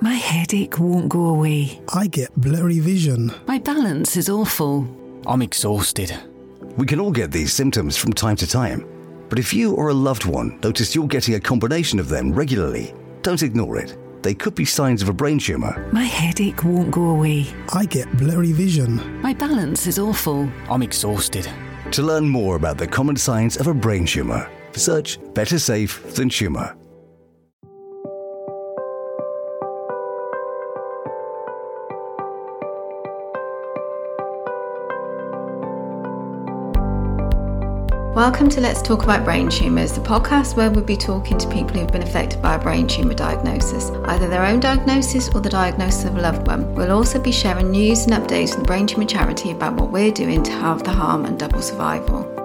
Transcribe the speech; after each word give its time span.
My 0.00 0.14
headache 0.14 0.78
won't 0.78 1.08
go 1.08 1.26
away. 1.26 1.80
I 1.92 2.06
get 2.06 2.34
blurry 2.36 2.80
vision. 2.80 3.32
My 3.46 3.58
balance 3.58 4.16
is 4.16 4.28
awful. 4.28 4.86
I'm 5.26 5.42
exhausted. 5.42 6.14
We 6.76 6.86
can 6.86 7.00
all 7.00 7.12
get 7.12 7.30
these 7.30 7.52
symptoms 7.52 7.96
from 7.96 8.12
time 8.12 8.36
to 8.36 8.46
time. 8.46 8.86
But 9.28 9.38
if 9.38 9.54
you 9.54 9.74
or 9.74 9.88
a 9.88 9.94
loved 9.94 10.26
one 10.26 10.58
notice 10.62 10.94
you're 10.94 11.06
getting 11.06 11.34
a 11.34 11.40
combination 11.40 11.98
of 11.98 12.08
them 12.08 12.32
regularly, 12.32 12.94
don't 13.22 13.42
ignore 13.42 13.78
it. 13.78 13.96
They 14.22 14.34
could 14.34 14.54
be 14.54 14.64
signs 14.64 15.02
of 15.02 15.08
a 15.08 15.12
brain 15.12 15.38
tumour. 15.38 15.88
My 15.92 16.04
headache 16.04 16.64
won't 16.64 16.90
go 16.90 17.10
away. 17.10 17.46
I 17.72 17.84
get 17.86 18.10
blurry 18.16 18.52
vision. 18.52 19.20
My 19.22 19.34
balance 19.34 19.86
is 19.86 19.98
awful. 19.98 20.48
I'm 20.70 20.82
exhausted. 20.82 21.48
To 21.92 22.02
learn 22.02 22.28
more 22.28 22.56
about 22.56 22.78
the 22.78 22.86
common 22.86 23.16
signs 23.16 23.56
of 23.56 23.66
a 23.66 23.74
brain 23.74 24.06
tumour, 24.06 24.50
search 24.72 25.18
Better 25.34 25.58
Safe 25.58 26.14
Than 26.14 26.28
Tumour. 26.28 26.74
Welcome 38.24 38.48
to 38.48 38.60
Let's 38.62 38.80
Talk 38.80 39.02
About 39.02 39.22
Brain 39.22 39.50
Tumours, 39.50 39.92
the 39.92 40.00
podcast 40.00 40.56
where 40.56 40.70
we'll 40.70 40.82
be 40.82 40.96
talking 40.96 41.36
to 41.36 41.46
people 41.50 41.78
who've 41.78 41.92
been 41.92 42.02
affected 42.02 42.40
by 42.40 42.54
a 42.54 42.58
brain 42.58 42.86
tumour 42.86 43.12
diagnosis, 43.12 43.90
either 44.06 44.28
their 44.28 44.46
own 44.46 44.60
diagnosis 44.60 45.28
or 45.34 45.42
the 45.42 45.50
diagnosis 45.50 46.06
of 46.06 46.16
a 46.16 46.22
loved 46.22 46.46
one. 46.46 46.74
We'll 46.74 46.90
also 46.90 47.20
be 47.20 47.30
sharing 47.30 47.70
news 47.70 48.06
and 48.06 48.14
updates 48.14 48.54
from 48.54 48.62
the 48.62 48.66
Brain 48.66 48.86
Tumour 48.86 49.04
Charity 49.04 49.50
about 49.50 49.74
what 49.78 49.90
we're 49.90 50.10
doing 50.10 50.42
to 50.42 50.52
halve 50.52 50.84
the 50.84 50.90
harm 50.90 51.26
and 51.26 51.38
double 51.38 51.60
survival. 51.60 52.43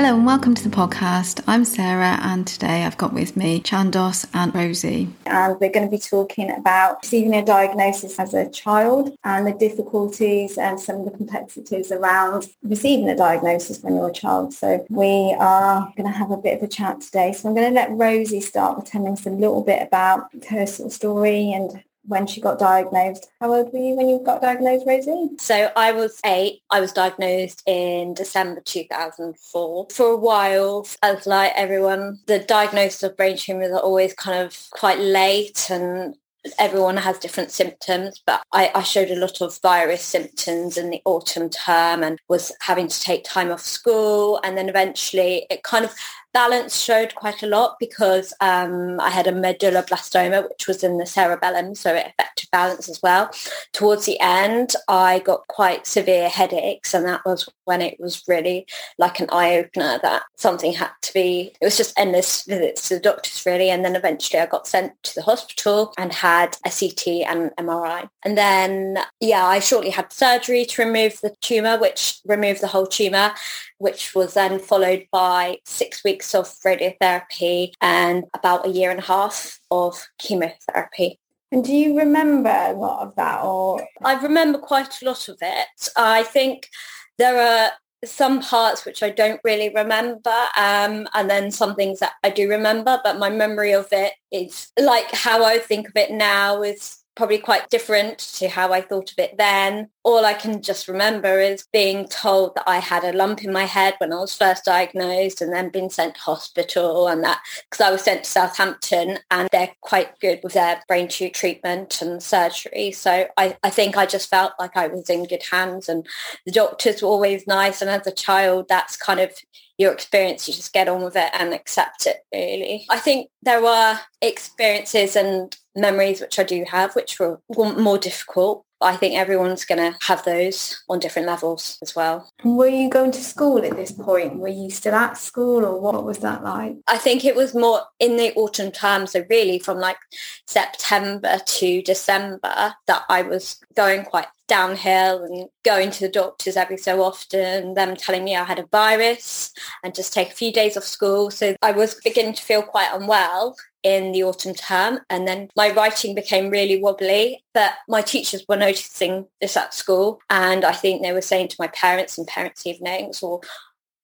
Hello 0.00 0.16
and 0.16 0.24
welcome 0.24 0.54
to 0.54 0.66
the 0.66 0.74
podcast. 0.74 1.42
I'm 1.46 1.62
Sarah, 1.62 2.18
and 2.22 2.46
today 2.46 2.84
I've 2.84 2.96
got 2.96 3.12
with 3.12 3.36
me 3.36 3.60
Chandos 3.60 4.26
and 4.32 4.54
Rosie. 4.54 5.10
and 5.26 5.60
we're 5.60 5.70
going 5.70 5.84
to 5.84 5.90
be 5.90 5.98
talking 5.98 6.50
about 6.50 7.02
receiving 7.02 7.34
a 7.34 7.44
diagnosis 7.44 8.18
as 8.18 8.32
a 8.32 8.48
child 8.48 9.14
and 9.24 9.46
the 9.46 9.52
difficulties 9.52 10.56
and 10.56 10.80
some 10.80 11.00
of 11.00 11.04
the 11.04 11.10
complexities 11.10 11.92
around 11.92 12.48
receiving 12.62 13.10
a 13.10 13.14
diagnosis 13.14 13.82
when 13.82 13.94
you're 13.94 14.08
a 14.08 14.12
child. 14.12 14.54
So 14.54 14.86
we 14.88 15.36
are 15.38 15.92
going 15.98 16.10
to 16.10 16.18
have 16.18 16.30
a 16.30 16.38
bit 16.38 16.56
of 16.56 16.62
a 16.62 16.68
chat 16.68 17.02
today. 17.02 17.34
So 17.34 17.50
I'm 17.50 17.54
going 17.54 17.68
to 17.68 17.74
let 17.74 17.90
Rosie 17.90 18.40
start 18.40 18.78
with 18.78 18.86
telling 18.86 19.12
us 19.12 19.26
a 19.26 19.30
little 19.30 19.62
bit 19.62 19.82
about 19.82 20.30
her 20.48 20.64
sort 20.64 20.86
of 20.86 20.92
story 20.94 21.52
and 21.52 21.82
when 22.04 22.26
she 22.26 22.40
got 22.40 22.58
diagnosed. 22.58 23.28
How 23.40 23.52
old 23.52 23.72
were 23.72 23.78
you 23.78 23.94
when 23.94 24.08
you 24.08 24.20
got 24.24 24.42
diagnosed, 24.42 24.86
Rosie? 24.86 25.30
So 25.38 25.70
I 25.76 25.92
was 25.92 26.20
eight. 26.24 26.62
I 26.70 26.80
was 26.80 26.92
diagnosed 26.92 27.62
in 27.66 28.14
December 28.14 28.60
2004. 28.64 29.86
For 29.90 30.06
a 30.06 30.16
while, 30.16 30.86
as 31.02 31.26
like 31.26 31.52
everyone, 31.54 32.18
the 32.26 32.38
diagnosis 32.38 33.02
of 33.02 33.16
brain 33.16 33.36
tumours 33.36 33.72
are 33.72 33.80
always 33.80 34.14
kind 34.14 34.40
of 34.44 34.56
quite 34.72 34.98
late 34.98 35.68
and 35.70 36.16
everyone 36.58 36.96
has 36.96 37.18
different 37.18 37.50
symptoms, 37.50 38.22
but 38.24 38.42
I, 38.52 38.70
I 38.74 38.82
showed 38.82 39.10
a 39.10 39.18
lot 39.18 39.40
of 39.40 39.58
virus 39.60 40.02
symptoms 40.02 40.76
in 40.76 40.90
the 40.90 41.02
autumn 41.04 41.50
term 41.50 42.02
and 42.02 42.18
was 42.28 42.52
having 42.60 42.88
to 42.88 43.00
take 43.00 43.24
time 43.24 43.50
off 43.50 43.60
school. 43.60 44.40
And 44.42 44.56
then 44.56 44.68
eventually 44.68 45.46
it 45.50 45.62
kind 45.62 45.84
of 45.84 45.94
balance 46.32 46.80
showed 46.80 47.14
quite 47.14 47.42
a 47.42 47.46
lot 47.46 47.76
because 47.78 48.32
um, 48.40 49.00
I 49.00 49.10
had 49.10 49.26
a 49.26 49.32
medulloblastoma, 49.32 50.48
which 50.48 50.66
was 50.66 50.82
in 50.82 50.98
the 50.98 51.06
cerebellum, 51.06 51.74
so 51.74 51.94
it 51.94 52.06
affected 52.06 52.48
balance 52.50 52.88
as 52.88 53.00
well. 53.02 53.30
Towards 53.72 54.06
the 54.06 54.18
end, 54.20 54.74
I 54.88 55.20
got 55.20 55.46
quite 55.48 55.86
severe 55.86 56.28
headaches, 56.28 56.94
and 56.94 57.04
that 57.06 57.22
was 57.24 57.48
when 57.64 57.82
it 57.82 57.98
was 58.00 58.22
really 58.26 58.66
like 58.98 59.20
an 59.20 59.28
eye-opener 59.30 60.00
that 60.02 60.22
something 60.36 60.72
had 60.72 60.90
to 61.02 61.12
be, 61.12 61.52
it 61.60 61.64
was 61.64 61.76
just 61.76 61.98
endless 61.98 62.44
visits 62.44 62.88
to 62.88 62.94
the 62.94 63.00
doctors 63.00 63.44
really. 63.46 63.70
And 63.70 63.84
then 63.84 63.94
eventually 63.94 64.40
I 64.40 64.46
got 64.46 64.66
sent 64.66 65.00
to 65.04 65.14
the 65.14 65.22
hospital 65.22 65.92
and 65.96 66.12
had 66.12 66.56
a 66.66 66.70
CT 66.70 67.28
and 67.28 67.50
MRI. 67.58 68.08
And 68.24 68.36
then, 68.36 68.98
yeah, 69.20 69.46
I 69.46 69.60
shortly 69.60 69.90
had 69.90 70.12
surgery 70.12 70.64
to 70.64 70.84
remove 70.84 71.20
the 71.20 71.34
tumour, 71.40 71.78
which 71.78 72.20
removed 72.26 72.60
the 72.60 72.66
whole 72.66 72.86
tumour 72.86 73.32
which 73.80 74.14
was 74.14 74.34
then 74.34 74.58
followed 74.58 75.06
by 75.10 75.58
six 75.64 76.04
weeks 76.04 76.34
of 76.34 76.46
radiotherapy 76.66 77.72
and 77.80 78.24
about 78.34 78.66
a 78.66 78.70
year 78.70 78.90
and 78.90 79.00
a 79.00 79.04
half 79.04 79.58
of 79.70 80.06
chemotherapy. 80.18 81.18
And 81.50 81.64
do 81.64 81.72
you 81.72 81.98
remember 81.98 82.50
a 82.50 82.74
lot 82.74 83.00
of 83.00 83.16
that 83.16 83.42
or 83.42 83.82
I 84.04 84.20
remember 84.22 84.58
quite 84.58 85.00
a 85.00 85.04
lot 85.06 85.28
of 85.28 85.38
it. 85.40 85.66
I 85.96 86.22
think 86.24 86.68
there 87.16 87.40
are 87.40 87.72
some 88.04 88.42
parts 88.42 88.84
which 88.84 89.02
I 89.02 89.10
don't 89.10 89.40
really 89.44 89.70
remember 89.70 90.34
um, 90.58 91.08
and 91.14 91.30
then 91.30 91.50
some 91.50 91.74
things 91.74 92.00
that 92.00 92.12
I 92.22 92.30
do 92.30 92.48
remember, 92.50 93.00
but 93.02 93.18
my 93.18 93.30
memory 93.30 93.72
of 93.72 93.88
it 93.92 94.12
is 94.30 94.68
like 94.78 95.10
how 95.10 95.42
I 95.42 95.58
think 95.58 95.88
of 95.88 95.96
it 95.96 96.10
now 96.10 96.62
is 96.62 96.98
probably 97.20 97.36
quite 97.36 97.68
different 97.68 98.18
to 98.18 98.48
how 98.48 98.72
I 98.72 98.80
thought 98.80 99.12
of 99.12 99.18
it 99.18 99.36
then. 99.36 99.90
All 100.04 100.24
I 100.24 100.32
can 100.32 100.62
just 100.62 100.88
remember 100.88 101.38
is 101.38 101.66
being 101.70 102.08
told 102.08 102.54
that 102.54 102.64
I 102.66 102.78
had 102.78 103.04
a 103.04 103.12
lump 103.12 103.44
in 103.44 103.52
my 103.52 103.64
head 103.64 103.92
when 103.98 104.10
I 104.10 104.20
was 104.20 104.34
first 104.34 104.64
diagnosed 104.64 105.42
and 105.42 105.52
then 105.52 105.68
being 105.68 105.90
sent 105.90 106.14
to 106.14 106.20
hospital 106.22 107.08
and 107.08 107.22
that 107.22 107.42
because 107.68 107.84
I 107.86 107.90
was 107.90 108.00
sent 108.00 108.24
to 108.24 108.30
Southampton 108.30 109.18
and 109.30 109.50
they're 109.52 109.74
quite 109.82 110.18
good 110.20 110.40
with 110.42 110.54
their 110.54 110.82
brain 110.88 111.08
tube 111.08 111.34
treatment 111.34 112.00
and 112.00 112.22
surgery. 112.22 112.90
So 112.90 113.26
I, 113.36 113.58
I 113.62 113.68
think 113.68 113.98
I 113.98 114.06
just 114.06 114.30
felt 114.30 114.54
like 114.58 114.74
I 114.74 114.86
was 114.86 115.10
in 115.10 115.26
good 115.26 115.42
hands 115.50 115.90
and 115.90 116.06
the 116.46 116.52
doctors 116.52 117.02
were 117.02 117.08
always 117.08 117.46
nice. 117.46 117.82
And 117.82 117.90
as 117.90 118.06
a 118.06 118.12
child, 118.12 118.64
that's 118.66 118.96
kind 118.96 119.20
of 119.20 119.30
your 119.76 119.92
experience, 119.92 120.48
you 120.48 120.54
just 120.54 120.72
get 120.72 120.88
on 120.88 121.02
with 121.02 121.16
it 121.16 121.30
and 121.32 121.52
accept 121.52 122.06
it 122.06 122.18
really. 122.32 122.86
I 122.88 122.98
think 122.98 123.28
there 123.42 123.62
were 123.62 123.98
experiences 124.22 125.16
and 125.16 125.56
memories 125.76 126.20
which 126.20 126.38
I 126.38 126.44
do 126.44 126.64
have 126.70 126.94
which 126.94 127.18
were 127.18 127.40
more 127.56 127.98
difficult. 127.98 128.64
I 128.82 128.96
think 128.96 129.14
everyone's 129.14 129.66
going 129.66 129.92
to 129.92 129.98
have 130.06 130.24
those 130.24 130.82
on 130.88 131.00
different 131.00 131.28
levels 131.28 131.76
as 131.82 131.94
well. 131.94 132.30
were 132.44 132.66
you 132.66 132.88
going 132.88 133.10
to 133.10 133.22
school 133.22 133.62
at 133.62 133.76
this 133.76 133.92
point? 133.92 134.38
Were 134.38 134.48
you 134.48 134.70
still 134.70 134.94
at 134.94 135.18
school 135.18 135.66
or 135.66 135.78
what 135.78 136.02
was 136.02 136.18
that 136.18 136.42
like? 136.42 136.76
I 136.86 136.96
think 136.96 137.24
it 137.24 137.36
was 137.36 137.54
more 137.54 137.82
in 137.98 138.16
the 138.16 138.32
autumn 138.34 138.70
term, 138.70 139.06
so 139.06 139.24
really 139.28 139.58
from 139.58 139.78
like 139.78 139.98
September 140.46 141.40
to 141.44 141.82
December 141.82 142.74
that 142.86 143.02
I 143.10 143.20
was 143.20 143.60
going 143.74 144.04
quite 144.04 144.28
downhill 144.48 145.24
and 145.24 145.48
going 145.62 145.90
to 145.92 146.00
the 146.00 146.08
doctors 146.08 146.56
every 146.56 146.78
so 146.78 147.02
often, 147.02 147.74
them 147.74 147.94
telling 147.94 148.24
me 148.24 148.34
I 148.34 148.44
had 148.44 148.58
a 148.58 148.66
virus 148.66 149.52
and 149.84 149.94
just 149.94 150.12
take 150.12 150.30
a 150.30 150.34
few 150.34 150.52
days 150.52 150.76
off 150.76 150.84
school. 150.84 151.30
So 151.30 151.54
I 151.62 151.70
was 151.70 151.94
beginning 152.02 152.34
to 152.34 152.42
feel 152.42 152.62
quite 152.62 152.92
unwell 152.92 153.56
in 153.82 154.12
the 154.12 154.22
autumn 154.22 154.54
term 154.54 155.00
and 155.08 155.26
then 155.26 155.48
my 155.56 155.70
writing 155.70 156.14
became 156.14 156.50
really 156.50 156.80
wobbly 156.80 157.42
but 157.54 157.72
my 157.88 158.02
teachers 158.02 158.44
were 158.48 158.56
noticing 158.56 159.26
this 159.40 159.56
at 159.56 159.72
school 159.72 160.20
and 160.28 160.64
I 160.64 160.72
think 160.72 161.02
they 161.02 161.12
were 161.12 161.20
saying 161.20 161.48
to 161.48 161.56
my 161.58 161.68
parents 161.68 162.18
in 162.18 162.26
parents 162.26 162.66
evenings 162.66 163.22
or 163.22 163.40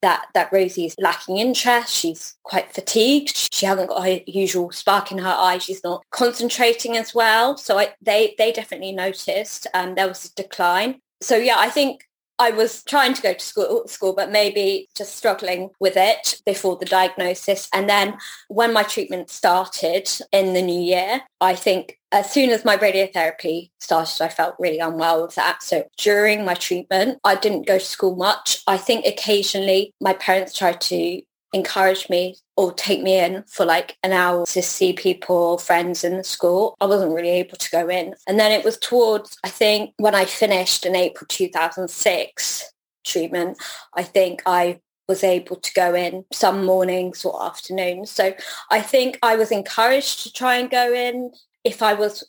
that 0.02 0.26
that 0.34 0.52
Rosie 0.52 0.86
is 0.86 0.94
lacking 0.98 1.38
interest. 1.38 1.92
She's 1.92 2.34
quite 2.42 2.72
fatigued. 2.72 3.36
She 3.52 3.66
hasn't 3.66 3.88
got 3.88 4.06
her 4.06 4.20
usual 4.26 4.70
spark 4.70 5.10
in 5.10 5.18
her 5.18 5.34
eye. 5.36 5.58
She's 5.58 5.82
not 5.82 6.04
concentrating 6.10 6.96
as 6.96 7.14
well. 7.14 7.56
So 7.56 7.78
I, 7.78 7.94
they 8.02 8.34
they 8.38 8.52
definitely 8.52 8.92
noticed 8.92 9.66
um, 9.74 9.94
there 9.94 10.08
was 10.08 10.26
a 10.26 10.34
decline. 10.34 11.00
So 11.20 11.36
yeah, 11.36 11.56
I 11.58 11.70
think 11.70 12.04
I 12.38 12.50
was 12.50 12.82
trying 12.84 13.14
to 13.14 13.22
go 13.22 13.32
to 13.32 13.40
school, 13.40 13.88
school, 13.88 14.12
but 14.12 14.30
maybe 14.30 14.88
just 14.94 15.16
struggling 15.16 15.70
with 15.80 15.94
it 15.96 16.40
before 16.44 16.76
the 16.76 16.84
diagnosis. 16.84 17.68
And 17.72 17.88
then 17.88 18.18
when 18.48 18.72
my 18.72 18.82
treatment 18.82 19.30
started 19.30 20.08
in 20.32 20.52
the 20.52 20.62
new 20.62 20.80
year, 20.80 21.22
I 21.40 21.54
think 21.54 21.98
as 22.12 22.30
soon 22.30 22.50
as 22.50 22.64
my 22.64 22.76
radiotherapy 22.76 23.70
started, 23.80 24.22
I 24.22 24.28
felt 24.28 24.56
really 24.58 24.78
unwell 24.78 25.22
with 25.22 25.34
that. 25.36 25.62
So 25.62 25.84
during 25.96 26.44
my 26.44 26.54
treatment, 26.54 27.18
I 27.24 27.36
didn't 27.36 27.66
go 27.66 27.78
to 27.78 27.84
school 27.84 28.16
much. 28.16 28.62
I 28.66 28.76
think 28.76 29.06
occasionally 29.06 29.94
my 30.00 30.12
parents 30.12 30.52
tried 30.52 30.80
to 30.82 31.22
encourage 31.52 32.08
me 32.10 32.36
or 32.56 32.72
take 32.72 33.02
me 33.02 33.18
in 33.18 33.44
for 33.46 33.66
like 33.66 33.96
an 34.02 34.12
hour 34.12 34.46
to 34.46 34.62
see 34.62 34.92
people, 34.92 35.58
friends 35.58 36.02
in 36.04 36.16
the 36.16 36.24
school. 36.24 36.74
I 36.80 36.86
wasn't 36.86 37.12
really 37.12 37.30
able 37.30 37.56
to 37.56 37.70
go 37.70 37.88
in. 37.88 38.14
And 38.26 38.40
then 38.40 38.50
it 38.50 38.64
was 38.64 38.78
towards, 38.78 39.36
I 39.44 39.48
think, 39.48 39.92
when 39.98 40.14
I 40.14 40.24
finished 40.24 40.86
in 40.86 40.96
April 40.96 41.26
2006 41.28 42.72
treatment, 43.04 43.58
I 43.94 44.02
think 44.02 44.42
I 44.46 44.80
was 45.08 45.22
able 45.22 45.56
to 45.56 45.72
go 45.74 45.94
in 45.94 46.24
some 46.32 46.64
mornings 46.64 47.24
or 47.24 47.44
afternoons. 47.44 48.10
So 48.10 48.34
I 48.70 48.80
think 48.80 49.18
I 49.22 49.36
was 49.36 49.52
encouraged 49.52 50.22
to 50.22 50.32
try 50.32 50.56
and 50.56 50.70
go 50.70 50.92
in 50.92 51.32
if 51.62 51.82
I 51.82 51.94
was 51.94 52.24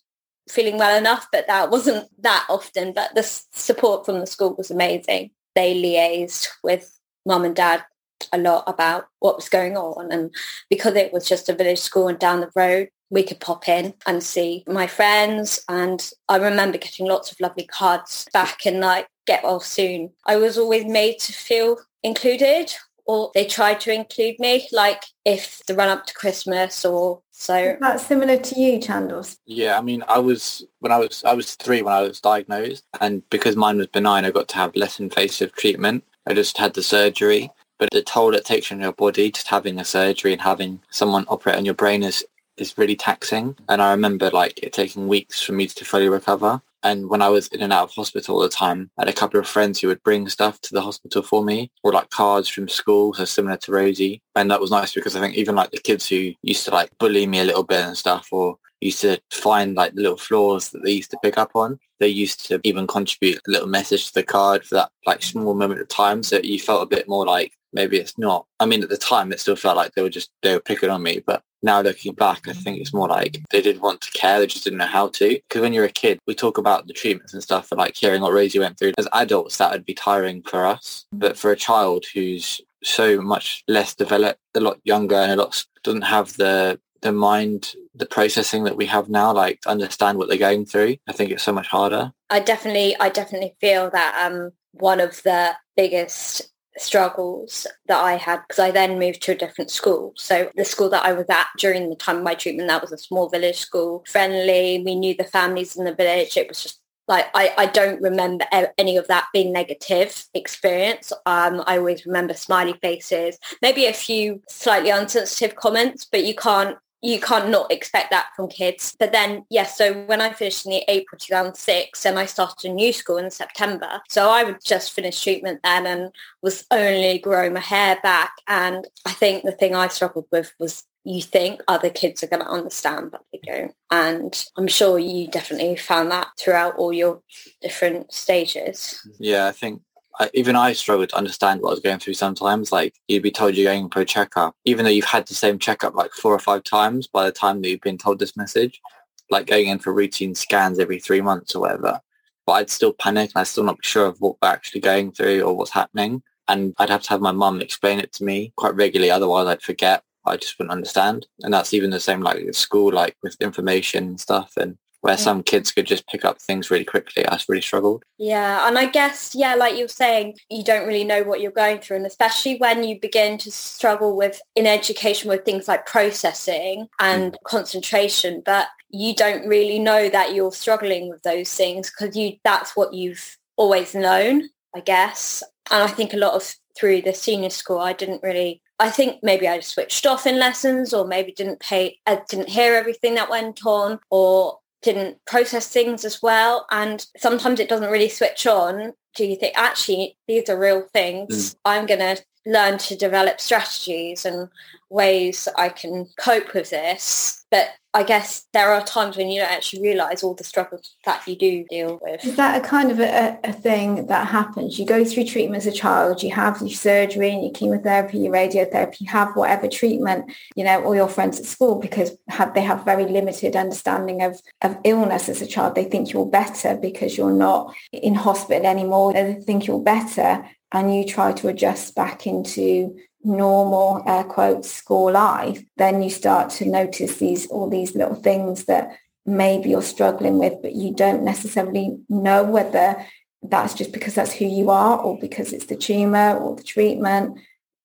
feeling 0.49 0.77
well 0.77 0.97
enough, 0.97 1.27
but 1.31 1.47
that 1.47 1.69
wasn't 1.69 2.09
that 2.21 2.45
often. 2.49 2.93
But 2.93 3.15
the 3.15 3.23
support 3.23 4.05
from 4.05 4.19
the 4.19 4.27
school 4.27 4.55
was 4.55 4.71
amazing. 4.71 5.31
They 5.55 5.81
liaised 5.81 6.49
with 6.63 6.99
mum 7.25 7.45
and 7.45 7.55
dad 7.55 7.83
a 8.31 8.37
lot 8.37 8.63
about 8.67 9.07
what 9.19 9.35
was 9.35 9.49
going 9.49 9.77
on. 9.77 10.11
And 10.11 10.33
because 10.69 10.95
it 10.95 11.13
was 11.13 11.27
just 11.27 11.49
a 11.49 11.55
village 11.55 11.79
school 11.79 12.07
and 12.07 12.19
down 12.19 12.41
the 12.41 12.51
road, 12.55 12.89
we 13.09 13.23
could 13.23 13.39
pop 13.39 13.69
in 13.69 13.93
and 14.05 14.21
see 14.21 14.63
my 14.67 14.87
friends. 14.87 15.63
And 15.69 16.09
I 16.27 16.37
remember 16.37 16.77
getting 16.77 17.07
lots 17.07 17.31
of 17.31 17.39
lovely 17.39 17.65
cards 17.65 18.27
back 18.33 18.65
and 18.65 18.79
like, 18.79 19.07
get 19.25 19.43
well 19.43 19.59
soon. 19.59 20.11
I 20.25 20.37
was 20.37 20.57
always 20.57 20.85
made 20.85 21.19
to 21.19 21.33
feel 21.33 21.77
included 22.03 22.73
or 23.07 23.31
they 23.33 23.45
tried 23.45 23.79
to 23.79 23.93
include 23.93 24.37
me, 24.37 24.67
like 24.71 25.01
if 25.25 25.61
the 25.65 25.73
run 25.73 25.87
up 25.87 26.05
to 26.05 26.13
Christmas 26.13 26.83
or 26.83 27.21
so. 27.31 27.77
That's 27.79 28.05
similar 28.05 28.37
to 28.37 28.59
you, 28.59 28.79
Chandos. 28.79 29.37
Yeah, 29.45 29.77
I 29.77 29.81
mean, 29.81 30.03
I 30.07 30.19
was 30.19 30.65
when 30.79 30.91
I 30.91 30.97
was 30.97 31.23
I 31.23 31.33
was 31.33 31.55
three 31.55 31.81
when 31.81 31.93
I 31.93 32.01
was 32.01 32.19
diagnosed, 32.19 32.83
and 32.99 33.27
because 33.29 33.55
mine 33.55 33.77
was 33.77 33.87
benign, 33.87 34.25
I 34.25 34.31
got 34.31 34.49
to 34.49 34.55
have 34.57 34.75
less 34.75 34.99
invasive 34.99 35.53
treatment. 35.53 36.03
I 36.27 36.33
just 36.33 36.57
had 36.57 36.73
the 36.73 36.83
surgery, 36.83 37.49
but 37.79 37.89
the 37.91 38.01
toll 38.01 38.33
it 38.33 38.45
takes 38.45 38.71
on 38.71 38.79
your 38.79 38.93
body, 38.93 39.31
just 39.31 39.47
having 39.47 39.79
a 39.79 39.85
surgery 39.85 40.33
and 40.33 40.41
having 40.41 40.81
someone 40.89 41.25
operate 41.27 41.55
on 41.55 41.65
your 41.65 41.73
brain 41.73 42.03
is 42.03 42.25
is 42.57 42.77
really 42.77 42.95
taxing. 42.95 43.55
And 43.69 43.81
I 43.81 43.91
remember 43.91 44.31
like 44.31 44.59
it 44.63 44.73
taking 44.73 45.07
weeks 45.07 45.41
for 45.41 45.53
me 45.53 45.67
to 45.67 45.85
fully 45.85 46.09
recover. 46.09 46.61
And 46.83 47.09
when 47.09 47.21
I 47.21 47.29
was 47.29 47.47
in 47.47 47.61
and 47.61 47.73
out 47.73 47.89
of 47.89 47.95
hospital 47.95 48.35
all 48.35 48.41
the 48.41 48.49
time, 48.49 48.89
I 48.97 49.01
had 49.01 49.09
a 49.09 49.13
couple 49.13 49.39
of 49.39 49.47
friends 49.47 49.79
who 49.79 49.87
would 49.87 50.03
bring 50.03 50.29
stuff 50.29 50.61
to 50.61 50.73
the 50.73 50.81
hospital 50.81 51.21
for 51.21 51.43
me 51.43 51.71
or 51.83 51.91
like 51.91 52.09
cards 52.11 52.47
from 52.49 52.69
school, 52.69 53.13
so 53.13 53.25
similar 53.25 53.57
to 53.57 53.71
Rosie. 53.71 54.21
And 54.35 54.49
that 54.51 54.61
was 54.61 54.71
nice 54.71 54.93
because 54.93 55.15
I 55.15 55.19
think 55.19 55.35
even 55.35 55.55
like 55.55 55.71
the 55.71 55.79
kids 55.79 56.07
who 56.07 56.33
used 56.43 56.65
to 56.65 56.71
like 56.71 56.91
bully 56.99 57.25
me 57.27 57.39
a 57.39 57.43
little 57.43 57.63
bit 57.63 57.81
and 57.81 57.97
stuff 57.97 58.29
or 58.31 58.57
used 58.81 59.01
to 59.01 59.19
find 59.31 59.75
like 59.75 59.93
the 59.93 60.01
little 60.01 60.17
flaws 60.17 60.69
that 60.69 60.83
they 60.83 60.91
used 60.91 61.11
to 61.11 61.19
pick 61.23 61.37
up 61.37 61.51
on. 61.55 61.79
They 61.99 62.07
used 62.07 62.45
to 62.47 62.59
even 62.63 62.87
contribute 62.87 63.41
a 63.47 63.51
little 63.51 63.67
message 63.67 64.07
to 64.07 64.13
the 64.13 64.23
card 64.23 64.65
for 64.65 64.75
that 64.75 64.91
like 65.05 65.23
small 65.23 65.55
moment 65.55 65.81
of 65.81 65.87
time. 65.87 66.23
So 66.23 66.39
you 66.43 66.59
felt 66.59 66.83
a 66.83 66.95
bit 66.95 67.07
more 67.07 67.25
like 67.25 67.53
maybe 67.73 67.97
it's 67.97 68.17
not. 68.17 68.45
I 68.59 68.65
mean, 68.65 68.83
at 68.83 68.89
the 68.89 68.97
time, 68.97 69.31
it 69.31 69.39
still 69.39 69.55
felt 69.55 69.77
like 69.77 69.93
they 69.93 70.01
were 70.01 70.09
just, 70.09 70.29
they 70.43 70.53
were 70.53 70.59
picking 70.59 70.89
on 70.89 71.03
me. 71.03 71.23
But 71.25 71.43
now 71.63 71.81
looking 71.81 72.13
back, 72.13 72.47
I 72.47 72.53
think 72.53 72.79
it's 72.79 72.93
more 72.93 73.07
like 73.07 73.41
they 73.51 73.61
didn't 73.61 73.81
want 73.81 74.01
to 74.01 74.11
care. 74.11 74.39
They 74.39 74.47
just 74.47 74.63
didn't 74.63 74.79
know 74.79 74.85
how 74.85 75.09
to. 75.09 75.29
Because 75.29 75.61
when 75.61 75.73
you're 75.73 75.85
a 75.85 75.89
kid, 75.89 76.19
we 76.27 76.35
talk 76.35 76.57
about 76.57 76.87
the 76.87 76.93
treatments 76.93 77.33
and 77.33 77.41
stuff 77.41 77.71
and 77.71 77.79
like 77.79 77.95
hearing 77.95 78.21
what 78.21 78.33
Rosie 78.33 78.59
went 78.59 78.77
through. 78.77 78.93
As 78.97 79.07
adults, 79.13 79.57
that 79.57 79.71
would 79.71 79.85
be 79.85 79.93
tiring 79.93 80.43
for 80.43 80.65
us. 80.65 81.05
Mm. 81.13 81.19
But 81.19 81.37
for 81.37 81.51
a 81.51 81.57
child 81.57 82.05
who's 82.13 82.61
so 82.83 83.21
much 83.21 83.63
less 83.67 83.95
developed, 83.95 84.39
a 84.55 84.59
lot 84.59 84.79
younger 84.83 85.15
and 85.15 85.31
a 85.31 85.35
lot 85.35 85.63
doesn't 85.83 86.01
have 86.01 86.35
the 86.37 86.79
the 87.01 87.11
mind, 87.11 87.73
the 87.95 88.05
processing 88.05 88.63
that 88.65 88.77
we 88.77 88.85
have 88.87 89.09
now, 89.09 89.33
like 89.33 89.61
to 89.61 89.69
understand 89.69 90.17
what 90.17 90.29
they're 90.29 90.37
going 90.37 90.65
through. 90.65 90.97
I 91.07 91.13
think 91.13 91.31
it's 91.31 91.43
so 91.43 91.53
much 91.53 91.67
harder. 91.67 92.11
I 92.29 92.39
definitely, 92.39 92.95
I 92.99 93.09
definitely 93.09 93.55
feel 93.59 93.89
that 93.91 94.29
um, 94.31 94.51
one 94.71 94.99
of 94.99 95.21
the 95.23 95.55
biggest 95.75 96.49
struggles 96.77 97.65
that 97.87 97.99
I 97.99 98.15
had 98.15 98.41
because 98.47 98.59
I 98.59 98.71
then 98.71 98.99
moved 98.99 99.21
to 99.23 99.31
a 99.31 99.35
different 99.35 99.71
school. 99.71 100.13
So 100.15 100.51
the 100.55 100.65
school 100.65 100.89
that 100.89 101.05
I 101.05 101.13
was 101.13 101.25
at 101.29 101.47
during 101.57 101.89
the 101.89 101.95
time 101.95 102.17
of 102.17 102.23
my 102.23 102.35
treatment, 102.35 102.69
that 102.69 102.81
was 102.81 102.91
a 102.91 102.97
small 102.97 103.29
village 103.29 103.57
school, 103.57 104.03
friendly. 104.07 104.83
We 104.85 104.95
knew 104.95 105.15
the 105.15 105.23
families 105.23 105.75
in 105.75 105.85
the 105.85 105.95
village. 105.95 106.37
It 106.37 106.47
was 106.47 106.63
just 106.63 106.79
like 107.07 107.27
I, 107.33 107.53
I 107.57 107.65
don't 107.67 108.01
remember 108.01 108.45
any 108.77 108.97
of 108.97 109.07
that 109.07 109.27
being 109.33 109.53
negative 109.53 110.25
experience. 110.33 111.13
Um, 111.25 111.63
I 111.65 111.77
always 111.77 112.05
remember 112.05 112.33
smiley 112.33 112.75
faces, 112.81 113.39
maybe 113.61 113.85
a 113.85 113.93
few 113.93 114.41
slightly 114.49 114.89
unsensitive 114.89 115.55
comments, 115.55 116.05
but 116.11 116.25
you 116.25 116.35
can't 116.35 116.77
you 117.01 117.19
can't 117.19 117.49
not 117.49 117.71
expect 117.71 118.09
that 118.11 118.27
from 118.35 118.47
kids. 118.47 118.95
But 118.99 119.11
then, 119.11 119.45
yes, 119.49 119.77
so 119.77 119.93
when 120.05 120.21
I 120.21 120.33
finished 120.33 120.65
in 120.65 120.71
the 120.71 120.83
April 120.87 121.19
2006 121.19 122.05
and 122.05 122.17
I 122.17 122.25
started 122.25 122.69
a 122.69 122.73
new 122.73 122.91
school 122.91 123.17
in 123.17 123.29
September, 123.29 124.01
so 124.09 124.29
I 124.29 124.43
would 124.43 124.63
just 124.63 124.93
finish 124.93 125.21
treatment 125.21 125.59
then 125.63 125.85
and 125.85 126.11
was 126.41 126.65
only 126.71 127.19
growing 127.19 127.53
my 127.53 127.59
hair 127.59 127.99
back. 128.01 128.33
And 128.47 128.87
I 129.05 129.11
think 129.11 129.43
the 129.43 129.51
thing 129.51 129.75
I 129.75 129.87
struggled 129.87 130.27
with 130.31 130.53
was 130.59 130.83
you 131.03 131.21
think 131.21 131.61
other 131.69 131.89
kids 131.89 132.21
are 132.21 132.27
going 132.27 132.41
to 132.41 132.49
understand, 132.49 133.11
but 133.11 133.23
they 133.31 133.39
don't. 133.45 133.73
And 133.89 134.45
I'm 134.57 134.67
sure 134.67 134.99
you 134.99 135.27
definitely 135.27 135.77
found 135.77 136.11
that 136.11 136.27
throughout 136.37 136.75
all 136.75 136.91
your 136.91 137.21
different 137.61 138.11
stages. 138.11 139.07
Yeah, 139.17 139.47
I 139.47 139.53
think 139.53 139.81
I, 140.19 140.29
even 140.33 140.55
I 140.55 140.73
struggled 140.73 141.09
to 141.09 141.17
understand 141.17 141.61
what 141.61 141.69
I 141.69 141.73
was 141.73 141.79
going 141.79 141.99
through 141.99 142.15
sometimes. 142.15 142.71
Like 142.71 142.95
you'd 143.07 143.23
be 143.23 143.31
told 143.31 143.55
you're 143.55 143.71
going 143.71 143.89
for 143.89 144.01
a 144.01 144.05
checkup, 144.05 144.55
even 144.65 144.83
though 144.83 144.91
you've 144.91 145.05
had 145.05 145.27
the 145.27 145.35
same 145.35 145.59
checkup 145.59 145.95
like 145.95 146.11
four 146.11 146.33
or 146.33 146.39
five 146.39 146.63
times 146.63 147.07
by 147.07 147.25
the 147.25 147.31
time 147.31 147.61
that 147.61 147.69
you've 147.69 147.81
been 147.81 147.97
told 147.97 148.19
this 148.19 148.37
message, 148.37 148.81
like 149.29 149.47
going 149.47 149.67
in 149.67 149.79
for 149.79 149.93
routine 149.93 150.35
scans 150.35 150.79
every 150.79 150.99
three 150.99 151.21
months 151.21 151.55
or 151.55 151.61
whatever. 151.61 152.01
But 152.45 152.53
I'd 152.53 152.69
still 152.69 152.93
panic 152.93 153.31
and 153.35 153.41
I'd 153.41 153.47
still 153.47 153.63
not 153.63 153.79
be 153.79 153.87
sure 153.87 154.07
of 154.07 154.19
what 154.19 154.37
we're 154.41 154.49
actually 154.49 154.81
going 154.81 155.11
through 155.11 155.41
or 155.41 155.55
what's 155.55 155.71
happening. 155.71 156.23
And 156.47 156.73
I'd 156.77 156.89
have 156.89 157.03
to 157.03 157.09
have 157.09 157.21
my 157.21 157.33
mum 157.33 157.61
explain 157.61 157.99
it 157.99 158.13
to 158.13 158.23
me 158.23 158.53
quite 158.55 158.75
regularly. 158.75 159.11
Otherwise 159.11 159.47
I'd 159.47 159.61
forget. 159.61 160.03
I 160.25 160.35
just 160.37 160.57
wouldn't 160.57 160.71
understand. 160.71 161.27
And 161.41 161.53
that's 161.53 161.73
even 161.73 161.89
the 161.89 161.99
same 161.99 162.21
like 162.21 162.43
at 162.43 162.55
school, 162.55 162.91
like 162.91 163.15
with 163.23 163.37
information 163.39 164.05
and 164.05 164.19
stuff. 164.19 164.53
And 164.57 164.77
where 165.01 165.13
yeah. 165.13 165.17
some 165.23 165.43
kids 165.43 165.71
could 165.71 165.85
just 165.85 166.07
pick 166.07 166.25
up 166.25 166.41
things 166.41 166.71
really 166.71 166.85
quickly. 166.85 167.27
I 167.27 167.39
really 167.47 167.61
struggled. 167.61 168.03
Yeah, 168.17 168.67
and 168.67 168.77
I 168.77 168.87
guess, 168.87 169.35
yeah, 169.35 169.55
like 169.55 169.77
you're 169.77 169.87
saying, 169.87 170.37
you 170.49 170.63
don't 170.63 170.87
really 170.87 171.03
know 171.03 171.23
what 171.23 171.41
you're 171.41 171.51
going 171.51 171.79
through. 171.79 171.97
And 171.97 172.05
especially 172.05 172.57
when 172.57 172.83
you 172.83 172.99
begin 172.99 173.37
to 173.39 173.51
struggle 173.51 174.15
with, 174.15 174.41
in 174.55 174.67
education, 174.67 175.29
with 175.29 175.45
things 175.45 175.67
like 175.67 175.85
processing 175.85 176.87
and 176.99 177.33
mm. 177.33 177.37
concentration, 177.45 178.41
but 178.45 178.67
you 178.89 179.13
don't 179.13 179.47
really 179.47 179.79
know 179.79 180.09
that 180.09 180.33
you're 180.33 180.51
struggling 180.51 181.09
with 181.09 181.21
those 181.23 181.53
things 181.53 181.91
because 181.91 182.15
you 182.15 182.37
that's 182.43 182.75
what 182.75 182.93
you've 182.93 183.37
always 183.57 183.93
known, 183.93 184.49
I 184.75 184.79
guess. 184.79 185.43
And 185.69 185.83
I 185.83 185.87
think 185.87 186.13
a 186.13 186.17
lot 186.17 186.33
of 186.33 186.55
through 186.77 187.01
the 187.01 187.13
senior 187.13 187.49
school, 187.49 187.79
I 187.79 187.93
didn't 187.93 188.23
really 188.23 188.61
I 188.79 188.91
think 188.91 189.23
maybe 189.23 189.47
I 189.47 189.59
switched 189.61 190.05
off 190.05 190.27
in 190.27 190.37
lessons 190.37 190.93
or 190.93 191.07
maybe 191.07 191.31
didn't 191.31 191.59
pay, 191.59 191.97
I 192.05 192.21
didn't 192.29 192.49
hear 192.49 192.75
everything 192.75 193.15
that 193.15 193.29
went 193.29 193.65
on 193.65 193.99
or 194.11 194.59
didn't 194.81 195.17
process 195.25 195.67
things 195.67 196.05
as 196.05 196.21
well. 196.21 196.65
And 196.71 197.05
sometimes 197.17 197.59
it 197.59 197.69
doesn't 197.69 197.91
really 197.91 198.09
switch 198.09 198.45
on. 198.45 198.93
Do 199.15 199.25
you 199.25 199.35
think, 199.35 199.57
actually, 199.57 200.17
these 200.27 200.49
are 200.49 200.59
real 200.59 200.87
things. 200.93 201.53
Mm. 201.53 201.57
I'm 201.65 201.85
going 201.85 201.99
to 201.99 202.23
learn 202.47 202.77
to 202.77 202.95
develop 202.95 203.41
strategies 203.41 204.25
and 204.25 204.49
ways 204.89 205.45
that 205.45 205.59
I 205.59 205.69
can 205.69 206.07
cope 206.17 206.53
with 206.53 206.69
this. 206.69 207.45
But 207.51 207.69
I 207.93 208.03
guess 208.03 208.45
there 208.53 208.71
are 208.71 208.83
times 208.83 209.17
when 209.17 209.29
you 209.29 209.41
don't 209.41 209.51
actually 209.51 209.81
realise 209.81 210.23
all 210.23 210.33
the 210.33 210.43
struggles 210.43 210.95
that 211.05 211.25
you 211.27 211.35
do 211.35 211.65
deal 211.69 211.99
with. 212.01 212.23
Is 212.23 212.35
that 212.35 212.63
a 212.63 212.65
kind 212.65 212.91
of 212.91 212.99
a, 212.99 213.39
a 213.43 213.51
thing 213.51 214.07
that 214.07 214.27
happens? 214.27 214.77
You 214.77 214.85
go 214.85 215.03
through 215.03 215.25
treatment 215.25 215.65
as 215.65 215.73
a 215.73 215.75
child, 215.75 216.21
you 216.21 216.31
have 216.31 216.61
your 216.61 216.69
surgery 216.69 217.31
and 217.31 217.41
your 217.41 217.51
chemotherapy, 217.51 218.19
your 218.19 218.33
radiotherapy, 218.33 219.01
you 219.01 219.07
have 219.07 219.35
whatever 219.35 219.67
treatment, 219.67 220.31
you 220.55 220.63
know, 220.63 220.83
all 220.83 220.95
your 220.95 221.07
friends 221.07 221.39
at 221.39 221.45
school 221.45 221.79
because 221.79 222.11
have, 222.27 222.53
they 222.53 222.61
have 222.61 222.85
very 222.85 223.05
limited 223.05 223.55
understanding 223.55 224.21
of, 224.21 224.39
of 224.61 224.77
illness 224.83 225.27
as 225.27 225.41
a 225.41 225.47
child. 225.47 225.75
They 225.75 225.85
think 225.85 226.13
you're 226.13 226.25
better 226.25 226.77
because 226.77 227.17
you're 227.17 227.31
not 227.31 227.73
in 227.91 228.13
hospital 228.13 228.65
anymore. 228.65 229.13
They 229.13 229.33
think 229.35 229.65
you're 229.67 229.81
better 229.81 230.45
and 230.71 230.95
you 230.95 231.05
try 231.05 231.31
to 231.33 231.47
adjust 231.47 231.95
back 231.95 232.27
into 232.27 232.97
normal 233.23 234.03
air 234.07 234.23
quotes 234.23 234.71
school 234.71 235.11
life, 235.11 235.63
then 235.77 236.01
you 236.01 236.09
start 236.09 236.49
to 236.49 236.65
notice 236.65 237.17
these 237.17 237.47
all 237.47 237.69
these 237.69 237.95
little 237.95 238.15
things 238.15 238.65
that 238.65 238.97
maybe 239.25 239.69
you're 239.69 239.81
struggling 239.81 240.37
with, 240.39 240.61
but 240.61 240.73
you 240.73 240.93
don't 240.93 241.23
necessarily 241.23 241.99
know 242.09 242.43
whether 242.43 243.05
that's 243.43 243.73
just 243.73 243.91
because 243.91 244.15
that's 244.15 244.33
who 244.33 244.45
you 244.45 244.69
are 244.69 244.97
or 244.97 245.17
because 245.19 245.53
it's 245.53 245.65
the 245.65 245.75
tumor 245.75 246.37
or 246.37 246.55
the 246.55 246.63
treatment. 246.63 247.37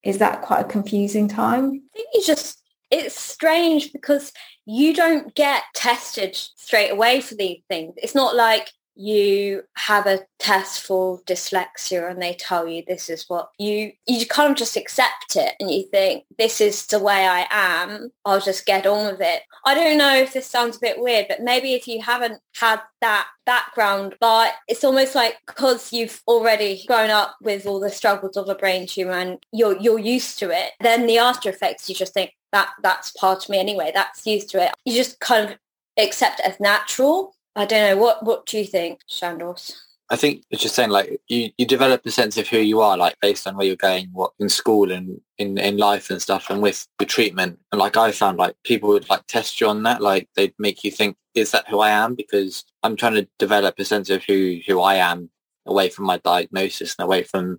Is 0.02 0.18
that 0.18 0.42
quite 0.42 0.60
a 0.60 0.68
confusing 0.68 1.28
time? 1.28 1.82
I 1.94 1.96
think 1.96 2.08
you 2.14 2.22
just 2.24 2.60
it's 2.90 3.18
strange 3.18 3.92
because 3.92 4.32
you 4.66 4.94
don't 4.94 5.34
get 5.34 5.62
tested 5.74 6.36
straight 6.36 6.90
away 6.90 7.20
for 7.20 7.34
these 7.34 7.62
things. 7.68 7.94
It's 7.96 8.14
not 8.14 8.36
like 8.36 8.70
you 8.94 9.62
have 9.74 10.06
a 10.06 10.20
test 10.38 10.82
for 10.82 11.20
dyslexia 11.22 12.10
and 12.10 12.20
they 12.20 12.34
tell 12.34 12.66
you 12.66 12.82
this 12.86 13.08
is 13.08 13.24
what 13.28 13.50
you 13.58 13.92
you 14.06 14.26
kind 14.26 14.50
of 14.50 14.56
just 14.56 14.76
accept 14.76 15.36
it 15.36 15.54
and 15.60 15.70
you 15.70 15.84
think 15.84 16.24
this 16.38 16.60
is 16.60 16.86
the 16.86 16.98
way 16.98 17.26
I 17.26 17.46
am. 17.50 18.10
I'll 18.24 18.40
just 18.40 18.66
get 18.66 18.86
on 18.86 19.12
with 19.12 19.20
it. 19.20 19.42
I 19.64 19.74
don't 19.74 19.98
know 19.98 20.16
if 20.16 20.32
this 20.32 20.46
sounds 20.46 20.76
a 20.76 20.80
bit 20.80 21.00
weird 21.00 21.26
but 21.28 21.42
maybe 21.42 21.74
if 21.74 21.88
you 21.88 22.02
haven't 22.02 22.40
had 22.56 22.80
that 23.00 23.28
background 23.46 24.14
but 24.20 24.52
it's 24.68 24.84
almost 24.84 25.14
like 25.14 25.36
because 25.46 25.92
you've 25.92 26.22
already 26.28 26.84
grown 26.86 27.10
up 27.10 27.36
with 27.42 27.66
all 27.66 27.80
the 27.80 27.90
struggles 27.90 28.36
of 28.36 28.48
a 28.48 28.54
brain 28.54 28.86
tumor 28.86 29.12
and 29.12 29.44
you're 29.52 29.78
you're 29.78 29.98
used 29.98 30.38
to 30.38 30.50
it 30.50 30.72
then 30.80 31.06
the 31.06 31.18
after 31.18 31.48
effects 31.48 31.88
you 31.88 31.94
just 31.94 32.14
think 32.14 32.32
that 32.52 32.70
that's 32.82 33.10
part 33.12 33.44
of 33.44 33.48
me 33.48 33.58
anyway. 33.58 33.90
That's 33.92 34.26
used 34.26 34.50
to 34.50 34.62
it. 34.62 34.72
You 34.84 34.94
just 34.94 35.18
kind 35.20 35.50
of 35.50 35.58
accept 35.98 36.40
it 36.40 36.46
as 36.46 36.60
natural 36.60 37.34
I 37.54 37.66
don't 37.66 37.90
know. 37.90 38.02
What 38.02 38.24
What 38.24 38.46
do 38.46 38.58
you 38.58 38.64
think, 38.64 39.00
Chandos? 39.08 39.74
I 40.12 40.16
think 40.16 40.44
it's 40.50 40.62
just 40.62 40.74
saying 40.74 40.90
like 40.90 41.22
you, 41.28 41.50
you 41.56 41.66
develop 41.66 42.04
a 42.04 42.10
sense 42.10 42.36
of 42.36 42.46
who 42.46 42.58
you 42.58 42.82
are 42.82 42.98
like 42.98 43.18
based 43.22 43.46
on 43.46 43.56
where 43.56 43.66
you're 43.66 43.76
going, 43.76 44.08
what 44.12 44.32
in 44.38 44.50
school 44.50 44.92
and 44.92 45.22
in, 45.38 45.56
in 45.56 45.78
life 45.78 46.10
and 46.10 46.20
stuff 46.20 46.50
and 46.50 46.60
with 46.60 46.86
the 46.98 47.06
treatment. 47.06 47.58
And 47.72 47.78
like 47.78 47.96
I 47.96 48.12
found 48.12 48.36
like 48.36 48.54
people 48.62 48.90
would 48.90 49.08
like 49.08 49.26
test 49.26 49.58
you 49.58 49.68
on 49.68 49.84
that. 49.84 50.02
Like 50.02 50.28
they'd 50.36 50.52
make 50.58 50.84
you 50.84 50.90
think, 50.90 51.16
is 51.34 51.52
that 51.52 51.66
who 51.66 51.80
I 51.80 51.90
am? 51.90 52.14
Because 52.14 52.64
I'm 52.82 52.94
trying 52.94 53.14
to 53.14 53.28
develop 53.38 53.78
a 53.78 53.86
sense 53.86 54.10
of 54.10 54.22
who, 54.24 54.58
who 54.66 54.82
I 54.82 54.96
am 54.96 55.30
away 55.64 55.88
from 55.88 56.04
my 56.04 56.18
diagnosis 56.18 56.94
and 56.98 57.04
away 57.04 57.22
from, 57.22 57.58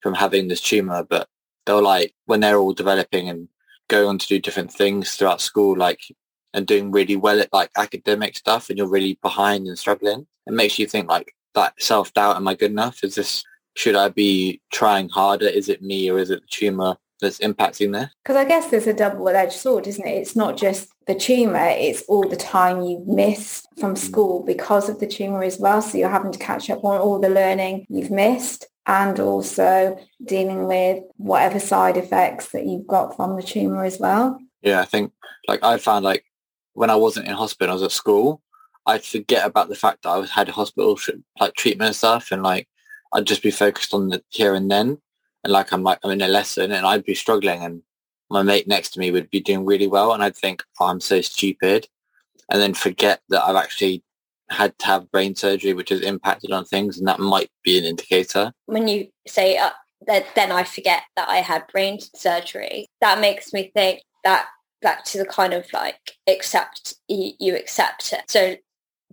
from 0.00 0.14
having 0.14 0.48
this 0.48 0.60
tumor. 0.60 1.04
But 1.04 1.28
they're 1.66 1.80
like, 1.80 2.14
when 2.26 2.40
they're 2.40 2.58
all 2.58 2.74
developing 2.74 3.28
and 3.28 3.48
going 3.88 4.08
on 4.08 4.18
to 4.18 4.26
do 4.26 4.40
different 4.40 4.72
things 4.72 5.14
throughout 5.14 5.40
school, 5.40 5.76
like 5.76 6.00
and 6.54 6.66
doing 6.66 6.90
really 6.90 7.16
well 7.16 7.40
at 7.40 7.52
like 7.52 7.70
academic 7.76 8.36
stuff 8.36 8.68
and 8.68 8.78
you're 8.78 8.86
really 8.86 9.18
behind 9.22 9.66
and 9.66 9.78
struggling, 9.78 10.26
it 10.46 10.52
makes 10.52 10.78
you 10.78 10.86
think 10.86 11.08
like 11.08 11.34
that 11.54 11.74
self-doubt, 11.80 12.36
am 12.36 12.48
I 12.48 12.54
good 12.54 12.70
enough? 12.70 13.02
Is 13.02 13.14
this, 13.14 13.44
should 13.76 13.96
I 13.96 14.08
be 14.08 14.60
trying 14.72 15.08
harder? 15.08 15.46
Is 15.46 15.68
it 15.68 15.82
me 15.82 16.10
or 16.10 16.18
is 16.18 16.30
it 16.30 16.42
the 16.42 16.48
tumour 16.48 16.96
that's 17.20 17.38
impacting 17.38 17.92
this? 17.92 18.10
Because 18.22 18.36
I 18.36 18.44
guess 18.44 18.70
there's 18.70 18.86
a 18.86 18.92
double-edged 18.92 19.52
sword, 19.52 19.86
isn't 19.86 20.06
it? 20.06 20.10
It's 20.10 20.34
not 20.34 20.56
just 20.56 20.88
the 21.06 21.14
tumour, 21.14 21.68
it's 21.76 22.02
all 22.02 22.28
the 22.28 22.36
time 22.36 22.82
you've 22.82 23.06
missed 23.06 23.66
from 23.78 23.94
mm. 23.94 23.98
school 23.98 24.44
because 24.44 24.88
of 24.88 25.00
the 25.00 25.06
tumour 25.06 25.42
as 25.42 25.58
well. 25.58 25.82
So 25.82 25.98
you're 25.98 26.08
having 26.08 26.32
to 26.32 26.38
catch 26.38 26.70
up 26.70 26.84
on 26.84 27.00
all 27.00 27.18
the 27.18 27.28
learning 27.28 27.86
you've 27.88 28.10
missed 28.10 28.66
and 28.86 29.18
also 29.20 29.98
dealing 30.24 30.66
with 30.66 31.04
whatever 31.16 31.60
side 31.60 31.96
effects 31.96 32.50
that 32.50 32.66
you've 32.66 32.86
got 32.86 33.16
from 33.16 33.36
the 33.36 33.42
tumour 33.42 33.84
as 33.84 33.98
well. 33.98 34.40
Yeah, 34.60 34.80
I 34.80 34.84
think 34.84 35.12
like 35.46 35.62
I 35.62 35.78
found 35.78 36.04
like 36.04 36.24
when 36.74 36.90
I 36.90 36.96
wasn't 36.96 37.28
in 37.28 37.34
hospital, 37.34 37.72
I 37.72 37.74
was 37.74 37.82
at 37.82 37.92
school, 37.92 38.42
I'd 38.86 39.04
forget 39.04 39.46
about 39.46 39.68
the 39.68 39.74
fact 39.74 40.02
that 40.02 40.10
I 40.10 40.26
had 40.26 40.48
hospital 40.48 40.98
like 41.40 41.54
treatment 41.54 41.88
and 41.88 41.96
stuff 41.96 42.32
and 42.32 42.42
like 42.42 42.68
I'd 43.12 43.26
just 43.26 43.42
be 43.42 43.50
focused 43.50 43.94
on 43.94 44.08
the 44.08 44.22
here 44.28 44.54
and 44.54 44.70
then 44.70 44.98
and 45.44 45.52
like 45.52 45.72
I'm 45.72 45.82
like 45.82 45.98
I'm 46.02 46.10
in 46.10 46.22
a 46.22 46.28
lesson 46.28 46.72
and 46.72 46.86
I'd 46.86 47.04
be 47.04 47.14
struggling 47.14 47.62
and 47.62 47.82
my 48.30 48.42
mate 48.42 48.66
next 48.66 48.90
to 48.90 49.00
me 49.00 49.10
would 49.10 49.30
be 49.30 49.40
doing 49.40 49.64
really 49.64 49.86
well 49.86 50.12
and 50.12 50.22
I'd 50.22 50.36
think 50.36 50.62
oh, 50.80 50.86
I'm 50.86 51.00
so 51.00 51.20
stupid 51.20 51.88
and 52.50 52.60
then 52.60 52.74
forget 52.74 53.20
that 53.28 53.44
I've 53.44 53.56
actually 53.56 54.02
had 54.50 54.76
to 54.80 54.86
have 54.86 55.10
brain 55.10 55.34
surgery 55.34 55.74
which 55.74 55.90
has 55.90 56.00
impacted 56.00 56.50
on 56.50 56.64
things 56.64 56.98
and 56.98 57.06
that 57.06 57.20
might 57.20 57.50
be 57.62 57.78
an 57.78 57.84
indicator. 57.84 58.52
When 58.66 58.88
you 58.88 59.08
say 59.26 59.56
uh, 59.58 59.70
that 60.06 60.26
then 60.34 60.50
I 60.50 60.64
forget 60.64 61.02
that 61.16 61.28
I 61.28 61.36
had 61.36 61.68
brain 61.68 61.98
surgery, 62.16 62.88
that 63.00 63.20
makes 63.20 63.52
me 63.52 63.70
think 63.74 64.02
that 64.24 64.46
back 64.82 65.04
to 65.06 65.18
the 65.18 65.26
kind 65.26 65.54
of 65.54 65.66
like 65.72 66.16
accept 66.28 66.94
you, 67.08 67.32
you 67.38 67.56
accept 67.56 68.12
it. 68.12 68.22
So 68.28 68.56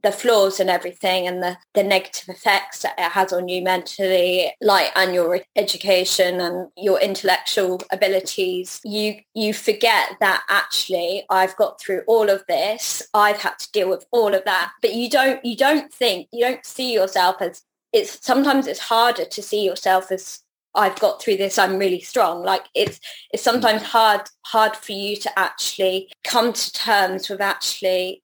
the 0.01 0.11
flaws 0.11 0.59
and 0.59 0.69
everything 0.69 1.27
and 1.27 1.43
the, 1.43 1.57
the 1.73 1.83
negative 1.83 2.29
effects 2.29 2.81
that 2.81 2.95
it 2.97 3.11
has 3.11 3.33
on 3.33 3.47
you 3.47 3.61
mentally, 3.61 4.53
like 4.61 4.91
and 4.95 5.13
your 5.13 5.41
education 5.55 6.39
and 6.39 6.69
your 6.77 6.99
intellectual 6.99 7.81
abilities, 7.91 8.79
you 8.83 9.15
you 9.33 9.53
forget 9.53 10.11
that 10.19 10.43
actually 10.49 11.25
I've 11.29 11.55
got 11.57 11.79
through 11.79 12.03
all 12.07 12.29
of 12.29 12.43
this. 12.47 13.07
I've 13.13 13.37
had 13.37 13.59
to 13.59 13.71
deal 13.71 13.89
with 13.89 14.05
all 14.11 14.33
of 14.33 14.43
that. 14.45 14.71
But 14.81 14.93
you 14.93 15.09
don't 15.09 15.43
you 15.43 15.55
don't 15.55 15.93
think 15.93 16.27
you 16.31 16.45
don't 16.45 16.65
see 16.65 16.93
yourself 16.93 17.41
as 17.41 17.63
it's 17.91 18.23
sometimes 18.25 18.67
it's 18.67 18.79
harder 18.79 19.25
to 19.25 19.41
see 19.41 19.65
yourself 19.65 20.11
as 20.11 20.43
I've 20.75 20.99
got 20.99 21.21
through 21.21 21.37
this. 21.37 21.57
I'm 21.57 21.77
really 21.77 22.01
strong. 22.01 22.43
Like 22.43 22.65
it's 22.75 22.99
it's 23.33 23.43
sometimes 23.43 23.81
hard 23.81 24.21
hard 24.45 24.75
for 24.75 24.91
you 24.91 25.15
to 25.17 25.39
actually 25.39 26.11
come 26.23 26.53
to 26.53 26.71
terms 26.73 27.29
with 27.29 27.41
actually 27.41 28.21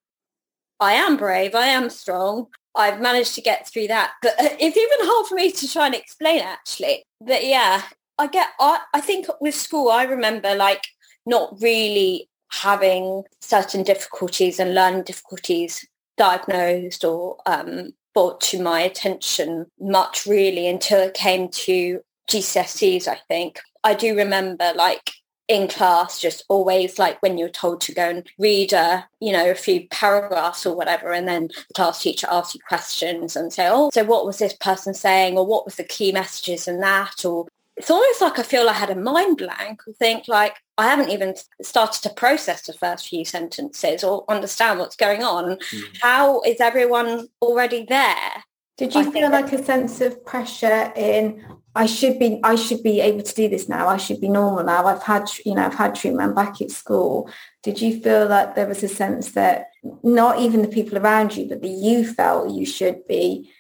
I 0.79 0.93
am 0.93 1.17
brave, 1.17 1.55
I 1.55 1.67
am 1.67 1.89
strong. 1.89 2.47
I've 2.75 2.99
managed 2.99 3.35
to 3.35 3.41
get 3.41 3.67
through 3.67 3.87
that. 3.87 4.13
But 4.21 4.35
it's 4.39 4.77
even 4.77 4.97
hard 5.01 5.27
for 5.27 5.35
me 5.35 5.51
to 5.51 5.71
try 5.71 5.85
and 5.85 5.95
explain 5.95 6.41
actually. 6.41 7.03
But 7.21 7.45
yeah, 7.45 7.83
I 8.17 8.27
get, 8.27 8.49
I, 8.59 8.79
I 8.93 9.01
think 9.01 9.27
with 9.39 9.55
school, 9.55 9.89
I 9.89 10.03
remember 10.03 10.55
like 10.55 10.85
not 11.25 11.55
really 11.61 12.29
having 12.51 13.23
certain 13.41 13.83
difficulties 13.83 14.59
and 14.59 14.75
learning 14.75 15.03
difficulties 15.03 15.85
diagnosed 16.17 17.03
or 17.03 17.37
um, 17.45 17.91
brought 18.13 18.39
to 18.39 18.61
my 18.61 18.81
attention 18.81 19.65
much 19.79 20.25
really 20.25 20.67
until 20.67 20.99
it 20.99 21.13
came 21.13 21.49
to 21.49 22.01
GCSEs, 22.29 23.08
I 23.08 23.20
think. 23.27 23.60
I 23.84 23.94
do 23.94 24.15
remember 24.15 24.72
like 24.75 25.12
in 25.48 25.67
class 25.67 26.20
just 26.20 26.44
always 26.50 26.98
like 26.98 27.22
when 27.22 27.38
you're 27.38 27.50
told 27.50 27.79
to 27.79 27.94
go 27.94 28.10
and 28.10 28.27
read 28.39 28.74
a 28.74 29.08
you 29.20 29.32
know 29.32 29.51
a 29.51 29.53
few 29.53 29.88
paragraphs 29.89 30.65
or 30.65 30.75
whatever 30.75 31.13
and 31.13 31.27
then 31.27 31.50
the 31.67 31.74
class 31.75 32.01
teacher 32.01 32.25
asks 32.32 32.55
you 32.55 32.62
questions 32.67 33.36
and 33.36 33.53
say 33.53 33.67
oh 33.70 33.91
so 33.94 34.03
what 34.03 34.25
was 34.25 34.39
this 34.39 34.53
person 34.53 34.91
saying 34.91 35.38
or 35.38 35.46
what 35.46 35.63
was 35.63 35.75
the 35.75 35.84
key 35.84 36.12
messages 36.12 36.67
in 36.67 36.79
that 36.79 37.24
or 37.24 37.46
it's 37.77 37.91
almost 37.91 38.22
like 38.22 38.39
I 38.39 38.44
feel 38.44 38.70
I 38.70 38.74
had 38.74 38.89
a 38.89 38.96
mind 38.96 39.38
blank 39.38 39.82
and 39.86 39.96
think 39.98 40.27
like 40.27 40.55
I 40.77 40.88
haven't 40.88 41.10
even 41.10 41.36
started 41.62 42.01
to 42.03 42.10
process 42.10 42.63
the 42.63 42.74
first 42.74 43.10
few 43.10 43.25
sentences 43.25 44.03
or 44.03 44.24
understand 44.29 44.79
what's 44.79 44.96
going 44.96 45.24
on. 45.24 45.58
Mm. 45.58 45.98
How 46.01 46.41
is 46.41 46.62
everyone 46.62 47.27
already 47.41 47.86
there? 47.88 48.44
Did 48.77 48.96
you 48.96 49.01
I 49.01 49.12
feel 49.12 49.29
like 49.29 49.51
a 49.51 49.63
sense 49.63 50.01
of 50.01 50.25
pressure 50.25 50.91
in 50.96 51.44
I 51.75 51.86
should 51.88 52.17
be 52.20 52.39
I 52.41 52.55
should 52.55 52.82
be 52.84 53.01
able 53.01 53.22
to 53.22 53.36
do 53.36 53.50
this 53.50 53.67
now. 53.67 53.89
I 53.89 53.98
should 53.98 54.22
be 54.22 54.29
normal 54.29 54.63
now. 54.63 54.86
I've 54.86 55.03
had 55.03 55.29
you 55.46 55.55
know 55.55 55.65
I've 55.65 55.75
had 55.75 55.94
treatment 55.94 56.34
back 56.34 56.62
at 56.62 56.72
school. 56.72 57.29
Did 57.63 57.82
you 57.82 58.00
feel 58.00 58.27
like 58.27 58.55
there 58.55 58.67
was 58.67 58.82
a 58.82 58.88
sense 58.88 59.34
that 59.34 59.67
not 60.01 60.39
even 60.39 60.62
the 60.62 60.70
people 60.70 60.98
around 60.98 61.36
you, 61.36 61.48
but 61.48 61.62
that 61.62 61.67
you 61.67 62.08
felt 62.08 62.53
you 62.53 62.65
should 62.65 63.05
be 63.08 63.51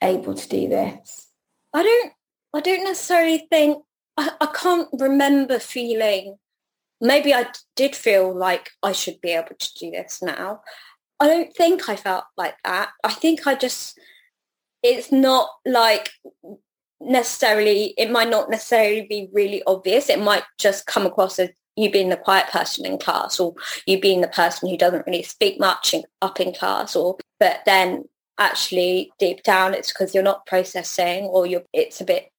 able 0.00 0.34
to 0.34 0.48
do 0.48 0.68
this? 0.68 1.28
I 1.74 1.82
don't 1.82 2.12
I 2.54 2.60
don't 2.60 2.84
necessarily 2.84 3.46
think 3.50 3.82
I, 4.16 4.30
I 4.40 4.46
can't 4.46 4.88
remember 4.92 5.58
feeling 5.58 6.36
maybe 7.00 7.34
I 7.34 7.46
did 7.74 7.96
feel 7.96 8.32
like 8.32 8.70
I 8.82 8.92
should 8.92 9.20
be 9.20 9.30
able 9.30 9.56
to 9.58 9.74
do 9.78 9.90
this 9.90 10.22
now. 10.22 10.60
I 11.18 11.26
don't 11.26 11.54
think 11.54 11.88
I 11.88 11.96
felt 11.96 12.24
like 12.36 12.54
that. 12.64 12.90
I 13.02 13.12
think 13.12 13.46
I 13.46 13.56
just 13.56 13.98
it's 14.82 15.10
not 15.10 15.48
like 15.66 16.10
necessarily 17.00 17.94
it 17.98 18.10
might 18.10 18.30
not 18.30 18.50
necessarily 18.50 19.02
be 19.02 19.28
really 19.32 19.62
obvious. 19.66 20.08
It 20.08 20.20
might 20.20 20.44
just 20.58 20.86
come 20.86 21.06
across 21.06 21.38
as 21.38 21.50
you 21.76 21.90
being 21.90 22.08
the 22.08 22.16
quiet 22.16 22.48
person 22.50 22.86
in 22.86 22.98
class 22.98 23.40
or 23.40 23.54
you 23.86 24.00
being 24.00 24.20
the 24.20 24.28
person 24.28 24.68
who 24.68 24.76
doesn't 24.76 25.06
really 25.06 25.22
speak 25.22 25.58
much 25.58 25.92
in, 25.92 26.04
up 26.22 26.38
in 26.40 26.54
class 26.54 26.94
or 26.94 27.16
but 27.40 27.60
then 27.66 28.04
actually 28.38 29.10
deep 29.18 29.42
down 29.42 29.74
it's 29.74 29.92
because 29.92 30.14
you're 30.14 30.22
not 30.22 30.46
processing 30.46 31.24
or 31.24 31.46
you're 31.46 31.64
it's 31.72 32.00
a 32.00 32.04
bit 32.04 32.30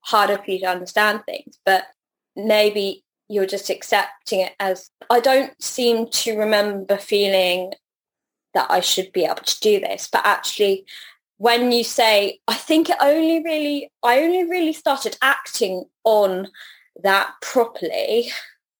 harder 0.00 0.36
for 0.36 0.50
you 0.50 0.60
to 0.60 0.66
understand 0.66 1.22
things. 1.24 1.58
But 1.64 1.84
maybe 2.36 3.02
you're 3.28 3.46
just 3.46 3.70
accepting 3.70 4.40
it 4.40 4.52
as 4.60 4.90
I 5.08 5.20
don't 5.20 5.60
seem 5.62 6.08
to 6.08 6.38
remember 6.38 6.98
feeling 6.98 7.72
that 8.54 8.70
I 8.70 8.80
should 8.80 9.12
be 9.12 9.24
able 9.24 9.36
to 9.36 9.60
do 9.60 9.80
this 9.80 10.08
but 10.12 10.26
actually 10.26 10.84
when 11.42 11.72
you 11.72 11.82
say, 11.82 12.38
I 12.46 12.54
think 12.54 12.88
it 12.88 12.96
only 13.00 13.42
really, 13.42 13.90
I 14.04 14.20
only 14.20 14.48
really 14.48 14.72
started 14.72 15.18
acting 15.20 15.86
on 16.04 16.46
that 17.02 17.32
properly 17.42 18.30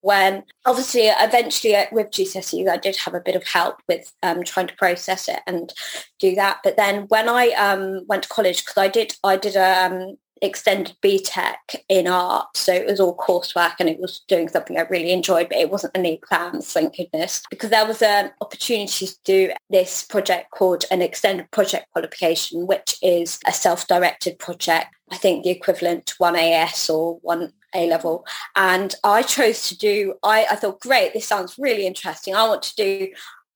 when 0.00 0.44
obviously 0.64 1.06
eventually 1.06 1.74
uh, 1.74 1.86
with 1.90 2.10
GCSEs 2.10 2.68
I 2.68 2.76
did 2.76 2.94
have 2.98 3.14
a 3.14 3.20
bit 3.20 3.34
of 3.34 3.44
help 3.44 3.82
with 3.88 4.12
um, 4.22 4.44
trying 4.44 4.68
to 4.68 4.76
process 4.76 5.28
it 5.28 5.40
and 5.44 5.72
do 6.20 6.36
that. 6.36 6.60
But 6.62 6.76
then 6.76 7.06
when 7.08 7.28
I 7.28 7.48
um, 7.48 8.06
went 8.06 8.22
to 8.22 8.28
college, 8.28 8.64
because 8.64 8.78
I 8.78 8.86
did 8.86 9.16
I 9.24 9.36
did 9.36 9.56
a 9.56 9.86
um, 9.86 10.16
extended 10.42 10.96
BTEC 11.02 11.56
in 11.88 12.08
art. 12.08 12.56
So 12.56 12.72
it 12.72 12.86
was 12.86 13.00
all 13.00 13.16
coursework 13.16 13.74
and 13.78 13.88
it 13.88 14.00
was 14.00 14.22
doing 14.28 14.48
something 14.48 14.76
I 14.76 14.82
really 14.82 15.12
enjoyed, 15.12 15.48
but 15.48 15.58
it 15.58 15.70
wasn't 15.70 15.96
any 15.96 16.14
exams, 16.14 16.70
thank 16.72 16.96
goodness, 16.96 17.42
because 17.48 17.70
there 17.70 17.86
was 17.86 18.02
an 18.02 18.32
opportunity 18.40 19.06
to 19.06 19.16
do 19.24 19.52
this 19.70 20.02
project 20.04 20.50
called 20.50 20.84
an 20.90 21.00
extended 21.00 21.50
project 21.52 21.86
qualification, 21.92 22.66
which 22.66 22.96
is 23.02 23.38
a 23.46 23.52
self-directed 23.52 24.38
project. 24.38 24.94
I 25.10 25.16
think 25.16 25.44
the 25.44 25.50
equivalent 25.50 26.06
to 26.06 26.14
one 26.18 26.36
AS 26.36 26.90
or 26.90 27.18
one 27.22 27.52
A 27.74 27.88
level. 27.88 28.26
And 28.56 28.94
I 29.04 29.22
chose 29.22 29.68
to 29.68 29.78
do, 29.78 30.14
I, 30.22 30.46
I 30.50 30.56
thought, 30.56 30.80
great, 30.80 31.12
this 31.12 31.26
sounds 31.26 31.56
really 31.58 31.86
interesting. 31.86 32.34
I 32.34 32.48
want 32.48 32.62
to 32.62 32.74
do 32.74 33.08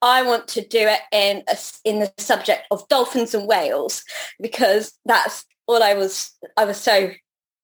I 0.03 0.23
want 0.23 0.47
to 0.49 0.61
do 0.61 0.79
it 0.79 1.01
in 1.11 1.43
a, 1.49 1.57
in 1.85 2.01
the 2.01 2.13
subject 2.19 2.67
of 2.71 2.87
dolphins 2.89 3.35
and 3.35 3.49
whales 3.49 4.05
because 4.39 4.93
that's 5.07 5.47
all 5.67 5.83
I 5.83 5.95
was 5.95 6.33
I 6.57 6.65
was 6.65 6.79
so 6.79 7.13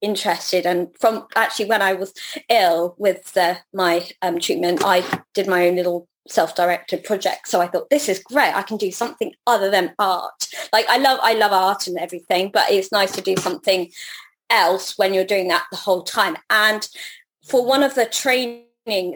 interested 0.00 0.66
and 0.66 0.88
from 0.99 1.26
actually 1.37 1.66
when 1.66 1.80
I 1.80 1.92
was 1.92 2.12
ill 2.49 2.94
with 2.99 3.37
my 3.73 4.09
um, 4.21 4.40
treatment 4.40 4.82
I 4.85 5.23
did 5.32 5.47
my 5.47 5.68
own 5.68 5.76
little 5.76 6.09
self-directed 6.28 7.04
project. 7.04 7.49
So 7.49 7.61
I 7.61 7.66
thought 7.66 7.90
this 7.90 8.09
is 8.09 8.21
great. 8.21 8.54
I 8.54 8.62
can 8.62 8.76
do 8.76 8.92
something 8.92 9.32
other 9.47 9.71
than 9.71 9.94
art. 9.99 10.49
Like 10.73 10.87
I 10.88 10.99
love 10.99 11.18
I 11.23 11.35
love 11.35 11.52
art 11.52 11.87
and 11.87 11.99
everything 11.99 12.50
but 12.52 12.71
it's 12.71 12.92
nice 12.92 13.12
to 13.12 13.21
do 13.21 13.37
something 13.37 13.90
else 14.50 14.99
when 14.99 15.14
you're 15.14 15.25
doing 15.25 15.49
that 15.49 15.66
the 15.71 15.78
whole 15.78 16.02
time. 16.02 16.37
And 16.50 16.87
for 17.44 17.64
one 17.64 17.82
of 17.82 17.94
the 17.94 18.06
training 18.06 18.64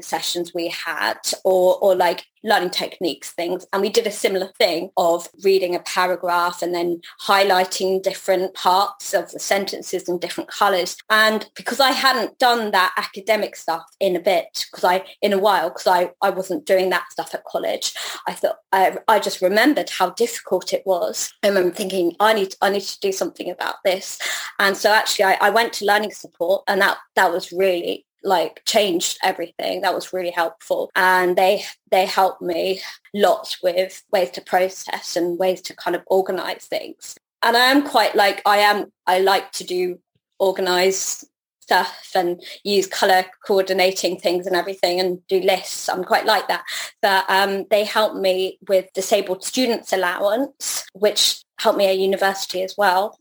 sessions 0.00 0.52
we 0.54 0.68
had 0.68 1.18
or 1.44 1.76
or 1.78 1.94
like 1.96 2.25
learning 2.44 2.70
techniques 2.70 3.32
things 3.32 3.66
and 3.73 3.82
we 3.82 3.88
did 3.88 4.06
a 4.06 4.12
similar 4.12 4.46
thing 4.58 4.90
of 4.96 5.28
reading 5.42 5.75
a 5.75 5.80
paragraph 5.80 6.62
and 6.62 6.73
then 6.73 7.00
highlighting 7.26 8.00
different 8.00 8.54
parts 8.54 9.12
of 9.12 9.32
the 9.32 9.40
sentences 9.40 10.08
in 10.08 10.18
different 10.18 10.49
colors. 10.49 10.96
And 11.11 11.50
because 11.56 11.80
I 11.80 11.90
hadn't 11.90 12.38
done 12.38 12.70
that 12.70 12.94
academic 12.96 13.56
stuff 13.56 13.82
in 13.99 14.14
a 14.14 14.20
bit 14.20 14.66
because 14.70 14.85
I 14.85 15.04
in 15.20 15.32
a 15.32 15.38
while 15.38 15.70
because 15.70 15.88
I 15.88 16.11
I 16.23 16.30
wasn't 16.30 16.66
doing 16.66 16.90
that 16.90 17.11
stuff 17.11 17.35
at 17.35 17.44
college 17.44 17.94
I 18.26 18.32
thought 18.32 18.58
I, 18.73 18.99
I 19.08 19.18
just 19.18 19.42
remembered 19.42 19.90
how 19.90 20.11
difficult 20.11 20.73
it 20.73 20.82
was. 20.87 21.32
And 21.42 21.52
I 21.52 21.56
remember 21.56 21.76
thinking 21.76 22.14
I 22.20 22.32
need 22.35 22.54
I 22.62 22.70
need 22.70 22.82
to 22.82 23.00
do 23.00 23.12
something 23.12 23.50
about 23.50 23.76
this. 23.85 24.18
And 24.58 24.76
so 24.76 24.92
actually 24.92 25.25
I, 25.25 25.38
I 25.40 25.50
went 25.50 25.73
to 25.75 25.85
learning 25.85 26.12
support 26.12 26.62
and 26.68 26.80
that 26.80 26.99
that 27.16 27.32
was 27.32 27.52
really 27.52 28.05
like 28.26 28.62
changed 28.64 29.18
everything. 29.23 29.80
That 29.80 29.95
was 29.95 30.12
really 30.12 30.30
helpful. 30.30 30.90
And 30.95 31.37
they 31.37 31.64
they 31.90 32.04
helped 32.04 32.42
me 32.42 32.80
lots 33.14 33.62
with 33.62 34.02
ways 34.12 34.30
to 34.33 34.40
process 34.40 35.16
and 35.16 35.38
ways 35.38 35.62
to 35.62 35.76
kind 35.76 35.97
of 35.97 36.02
organize 36.09 36.66
things. 36.66 37.16
And 37.42 37.56
I 37.56 37.66
am 37.66 37.87
quite 37.87 38.14
like 38.14 38.42
I 38.45 38.59
am 38.59 38.92
I 39.06 39.21
like 39.21 39.52
to 39.52 39.64
do 39.64 39.99
organize 40.38 41.25
stuff 41.61 42.12
and 42.14 42.40
use 42.62 42.87
color 42.87 43.25
coordinating 43.45 44.16
things 44.16 44.47
and 44.47 44.54
everything 44.54 45.00
and 45.00 45.26
do 45.26 45.40
lists. 45.40 45.88
I'm 45.88 46.04
quite 46.04 46.25
like 46.25 46.47
that. 46.47 46.64
But 47.02 47.25
um, 47.28 47.64
they 47.71 47.85
helped 47.85 48.16
me 48.16 48.59
with 48.68 48.92
disabled 48.95 49.42
students 49.42 49.92
allowance, 49.92 50.85
which 50.92 51.42
helped 51.59 51.78
me 51.78 51.87
at 51.87 51.99
university 51.99 52.62
as 52.62 52.76
well. 52.78 53.18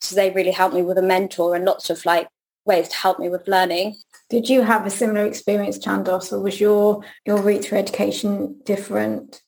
So 0.00 0.16
they 0.16 0.30
really 0.30 0.50
helped 0.50 0.74
me 0.74 0.82
with 0.82 0.98
a 0.98 1.02
mentor 1.02 1.54
and 1.54 1.64
lots 1.64 1.88
of 1.88 2.04
like 2.04 2.28
ways 2.66 2.88
to 2.88 2.96
help 2.96 3.18
me 3.18 3.28
with 3.30 3.48
learning. 3.48 3.96
Did 4.30 4.48
you 4.48 4.62
have 4.62 4.84
a 4.84 4.90
similar 4.90 5.24
experience, 5.24 5.78
Chandos, 5.78 6.32
or 6.32 6.40
was 6.40 6.60
your 6.60 7.02
your 7.24 7.40
route 7.40 7.64
through 7.64 7.78
education 7.78 8.60
different? 8.64 9.42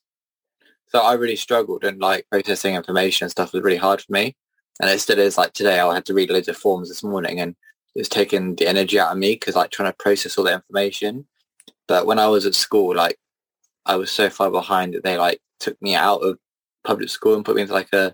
So 0.87 0.99
I 0.99 1.13
really 1.13 1.35
struggled 1.35 1.83
and 1.83 2.01
like 2.01 2.25
processing 2.29 2.75
information 2.75 3.25
and 3.25 3.31
stuff 3.31 3.53
was 3.53 3.63
really 3.63 3.77
hard 3.77 4.01
for 4.01 4.11
me. 4.11 4.35
And 4.81 4.89
it 4.89 4.99
still 4.99 5.19
is 5.19 5.37
like 5.37 5.53
today 5.53 5.79
I 5.79 5.93
had 5.93 6.05
to 6.05 6.13
read 6.13 6.31
loads 6.31 6.47
of 6.47 6.57
forms 6.57 6.89
this 6.89 7.03
morning 7.03 7.39
and 7.39 7.55
it's 7.95 8.09
taking 8.09 8.55
the 8.55 8.67
energy 8.67 8.99
out 8.99 9.11
of 9.11 9.17
me 9.17 9.33
because 9.33 9.55
like 9.55 9.69
trying 9.71 9.91
to 9.91 9.97
process 9.97 10.37
all 10.37 10.45
the 10.45 10.53
information. 10.53 11.27
But 11.87 12.05
when 12.07 12.19
I 12.19 12.27
was 12.27 12.45
at 12.45 12.55
school, 12.55 12.95
like 12.95 13.17
I 13.85 13.95
was 13.95 14.11
so 14.11 14.29
far 14.29 14.49
behind 14.49 14.93
that 14.93 15.03
they 15.03 15.17
like 15.17 15.39
took 15.59 15.79
me 15.81 15.95
out 15.95 16.23
of 16.23 16.39
public 16.83 17.09
school 17.09 17.35
and 17.35 17.45
put 17.45 17.55
me 17.55 17.61
into 17.61 17.73
like 17.73 17.93
a 17.93 18.13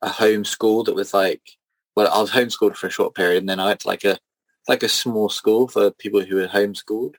a 0.00 0.08
home 0.08 0.44
school 0.44 0.84
that 0.84 0.94
was 0.94 1.12
like 1.12 1.42
well 1.96 2.12
I 2.12 2.20
was 2.20 2.30
homeschooled 2.30 2.76
for 2.76 2.86
a 2.86 2.90
short 2.90 3.16
period 3.16 3.38
and 3.38 3.48
then 3.48 3.58
I 3.58 3.66
went 3.66 3.80
to 3.80 3.88
like 3.88 4.04
a 4.04 4.16
like 4.68 4.82
a 4.82 4.88
small 4.88 5.28
school 5.28 5.66
for 5.66 5.90
people 5.90 6.20
who 6.20 6.36
were 6.36 6.48
homeschooled. 6.48 7.14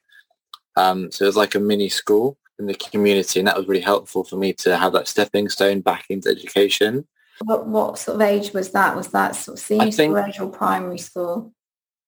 Um, 0.75 1.11
so 1.11 1.25
it 1.25 1.27
was 1.27 1.35
like 1.35 1.55
a 1.55 1.59
mini 1.59 1.89
school 1.89 2.37
in 2.59 2.67
the 2.67 2.73
community 2.73 3.39
and 3.39 3.47
that 3.47 3.57
was 3.57 3.67
really 3.67 3.81
helpful 3.81 4.23
for 4.23 4.35
me 4.35 4.53
to 4.53 4.77
have 4.77 4.93
that 4.93 5.07
stepping 5.07 5.49
stone 5.49 5.81
back 5.81 6.05
into 6.09 6.29
education. 6.29 7.07
What 7.43 7.67
what 7.67 7.97
sort 7.97 8.15
of 8.15 8.21
age 8.21 8.53
was 8.53 8.71
that? 8.71 8.95
Was 8.95 9.07
that 9.09 9.35
sort 9.35 9.57
of 9.57 9.63
senior 9.63 9.91
school 9.91 10.17
age 10.17 10.39
or 10.39 10.49
primary 10.49 10.97
school? 10.97 11.53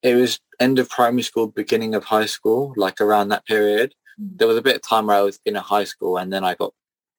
It 0.03 0.15
was 0.15 0.39
end 0.59 0.77
of 0.77 0.89
primary 0.89 1.21
school, 1.23 1.47
beginning 1.47 1.95
of 1.95 2.03
high 2.03 2.25
school, 2.25 2.73
like 2.75 2.99
around 2.99 3.29
that 3.29 3.45
period. 3.45 3.93
Mm. 4.19 4.37
There 4.37 4.47
was 4.47 4.57
a 4.57 4.61
bit 4.61 4.75
of 4.75 4.81
time 4.81 5.07
where 5.07 5.17
I 5.17 5.21
was 5.21 5.39
in 5.45 5.55
a 5.55 5.61
high 5.61 5.85
school 5.85 6.17
and 6.17 6.33
then 6.33 6.43
I 6.43 6.55
got 6.55 6.73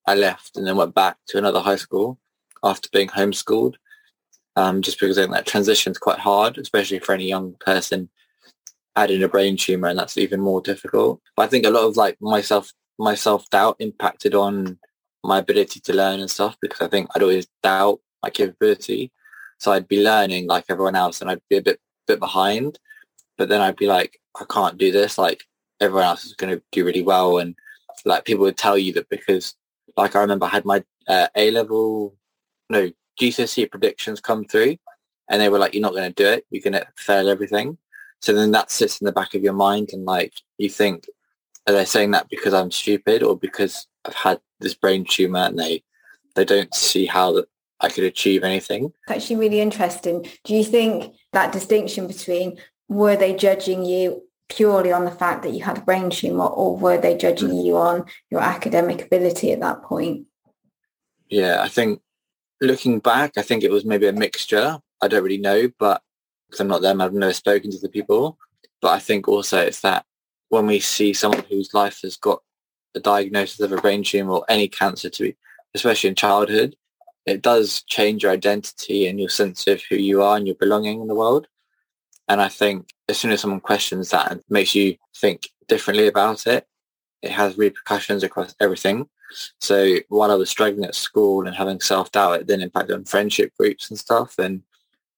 I 0.06 0.14
left 0.14 0.56
and 0.56 0.66
then 0.66 0.76
went 0.76 0.94
back 0.94 1.16
to 1.28 1.38
another 1.38 1.60
high 1.60 1.76
school 1.76 2.18
after 2.62 2.88
being 2.92 3.08
homeschooled. 3.08 3.76
Um, 4.56 4.82
just 4.82 5.00
because 5.00 5.16
I 5.16 5.22
think 5.22 5.34
that 5.34 5.46
transition 5.46 5.92
is 5.92 5.98
quite 5.98 6.18
hard, 6.18 6.58
especially 6.58 6.98
for 6.98 7.14
any 7.14 7.26
young 7.26 7.54
person 7.60 8.10
adding 8.96 9.22
a 9.22 9.28
brain 9.28 9.56
tumor, 9.56 9.88
and 9.88 9.98
that's 9.98 10.18
even 10.18 10.40
more 10.40 10.60
difficult. 10.60 11.20
But 11.36 11.44
I 11.44 11.46
think 11.48 11.64
a 11.64 11.70
lot 11.70 11.86
of 11.86 11.96
like 11.96 12.16
myself, 12.20 12.70
my 12.98 13.14
self 13.14 13.48
doubt 13.50 13.76
impacted 13.78 14.34
on 14.34 14.78
my 15.24 15.38
ability 15.38 15.80
to 15.80 15.92
learn 15.94 16.20
and 16.20 16.30
stuff 16.30 16.56
because 16.60 16.80
I 16.80 16.88
think 16.88 17.08
I'd 17.14 17.22
always 17.22 17.46
doubt 17.62 18.00
my 18.22 18.30
capability. 18.30 19.12
So 19.58 19.72
I'd 19.72 19.88
be 19.88 20.02
learning 20.02 20.46
like 20.48 20.64
everyone 20.68 20.96
else, 20.96 21.20
and 21.20 21.30
I'd 21.30 21.40
be 21.48 21.56
a 21.56 21.62
bit 21.62 21.80
bit 22.06 22.20
behind. 22.20 22.78
But 23.38 23.48
then 23.48 23.60
I'd 23.60 23.76
be 23.76 23.86
like, 23.86 24.20
I 24.40 24.44
can't 24.50 24.78
do 24.78 24.92
this. 24.92 25.18
Like 25.18 25.44
everyone 25.80 26.04
else 26.04 26.24
is 26.24 26.34
going 26.34 26.54
to 26.56 26.62
do 26.72 26.84
really 26.84 27.02
well, 27.02 27.38
and 27.38 27.54
like 28.04 28.24
people 28.24 28.44
would 28.44 28.56
tell 28.56 28.78
you 28.78 28.92
that 28.94 29.08
because, 29.08 29.54
like 29.96 30.16
I 30.16 30.20
remember 30.20 30.46
I 30.46 30.50
had 30.50 30.64
my 30.64 30.84
uh, 31.08 31.28
A 31.36 31.50
level, 31.50 32.16
no 32.68 32.90
GCSE 33.20 33.70
predictions 33.70 34.20
come 34.20 34.44
through, 34.44 34.76
and 35.28 35.40
they 35.40 35.48
were 35.48 35.58
like, 35.58 35.74
"You're 35.74 35.82
not 35.82 35.92
going 35.92 36.12
to 36.12 36.22
do 36.22 36.28
it. 36.28 36.46
You're 36.50 36.62
going 36.62 36.74
to 36.74 36.86
fail 36.96 37.28
everything." 37.28 37.78
So 38.20 38.32
then 38.32 38.52
that 38.52 38.70
sits 38.70 39.00
in 39.00 39.04
the 39.04 39.12
back 39.12 39.34
of 39.34 39.42
your 39.42 39.52
mind, 39.52 39.90
and 39.92 40.04
like 40.04 40.34
you 40.58 40.68
think, 40.68 41.06
are 41.66 41.74
they 41.74 41.84
saying 41.84 42.12
that 42.12 42.28
because 42.28 42.54
I'm 42.54 42.70
stupid 42.70 43.22
or 43.22 43.36
because 43.36 43.86
I've 44.04 44.14
had 44.14 44.40
this 44.60 44.74
brain 44.74 45.04
tumor 45.04 45.40
and 45.40 45.58
they 45.58 45.82
they 46.34 46.44
don't 46.44 46.74
see 46.74 47.06
how 47.06 47.32
that 47.32 47.48
I 47.80 47.88
could 47.88 48.04
achieve 48.04 48.44
anything? 48.44 48.92
It's 49.08 49.16
actually 49.16 49.36
really 49.36 49.60
interesting. 49.60 50.26
Do 50.44 50.54
you 50.54 50.64
think 50.64 51.14
that 51.32 51.52
distinction 51.52 52.06
between 52.06 52.58
were 52.88 53.16
they 53.16 53.34
judging 53.34 53.84
you 53.84 54.22
purely 54.48 54.92
on 54.92 55.04
the 55.04 55.10
fact 55.10 55.42
that 55.42 55.52
you 55.52 55.62
had 55.62 55.78
a 55.78 55.82
brain 55.82 56.10
tumor 56.10 56.46
or 56.46 56.76
were 56.76 56.98
they 56.98 57.16
judging 57.16 57.50
mm. 57.50 57.64
you 57.64 57.76
on 57.76 58.04
your 58.30 58.40
academic 58.40 59.02
ability 59.02 59.52
at 59.52 59.60
that 59.60 59.82
point? 59.82 60.26
Yeah, 61.28 61.62
I 61.62 61.68
think 61.68 62.00
looking 62.66 62.98
back, 62.98 63.32
I 63.36 63.42
think 63.42 63.62
it 63.62 63.70
was 63.70 63.84
maybe 63.84 64.06
a 64.06 64.12
mixture. 64.12 64.78
I 65.02 65.08
don't 65.08 65.24
really 65.24 65.38
know, 65.38 65.68
but 65.78 66.02
because 66.48 66.60
I'm 66.60 66.68
not 66.68 66.82
them, 66.82 67.00
I've 67.00 67.12
never 67.12 67.32
spoken 67.32 67.70
to 67.70 67.78
the 67.78 67.88
people. 67.88 68.38
But 68.80 68.92
I 68.92 68.98
think 68.98 69.28
also 69.28 69.58
it's 69.58 69.80
that 69.80 70.04
when 70.48 70.66
we 70.66 70.80
see 70.80 71.12
someone 71.12 71.44
whose 71.48 71.72
life 71.74 72.00
has 72.02 72.16
got 72.16 72.42
a 72.94 73.00
diagnosis 73.00 73.60
of 73.60 73.72
a 73.72 73.80
brain 73.80 74.02
tumor 74.02 74.32
or 74.32 74.44
any 74.48 74.68
cancer 74.68 75.08
to 75.08 75.22
be, 75.22 75.36
especially 75.74 76.10
in 76.10 76.14
childhood, 76.14 76.76
it 77.26 77.42
does 77.42 77.82
change 77.82 78.22
your 78.22 78.32
identity 78.32 79.06
and 79.06 79.18
your 79.18 79.28
sense 79.28 79.66
of 79.66 79.80
who 79.88 79.96
you 79.96 80.22
are 80.22 80.36
and 80.36 80.46
your 80.46 80.56
belonging 80.56 81.00
in 81.00 81.08
the 81.08 81.14
world. 81.14 81.46
And 82.28 82.40
I 82.40 82.48
think 82.48 82.90
as 83.08 83.18
soon 83.18 83.30
as 83.30 83.40
someone 83.40 83.60
questions 83.60 84.10
that 84.10 84.30
and 84.30 84.42
makes 84.48 84.74
you 84.74 84.96
think 85.16 85.48
differently 85.68 86.06
about 86.06 86.46
it, 86.46 86.66
it 87.22 87.30
has 87.30 87.56
repercussions 87.56 88.22
across 88.22 88.54
everything. 88.60 89.08
So 89.60 89.96
while 90.08 90.30
I 90.30 90.34
was 90.34 90.50
struggling 90.50 90.84
at 90.84 90.94
school 90.94 91.46
and 91.46 91.56
having 91.56 91.80
self-doubt, 91.80 92.40
it 92.40 92.46
then 92.46 92.62
impacted 92.62 92.96
on 92.96 93.04
friendship 93.04 93.52
groups 93.58 93.90
and 93.90 93.98
stuff. 93.98 94.38
And 94.38 94.62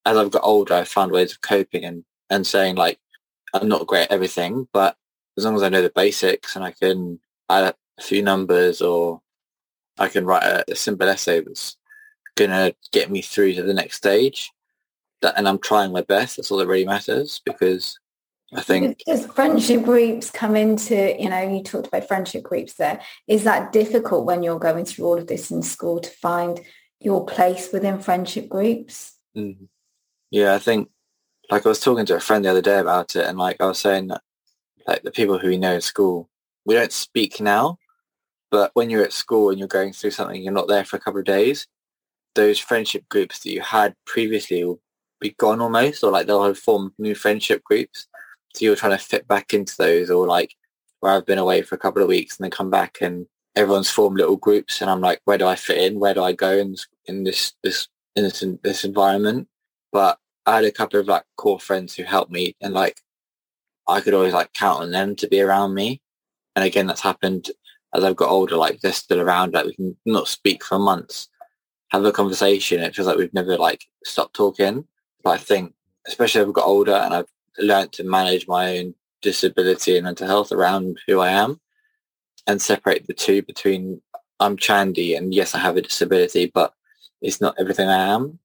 as 0.06 0.16
I've 0.16 0.30
got 0.30 0.42
older, 0.44 0.74
I 0.74 0.84
found 0.84 1.12
ways 1.12 1.32
of 1.32 1.40
coping 1.40 1.84
and, 1.84 2.04
and 2.30 2.46
saying 2.46 2.76
like, 2.76 2.98
I'm 3.52 3.68
not 3.68 3.86
great 3.86 4.02
at 4.02 4.12
everything, 4.12 4.68
but 4.72 4.96
as 5.36 5.44
long 5.44 5.56
as 5.56 5.62
I 5.62 5.68
know 5.68 5.82
the 5.82 5.92
basics 5.94 6.56
and 6.56 6.64
I 6.64 6.72
can 6.72 7.20
add 7.48 7.74
a 7.98 8.02
few 8.02 8.22
numbers 8.22 8.80
or 8.80 9.20
I 9.98 10.08
can 10.08 10.24
write 10.24 10.42
a, 10.42 10.64
a 10.70 10.74
simple 10.74 11.08
essay 11.08 11.40
that's 11.40 11.76
going 12.36 12.50
to 12.50 12.74
get 12.92 13.10
me 13.10 13.22
through 13.22 13.54
to 13.54 13.62
the 13.62 13.74
next 13.74 13.96
stage, 13.96 14.50
that, 15.22 15.34
and 15.36 15.48
I'm 15.48 15.58
trying 15.58 15.92
my 15.92 16.02
best, 16.02 16.36
that's 16.36 16.50
all 16.50 16.58
that 16.58 16.66
really 16.66 16.84
matters 16.84 17.40
because 17.44 17.98
I 18.54 18.60
think 18.60 18.98
does 19.06 19.26
friendship 19.26 19.82
groups 19.82 20.30
come 20.30 20.56
into 20.56 21.16
you 21.18 21.28
know 21.28 21.40
you 21.40 21.62
talked 21.62 21.88
about 21.88 22.06
friendship 22.06 22.42
groups 22.42 22.74
there. 22.74 23.00
Is 23.26 23.44
that 23.44 23.72
difficult 23.72 24.26
when 24.26 24.42
you're 24.42 24.58
going 24.58 24.84
through 24.84 25.06
all 25.06 25.18
of 25.18 25.26
this 25.26 25.50
in 25.50 25.62
school 25.62 26.00
to 26.00 26.10
find 26.10 26.60
your 27.00 27.26
place 27.26 27.70
within 27.72 27.98
friendship 27.98 28.48
groups? 28.48 29.18
Mm. 29.36 29.66
yeah 30.30 30.54
I 30.54 30.60
think 30.60 30.90
like 31.50 31.66
I 31.66 31.68
was 31.68 31.80
talking 31.80 32.06
to 32.06 32.16
a 32.16 32.20
friend 32.20 32.44
the 32.44 32.50
other 32.50 32.62
day 32.62 32.78
about 32.78 33.16
it 33.16 33.26
and 33.26 33.36
like 33.36 33.56
I 33.60 33.66
was 33.66 33.80
saying 33.80 34.08
that 34.08 34.22
like 34.86 35.02
the 35.02 35.10
people 35.10 35.38
who 35.38 35.48
we 35.48 35.58
know 35.58 35.74
in 35.74 35.80
school 35.80 36.28
we 36.64 36.74
don't 36.74 36.92
speak 36.92 37.40
now 37.40 37.78
but 38.52 38.70
when 38.74 38.90
you're 38.90 39.02
at 39.02 39.12
school 39.12 39.50
and 39.50 39.58
you're 39.58 39.66
going 39.66 39.92
through 39.92 40.12
something 40.12 40.40
you're 40.40 40.52
not 40.52 40.68
there 40.68 40.84
for 40.84 40.96
a 40.96 41.00
couple 41.00 41.18
of 41.18 41.26
days 41.26 41.66
those 42.36 42.60
friendship 42.60 43.08
groups 43.08 43.40
that 43.40 43.50
you 43.50 43.60
had 43.60 43.94
previously 44.06 44.62
will 44.62 44.80
be 45.20 45.30
gone 45.30 45.60
almost 45.60 46.04
or 46.04 46.12
like 46.12 46.26
they'll 46.26 46.44
have 46.44 46.58
formed 46.58 46.92
new 46.98 47.14
friendship 47.14 47.62
groups 47.64 48.06
so 48.54 48.64
you're 48.64 48.76
trying 48.76 48.96
to 48.96 49.04
fit 49.04 49.26
back 49.26 49.52
into 49.52 49.76
those 49.76 50.10
or 50.10 50.26
like 50.26 50.54
where 51.00 51.12
I've 51.12 51.26
been 51.26 51.38
away 51.38 51.62
for 51.62 51.74
a 51.74 51.78
couple 51.78 52.02
of 52.02 52.08
weeks 52.08 52.36
and 52.36 52.44
then 52.44 52.50
come 52.50 52.70
back 52.70 52.98
and 53.00 53.26
everyone's 53.56 53.90
formed 53.90 54.18
little 54.18 54.36
groups 54.36 54.80
and 54.80 54.90
I'm 54.90 55.00
like, 55.00 55.20
where 55.24 55.38
do 55.38 55.46
I 55.46 55.56
fit 55.56 55.78
in? 55.78 56.00
Where 56.00 56.14
do 56.14 56.22
I 56.22 56.32
go 56.32 56.52
in 56.52 56.72
this, 56.72 56.86
in 57.06 57.24
this, 57.24 57.52
this, 57.62 57.88
in 58.16 58.24
this, 58.24 58.42
in 58.42 58.58
this 58.62 58.84
environment? 58.84 59.48
But 59.92 60.18
I 60.46 60.56
had 60.56 60.64
a 60.64 60.72
couple 60.72 61.00
of 61.00 61.06
like 61.06 61.24
core 61.36 61.60
friends 61.60 61.94
who 61.94 62.04
helped 62.04 62.30
me 62.30 62.56
and 62.60 62.74
like 62.74 63.00
I 63.88 64.00
could 64.00 64.14
always 64.14 64.32
like 64.32 64.52
count 64.52 64.82
on 64.82 64.90
them 64.92 65.16
to 65.16 65.28
be 65.28 65.40
around 65.40 65.74
me. 65.74 66.00
And 66.56 66.64
again, 66.64 66.86
that's 66.86 67.00
happened 67.00 67.50
as 67.94 68.02
I've 68.02 68.16
got 68.16 68.30
older, 68.30 68.56
like 68.56 68.80
they're 68.80 68.92
still 68.92 69.20
around, 69.20 69.54
like 69.54 69.66
we 69.66 69.74
can 69.74 69.96
not 70.04 70.28
speak 70.28 70.64
for 70.64 70.78
months, 70.78 71.28
have 71.90 72.04
a 72.04 72.12
conversation. 72.12 72.80
It 72.80 72.94
feels 72.94 73.06
like 73.06 73.16
we've 73.16 73.34
never 73.34 73.56
like 73.56 73.84
stopped 74.04 74.34
talking. 74.34 74.86
But 75.22 75.30
I 75.30 75.36
think, 75.38 75.74
especially 76.06 76.40
as 76.40 76.48
I've 76.48 76.54
got 76.54 76.66
older 76.66 76.94
and 76.94 77.14
I've 77.14 77.28
learned 77.58 77.92
to 77.92 78.04
manage 78.04 78.46
my 78.48 78.78
own 78.78 78.94
disability 79.22 79.96
and 79.96 80.04
mental 80.04 80.26
health 80.26 80.52
around 80.52 80.98
who 81.06 81.20
I 81.20 81.30
am 81.30 81.60
and 82.46 82.60
separate 82.60 83.06
the 83.06 83.14
two 83.14 83.42
between 83.42 84.00
I'm 84.40 84.56
Chandy 84.56 85.16
and 85.16 85.32
yes, 85.32 85.54
I 85.54 85.58
have 85.58 85.76
a 85.76 85.82
disability, 85.82 86.50
but 86.52 86.74
it's 87.22 87.40
not 87.40 87.54
everything 87.58 87.88
I 87.88 88.14
am. 88.14 88.38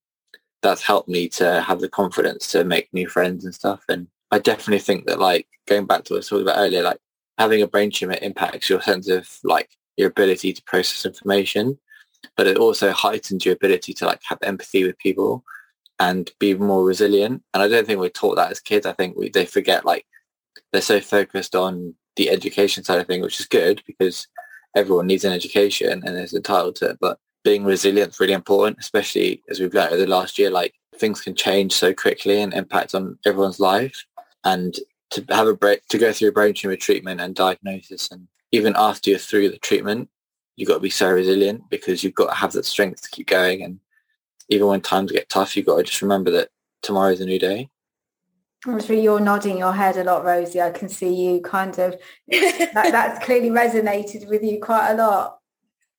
That's 0.62 0.82
helped 0.82 1.10
me 1.10 1.28
to 1.30 1.62
have 1.62 1.80
the 1.80 1.89
confidence 1.89 2.52
to 2.52 2.63
make 2.63 2.93
new 2.93 3.08
friends 3.08 3.45
and 3.45 3.54
stuff. 3.54 3.84
And 3.89 4.08
I 4.32 4.39
definitely 4.39 4.80
think 4.80 5.06
that 5.08 5.19
like 5.19 5.48
going 5.67 5.86
back 5.86 6.04
to 6.06 6.13
what 6.13 6.17
I 6.17 6.19
was 6.19 6.30
talking 6.30 6.43
about 6.43 6.60
earlier, 6.60 6.84
like 6.84 7.00
having 7.38 7.62
a 7.62 7.67
brain 7.67 7.91
tumor 7.91 8.17
impacts 8.22 8.69
your 8.69 8.82
sense 8.82 9.10
of 9.10 9.30
like 9.43 9.69
your 9.98 10.10
ability 10.10 10.54
to 10.54 10.63
process 10.63 11.06
information, 11.06 11.78
but 12.38 12.48
it 12.48 12.58
also 12.58 12.91
heightens 12.91 13.45
your 13.45 13.56
ability 13.56 13.93
to 13.95 14.06
like 14.06 14.22
have 14.24 14.39
empathy 14.43 14.84
with 14.84 14.98
people 15.00 15.43
and 15.99 16.31
be 16.39 16.53
more 16.53 16.83
resilient. 16.83 17.43
And 17.53 17.63
I 17.63 17.67
don't 17.67 17.85
think 17.85 17.99
we're 17.99 18.09
taught 18.09 18.35
that 18.35 18.51
as 18.51 18.59
kids. 18.59 18.85
I 18.85 18.93
think 18.93 19.17
we, 19.17 19.29
they 19.29 19.45
forget 19.45 19.85
like 19.85 20.05
they're 20.71 20.81
so 20.81 21.01
focused 21.01 21.55
on 21.55 21.95
the 22.15 22.29
education 22.29 22.83
side 22.83 22.99
of 22.99 23.07
thing, 23.07 23.21
which 23.21 23.39
is 23.39 23.45
good 23.45 23.83
because 23.85 24.27
everyone 24.75 25.07
needs 25.07 25.23
an 25.23 25.33
education 25.33 26.03
and 26.05 26.17
is 26.17 26.33
entitled 26.33 26.75
to 26.77 26.91
it. 26.91 26.97
But 26.99 27.19
being 27.43 27.63
resilient 27.63 28.12
is 28.12 28.19
really 28.19 28.33
important, 28.33 28.77
especially 28.79 29.43
as 29.49 29.59
we've 29.59 29.73
learned 29.73 29.93
over 29.93 30.01
the 30.01 30.07
last 30.07 30.38
year, 30.38 30.49
like 30.49 30.73
things 30.95 31.21
can 31.21 31.35
change 31.35 31.73
so 31.73 31.93
quickly 31.93 32.41
and 32.41 32.53
impact 32.53 32.95
on 32.95 33.17
everyone's 33.25 33.59
life. 33.59 34.05
And 34.43 34.75
to 35.12 35.25
have 35.29 35.47
a 35.47 35.55
break, 35.55 35.85
to 35.88 35.97
go 35.97 36.13
through 36.13 36.29
a 36.29 36.33
brain 36.33 36.53
tumor 36.53 36.75
treatment 36.75 37.19
and 37.21 37.35
diagnosis 37.35 38.12
and 38.12 38.27
even 38.51 38.73
after 38.75 39.09
you're 39.09 39.19
through 39.19 39.49
the 39.49 39.57
treatment, 39.59 40.09
you've 40.55 40.67
got 40.67 40.75
to 40.75 40.79
be 40.79 40.89
so 40.89 41.09
resilient 41.09 41.69
because 41.69 42.03
you've 42.03 42.15
got 42.15 42.29
to 42.29 42.35
have 42.35 42.51
that 42.53 42.65
strength 42.65 43.01
to 43.01 43.09
keep 43.09 43.27
going 43.27 43.63
and 43.63 43.79
even 44.49 44.67
when 44.67 44.81
times 44.81 45.12
get 45.12 45.29
tough, 45.29 45.55
you've 45.55 45.65
got 45.65 45.77
to 45.77 45.83
just 45.83 46.01
remember 46.01 46.31
that 46.31 46.49
tomorrow's 46.81 47.21
a 47.21 47.25
new 47.25 47.39
day. 47.39 47.69
Obviously, 48.67 49.01
you're 49.01 49.21
nodding 49.21 49.57
your 49.57 49.71
head 49.71 49.95
a 49.95 50.03
lot, 50.03 50.25
Rosie. 50.25 50.62
I 50.62 50.71
can 50.71 50.89
see 50.89 51.13
you 51.13 51.39
kind 51.41 51.77
of, 51.79 51.95
that, 52.27 52.71
that's 52.73 53.23
clearly 53.23 53.49
resonated 53.49 54.27
with 54.27 54.43
you 54.43 54.59
quite 54.59 54.91
a 54.91 54.95
lot. 54.95 55.38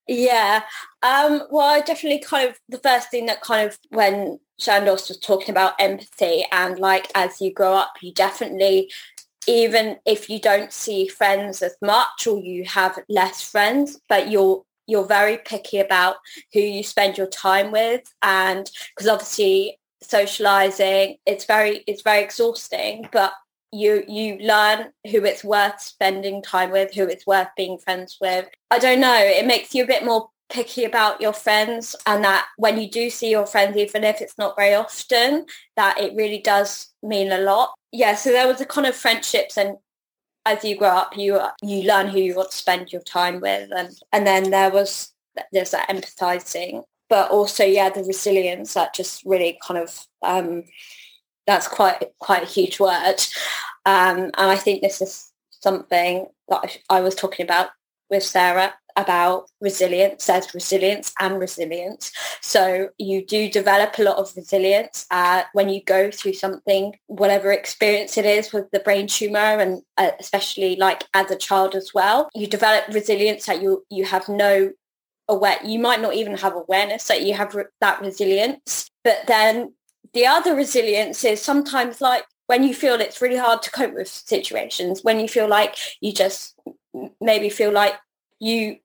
Yeah. 0.06 0.64
Um, 1.02 1.42
well, 1.50 1.68
I 1.68 1.80
definitely 1.80 2.18
kind 2.18 2.50
of, 2.50 2.58
the 2.68 2.78
first 2.78 3.10
thing 3.10 3.26
that 3.26 3.40
kind 3.40 3.68
of 3.68 3.78
when 3.90 4.40
Chandos 4.60 5.08
was 5.08 5.18
talking 5.18 5.50
about 5.50 5.74
empathy 5.78 6.44
and 6.52 6.78
like 6.78 7.10
as 7.14 7.40
you 7.40 7.52
grow 7.52 7.72
up, 7.74 7.94
you 8.02 8.12
definitely, 8.12 8.92
even 9.46 9.96
if 10.04 10.28
you 10.28 10.38
don't 10.38 10.72
see 10.72 11.06
friends 11.06 11.62
as 11.62 11.76
much 11.80 12.26
or 12.26 12.38
you 12.38 12.64
have 12.64 12.98
less 13.08 13.40
friends, 13.40 14.00
but 14.08 14.30
you're 14.30 14.64
you're 14.90 15.06
very 15.06 15.38
picky 15.38 15.78
about 15.78 16.16
who 16.52 16.60
you 16.60 16.82
spend 16.82 17.16
your 17.16 17.28
time 17.28 17.70
with 17.70 18.02
and 18.22 18.70
because 18.94 19.08
obviously 19.08 19.78
socializing 20.02 21.16
it's 21.26 21.44
very 21.44 21.84
it's 21.86 22.02
very 22.02 22.22
exhausting 22.22 23.08
but 23.12 23.32
you 23.72 24.02
you 24.08 24.36
learn 24.38 24.92
who 25.10 25.24
it's 25.24 25.44
worth 25.44 25.80
spending 25.80 26.42
time 26.42 26.70
with 26.70 26.92
who 26.94 27.04
it's 27.04 27.26
worth 27.26 27.48
being 27.56 27.78
friends 27.78 28.18
with. 28.20 28.48
I 28.70 28.78
don't 28.78 29.00
know 29.00 29.16
it 29.16 29.46
makes 29.46 29.74
you 29.74 29.84
a 29.84 29.86
bit 29.86 30.04
more 30.04 30.28
picky 30.48 30.84
about 30.84 31.20
your 31.20 31.32
friends 31.32 31.94
and 32.06 32.24
that 32.24 32.46
when 32.56 32.80
you 32.80 32.90
do 32.90 33.08
see 33.08 33.30
your 33.30 33.46
friends 33.46 33.76
even 33.76 34.02
if 34.02 34.20
it's 34.20 34.36
not 34.36 34.56
very 34.56 34.74
often 34.74 35.46
that 35.76 36.00
it 36.00 36.16
really 36.16 36.40
does 36.40 36.88
mean 37.02 37.30
a 37.30 37.38
lot. 37.38 37.72
Yeah 37.92 38.16
so 38.16 38.30
there 38.30 38.48
was 38.48 38.60
a 38.60 38.66
kind 38.66 38.86
of 38.86 38.96
friendships 38.96 39.56
and 39.56 39.76
as 40.46 40.64
you 40.64 40.76
grow 40.76 40.88
up 40.88 41.16
you 41.16 41.40
you 41.62 41.82
learn 41.82 42.08
who 42.08 42.18
you 42.18 42.34
want 42.34 42.50
to 42.50 42.56
spend 42.56 42.92
your 42.92 43.02
time 43.02 43.40
with 43.40 43.70
and 43.76 43.90
and 44.12 44.26
then 44.26 44.50
there 44.50 44.70
was 44.70 45.12
there's 45.52 45.70
that 45.70 45.88
empathizing 45.88 46.82
but 47.08 47.30
also 47.30 47.64
yeah 47.64 47.90
the 47.90 48.02
resilience 48.04 48.74
that 48.74 48.94
just 48.94 49.24
really 49.24 49.58
kind 49.62 49.78
of 49.78 50.06
um 50.22 50.64
that's 51.50 51.68
quite 51.68 52.04
quite 52.18 52.42
a 52.42 52.46
huge 52.46 52.78
word. 52.78 53.16
Um, 53.86 54.18
and 54.18 54.50
I 54.50 54.56
think 54.56 54.82
this 54.82 55.00
is 55.00 55.32
something 55.50 56.26
that 56.48 56.78
I 56.88 57.00
was 57.00 57.14
talking 57.14 57.44
about 57.44 57.70
with 58.08 58.22
Sarah 58.22 58.74
about 59.00 59.46
resilience. 59.60 60.26
There's 60.26 60.52
resilience 60.54 61.12
and 61.18 61.38
resilience. 61.38 62.12
So 62.40 62.90
you 62.98 63.24
do 63.24 63.50
develop 63.50 63.98
a 63.98 64.02
lot 64.02 64.16
of 64.16 64.32
resilience 64.36 65.06
uh, 65.10 65.42
when 65.52 65.68
you 65.68 65.82
go 65.84 66.10
through 66.10 66.34
something, 66.34 66.94
whatever 67.06 67.52
experience 67.52 68.16
it 68.18 68.24
is 68.24 68.52
with 68.52 68.70
the 68.70 68.80
brain 68.80 69.06
tumor, 69.06 69.38
and 69.38 69.82
uh, 69.96 70.10
especially 70.18 70.76
like 70.76 71.04
as 71.14 71.30
a 71.30 71.36
child 71.36 71.74
as 71.74 71.92
well. 71.94 72.28
You 72.34 72.46
develop 72.46 72.84
resilience 72.92 73.46
that 73.46 73.62
you 73.62 73.84
you 73.90 74.04
have 74.04 74.28
no 74.28 74.70
aware. 75.28 75.58
You 75.64 75.78
might 75.78 76.00
not 76.00 76.14
even 76.14 76.36
have 76.36 76.54
awareness 76.54 77.06
that 77.08 77.22
you 77.22 77.34
have 77.34 77.54
re- 77.54 77.64
that 77.80 78.00
resilience, 78.00 78.90
but 79.04 79.26
then 79.26 79.74
the 80.12 80.26
other 80.26 80.54
resilience 80.54 81.24
is 81.24 81.40
sometimes 81.40 82.00
like 82.00 82.24
when 82.46 82.64
you 82.64 82.74
feel 82.74 82.94
it's 82.94 83.22
really 83.22 83.36
hard 83.36 83.62
to 83.62 83.70
cope 83.70 83.94
with 83.94 84.08
situations, 84.08 85.04
when 85.04 85.20
you 85.20 85.28
feel 85.28 85.46
like 85.48 85.76
you 86.00 86.12
just 86.12 86.58
maybe 87.20 87.48
feel 87.48 87.70
like 87.70 87.94
you 88.40 88.76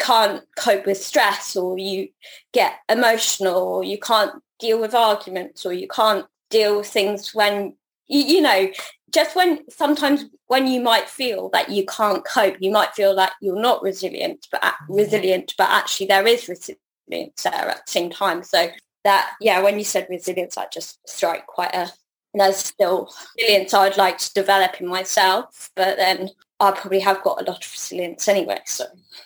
can't 0.00 0.42
cope 0.56 0.86
with 0.86 1.02
stress 1.02 1.54
or 1.56 1.78
you 1.78 2.08
get 2.52 2.74
emotional 2.88 3.56
or 3.56 3.84
you 3.84 3.98
can't 3.98 4.32
deal 4.58 4.80
with 4.80 4.94
arguments 4.94 5.64
or 5.64 5.72
you 5.72 5.86
can't 5.88 6.26
deal 6.50 6.78
with 6.78 6.86
things 6.86 7.34
when 7.34 7.74
you, 8.08 8.20
you 8.20 8.40
know 8.40 8.68
just 9.12 9.34
when 9.34 9.60
sometimes 9.68 10.24
when 10.46 10.66
you 10.66 10.80
might 10.80 11.08
feel 11.08 11.48
that 11.50 11.68
you 11.68 11.84
can't 11.86 12.24
cope 12.24 12.56
you 12.60 12.70
might 12.70 12.94
feel 12.94 13.14
that 13.14 13.32
you're 13.40 13.60
not 13.60 13.82
resilient 13.82 14.46
but 14.50 14.62
mm-hmm. 14.62 14.94
resilient 14.94 15.54
but 15.56 15.68
actually 15.68 16.06
there 16.06 16.26
is 16.26 16.48
resilience 16.48 16.80
there 17.10 17.70
at 17.70 17.86
the 17.86 17.90
same 17.90 18.10
time. 18.10 18.42
So 18.42 18.68
that 19.02 19.32
yeah 19.40 19.60
when 19.62 19.78
you 19.78 19.84
said 19.84 20.06
resilience 20.10 20.56
that 20.56 20.72
just 20.72 20.98
strike 21.08 21.46
quite 21.46 21.74
a 21.74 21.90
there's 22.34 22.56
still 22.56 23.12
resilience 23.36 23.74
I'd 23.74 23.96
like 23.96 24.18
to 24.18 24.32
develop 24.34 24.80
in 24.80 24.86
myself 24.86 25.70
but 25.74 25.96
then 25.96 26.30
I 26.58 26.72
probably 26.72 27.00
have 27.00 27.22
got 27.22 27.40
a 27.40 27.50
lot 27.50 27.64
of 27.64 27.72
resilience 27.72 28.28
anyway 28.28 28.60
so. 28.66 28.84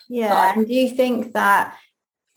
Yeah 0.09 0.53
and 0.55 0.67
do 0.67 0.73
you 0.73 0.89
think 0.89 1.33
that 1.33 1.75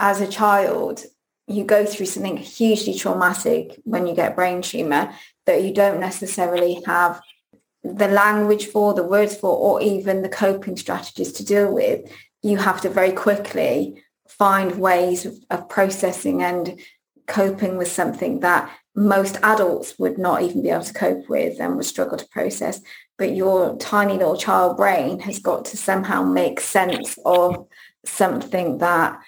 as 0.01 0.21
a 0.21 0.29
child 0.29 1.05
you 1.49 1.65
go 1.65 1.85
through 1.87 2.07
something 2.07 2.37
hugely 2.37 2.95
traumatic 2.95 3.81
when 3.85 4.07
you 4.07 4.15
get 4.15 4.37
brain 4.37 4.61
tumor 4.63 5.13
that 5.47 5.63
you 5.63 5.73
don't 5.73 5.99
necessarily 5.99 6.83
have 6.87 7.21
the 7.83 8.09
language 8.09 8.67
for 8.67 8.93
the 8.93 9.03
words 9.03 9.35
for 9.35 9.57
or 9.57 9.81
even 9.81 10.23
the 10.23 10.29
coping 10.29 10.77
strategies 10.77 11.33
to 11.33 11.45
deal 11.45 11.73
with? 11.73 12.01
You 12.43 12.59
have 12.59 12.81
to 12.83 12.91
very 12.91 13.13
quickly 13.13 14.03
find 14.29 14.79
ways 14.79 15.25
of, 15.25 15.39
of 15.51 15.69
processing 15.69 16.43
and 16.43 16.79
coping 17.27 17.79
with 17.79 17.91
something 17.91 18.41
that 18.41 18.71
most 18.99 19.39
adults 19.45 19.97
would 19.99 20.19
not 20.19 20.43
even 20.43 20.61
be 20.61 20.71
able 20.71 20.83
to 20.83 20.93
cope 20.93 21.29
with 21.29 21.61
and 21.61 21.77
would 21.77 21.87
struggle 21.87 22.19
to 22.19 22.27
process. 22.29 22.81
But 23.17 23.35
your 23.35 23.77
tiny 23.77 24.15
little 24.15 24.37
child 24.37 24.77
brain 24.77 25.21
has 25.21 25.39
got 25.39 25.65
to 25.67 25.77
somehow 25.77 26.25
make 26.25 26.59
sense 26.59 27.17
of 27.25 27.69
something 28.05 28.79
that 28.79 29.21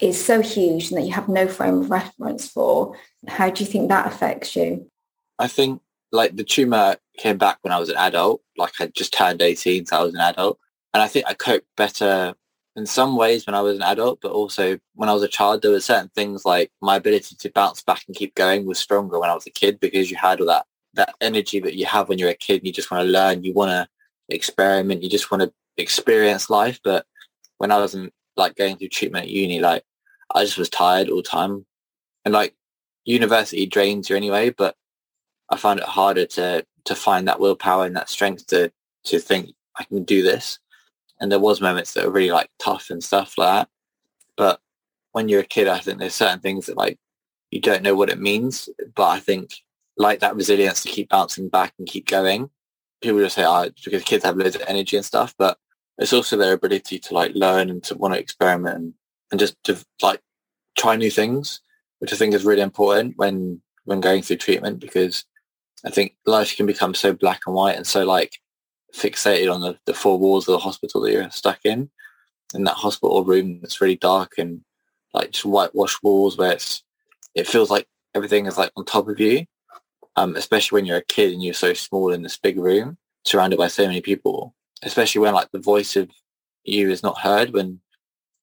is 0.00 0.22
so 0.24 0.40
huge 0.40 0.90
and 0.90 0.98
that 0.98 1.06
you 1.06 1.12
have 1.12 1.28
no 1.28 1.46
frame 1.46 1.80
of 1.82 1.90
reference 1.90 2.48
for. 2.48 2.96
How 3.26 3.50
do 3.50 3.62
you 3.62 3.70
think 3.70 3.88
that 3.88 4.06
affects 4.06 4.56
you? 4.56 4.90
I 5.38 5.46
think 5.46 5.82
like 6.10 6.36
the 6.36 6.44
tumor 6.44 6.96
came 7.18 7.36
back 7.36 7.58
when 7.60 7.72
I 7.72 7.78
was 7.78 7.90
an 7.90 7.96
adult, 7.96 8.40
like 8.56 8.72
I 8.80 8.86
just 8.86 9.12
turned 9.12 9.42
18, 9.42 9.86
so 9.86 9.96
I 9.96 10.02
was 10.04 10.14
an 10.14 10.20
adult. 10.20 10.58
And 10.94 11.02
I 11.02 11.06
think 11.06 11.26
I 11.28 11.34
coped 11.34 11.66
better 11.76 12.34
in 12.78 12.86
some 12.86 13.16
ways 13.16 13.44
when 13.44 13.56
I 13.56 13.60
was 13.60 13.76
an 13.76 13.82
adult, 13.82 14.20
but 14.22 14.30
also 14.30 14.78
when 14.94 15.08
I 15.08 15.12
was 15.12 15.24
a 15.24 15.28
child, 15.28 15.62
there 15.62 15.72
were 15.72 15.80
certain 15.80 16.10
things 16.14 16.44
like 16.44 16.70
my 16.80 16.94
ability 16.96 17.34
to 17.36 17.50
bounce 17.50 17.82
back 17.82 18.04
and 18.06 18.16
keep 18.16 18.36
going 18.36 18.66
was 18.66 18.78
stronger 18.78 19.18
when 19.18 19.28
I 19.28 19.34
was 19.34 19.46
a 19.46 19.50
kid 19.50 19.80
because 19.80 20.10
you 20.10 20.16
had 20.16 20.40
all 20.40 20.46
that 20.46 20.64
that 20.94 21.14
energy 21.20 21.60
that 21.60 21.74
you 21.74 21.86
have 21.86 22.08
when 22.08 22.18
you're 22.18 22.30
a 22.30 22.34
kid. 22.34 22.64
You 22.64 22.72
just 22.72 22.90
want 22.90 23.04
to 23.04 23.10
learn, 23.10 23.42
you 23.42 23.52
want 23.52 23.70
to 23.70 23.88
experiment, 24.28 25.02
you 25.02 25.10
just 25.10 25.30
want 25.30 25.42
to 25.42 25.52
experience 25.76 26.50
life. 26.50 26.78
But 26.84 27.04
when 27.58 27.72
I 27.72 27.78
wasn't 27.78 28.12
like 28.36 28.54
going 28.54 28.76
through 28.76 28.88
treatment 28.88 29.24
at 29.24 29.30
uni, 29.30 29.58
like 29.58 29.82
I 30.32 30.44
just 30.44 30.56
was 30.56 30.70
tired 30.70 31.08
all 31.08 31.16
the 31.16 31.22
time, 31.24 31.66
and 32.24 32.32
like 32.32 32.54
university 33.04 33.66
drains 33.66 34.08
you 34.08 34.14
anyway. 34.16 34.50
But 34.50 34.76
I 35.50 35.56
found 35.56 35.80
it 35.80 35.86
harder 35.86 36.26
to 36.26 36.64
to 36.84 36.94
find 36.94 37.26
that 37.26 37.40
willpower 37.40 37.86
and 37.86 37.96
that 37.96 38.08
strength 38.08 38.46
to 38.48 38.70
to 39.06 39.18
think 39.18 39.50
I 39.76 39.82
can 39.82 40.04
do 40.04 40.22
this 40.22 40.60
and 41.20 41.30
there 41.30 41.38
was 41.40 41.60
moments 41.60 41.94
that 41.94 42.04
were 42.04 42.12
really 42.12 42.30
like 42.30 42.50
tough 42.58 42.90
and 42.90 43.02
stuff 43.02 43.34
like 43.36 43.48
that. 43.48 43.68
But 44.36 44.60
when 45.12 45.28
you're 45.28 45.40
a 45.40 45.44
kid, 45.44 45.68
I 45.68 45.78
think 45.78 45.98
there's 45.98 46.14
certain 46.14 46.40
things 46.40 46.66
that 46.66 46.76
like 46.76 46.98
you 47.50 47.60
don't 47.60 47.82
know 47.82 47.94
what 47.94 48.10
it 48.10 48.20
means. 48.20 48.68
But 48.94 49.08
I 49.08 49.20
think 49.20 49.52
like 49.96 50.20
that 50.20 50.36
resilience 50.36 50.82
to 50.82 50.88
keep 50.88 51.08
bouncing 51.08 51.48
back 51.48 51.74
and 51.78 51.88
keep 51.88 52.06
going. 52.06 52.50
People 53.00 53.20
just 53.20 53.36
say, 53.36 53.44
oh, 53.46 53.70
because 53.84 54.02
kids 54.04 54.24
have 54.24 54.36
loads 54.36 54.56
of 54.56 54.62
energy 54.66 54.96
and 54.96 55.06
stuff, 55.06 55.34
but 55.38 55.58
it's 55.98 56.12
also 56.12 56.36
their 56.36 56.52
ability 56.52 56.98
to 56.98 57.14
like 57.14 57.32
learn 57.34 57.70
and 57.70 57.82
to 57.84 57.96
want 57.96 58.14
to 58.14 58.20
experiment 58.20 58.76
and, 58.76 58.94
and 59.30 59.40
just 59.40 59.56
to 59.64 59.76
like 60.00 60.20
try 60.76 60.96
new 60.96 61.10
things, 61.10 61.60
which 61.98 62.12
I 62.12 62.16
think 62.16 62.34
is 62.34 62.44
really 62.44 62.62
important 62.62 63.14
when 63.16 63.60
when 63.84 64.00
going 64.00 64.22
through 64.22 64.36
treatment 64.36 64.80
because 64.80 65.24
I 65.84 65.90
think 65.90 66.16
life 66.26 66.56
can 66.56 66.66
become 66.66 66.94
so 66.94 67.12
black 67.12 67.40
and 67.46 67.54
white 67.54 67.76
and 67.76 67.86
so 67.86 68.04
like 68.04 68.38
fixated 68.98 69.52
on 69.52 69.60
the, 69.60 69.78
the 69.86 69.94
four 69.94 70.18
walls 70.18 70.48
of 70.48 70.52
the 70.52 70.58
hospital 70.58 71.00
that 71.00 71.12
you're 71.12 71.30
stuck 71.30 71.60
in, 71.64 71.90
in 72.54 72.64
that 72.64 72.74
hospital 72.74 73.24
room 73.24 73.60
that's 73.60 73.80
really 73.80 73.96
dark 73.96 74.34
and 74.38 74.62
like 75.14 75.30
just 75.30 75.44
whitewashed 75.44 76.02
walls 76.02 76.36
where 76.36 76.52
it's 76.52 76.82
it 77.34 77.46
feels 77.46 77.70
like 77.70 77.86
everything 78.14 78.46
is 78.46 78.58
like 78.58 78.72
on 78.76 78.84
top 78.84 79.08
of 79.08 79.20
you. 79.20 79.44
Um, 80.16 80.34
especially 80.34 80.76
when 80.76 80.84
you're 80.84 80.96
a 80.96 81.04
kid 81.04 81.32
and 81.32 81.42
you're 81.42 81.54
so 81.54 81.74
small 81.74 82.12
in 82.12 82.22
this 82.22 82.36
big 82.36 82.58
room, 82.58 82.98
surrounded 83.24 83.56
by 83.56 83.68
so 83.68 83.86
many 83.86 84.00
people. 84.00 84.52
Especially 84.82 85.20
when 85.20 85.32
like 85.32 85.50
the 85.52 85.60
voice 85.60 85.94
of 85.94 86.10
you 86.64 86.90
is 86.90 87.04
not 87.04 87.20
heard, 87.20 87.52
when 87.52 87.80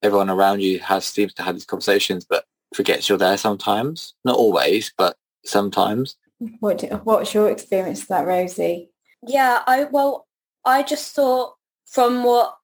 everyone 0.01 0.29
around 0.29 0.61
you 0.61 0.79
has 0.79 1.05
seems 1.05 1.33
to 1.33 1.43
have 1.43 1.55
these 1.55 1.65
conversations, 1.65 2.23
but 2.23 2.45
forgets 2.73 3.09
you're 3.09 3.17
there 3.17 3.37
sometimes. 3.37 4.13
Not 4.23 4.37
always, 4.37 4.93
but 4.97 5.17
sometimes. 5.43 6.15
What 6.59 6.81
what's 7.03 7.33
your 7.33 7.49
experience 7.49 8.03
of 8.03 8.07
that, 8.09 8.25
Rosie? 8.25 8.89
Yeah, 9.27 9.61
I 9.67 9.85
well, 9.85 10.24
I 10.65 10.83
just 10.83 11.13
thought 11.15 11.55
from 11.85 12.23
what 12.23 12.55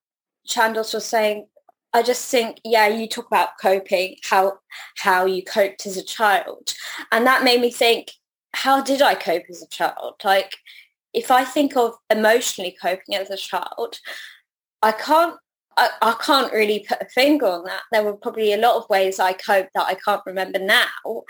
Chandos 0.47 0.93
was 0.93 1.05
saying, 1.05 1.47
I 1.93 2.03
just 2.03 2.29
think, 2.29 2.59
yeah, 2.63 2.87
you 2.87 3.07
talk 3.07 3.27
about 3.27 3.57
coping, 3.61 4.15
how 4.23 4.59
how 4.97 5.25
you 5.25 5.43
coped 5.43 5.85
as 5.85 5.97
a 5.97 6.03
child. 6.03 6.73
And 7.11 7.25
that 7.27 7.43
made 7.43 7.61
me 7.61 7.71
think, 7.71 8.11
how 8.53 8.81
did 8.81 9.01
I 9.01 9.15
cope 9.15 9.43
as 9.49 9.61
a 9.61 9.67
child? 9.67 10.15
Like 10.23 10.55
if 11.13 11.31
I 11.31 11.43
think 11.43 11.75
of 11.75 11.93
emotionally 12.09 12.75
coping 12.81 13.15
as 13.15 13.29
a 13.29 13.37
child, 13.37 13.99
I 14.81 14.93
can't 14.93 15.35
I, 15.77 15.89
I 16.01 16.15
can't 16.21 16.51
really 16.51 16.85
put 16.87 17.01
a 17.01 17.05
finger 17.09 17.47
on 17.47 17.63
that. 17.65 17.83
There 17.91 18.03
were 18.03 18.15
probably 18.15 18.53
a 18.53 18.57
lot 18.57 18.77
of 18.77 18.89
ways 18.89 19.19
I 19.19 19.33
coped 19.33 19.71
that 19.73 19.85
I 19.85 19.95
can't 19.95 20.21
remember 20.25 20.59
now. 20.59 21.23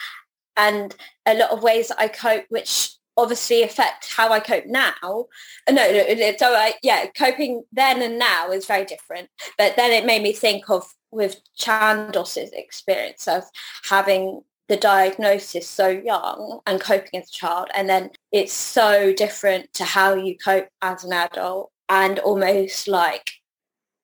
And 0.58 0.96
a 1.26 1.36
lot 1.36 1.52
of 1.52 1.64
ways 1.64 1.92
I 1.92 2.08
cope 2.08 2.46
which 2.50 2.96
obviously 3.22 3.64
affect 3.64 4.14
how 4.14 4.32
I 4.32 4.40
cope 4.40 4.66
now. 4.66 5.26
Uh, 5.68 5.72
no, 5.72 5.92
no, 5.92 6.34
so 6.38 6.70
yeah, 6.82 7.06
coping 7.16 7.64
then 7.72 8.02
and 8.02 8.18
now 8.18 8.52
is 8.52 8.66
very 8.66 8.86
different. 8.86 9.30
But 9.58 9.76
then 9.76 9.92
it 9.92 10.06
made 10.06 10.24
me 10.24 10.34
think 10.34 10.70
of 10.70 10.86
with 11.12 11.42
Chandos's 11.58 12.52
experience 12.54 13.28
of 13.28 13.44
having 13.84 14.42
the 14.68 14.78
diagnosis 14.78 15.68
so 15.68 15.90
young 15.90 16.62
and 16.66 16.80
coping 16.80 17.20
as 17.20 17.28
a 17.28 17.32
child 17.32 17.68
and 17.76 17.90
then 17.90 18.10
it's 18.32 18.54
so 18.54 19.12
different 19.12 19.74
to 19.74 19.84
how 19.84 20.14
you 20.14 20.38
cope 20.38 20.70
as 20.82 21.04
an 21.04 21.12
adult 21.12 21.72
and 21.90 22.20
almost 22.20 22.88
like 22.88 23.32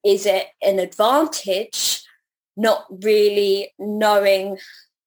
is 0.03 0.25
it 0.25 0.47
an 0.61 0.79
advantage 0.79 2.03
not 2.57 2.85
really 3.01 3.71
knowing 3.79 4.57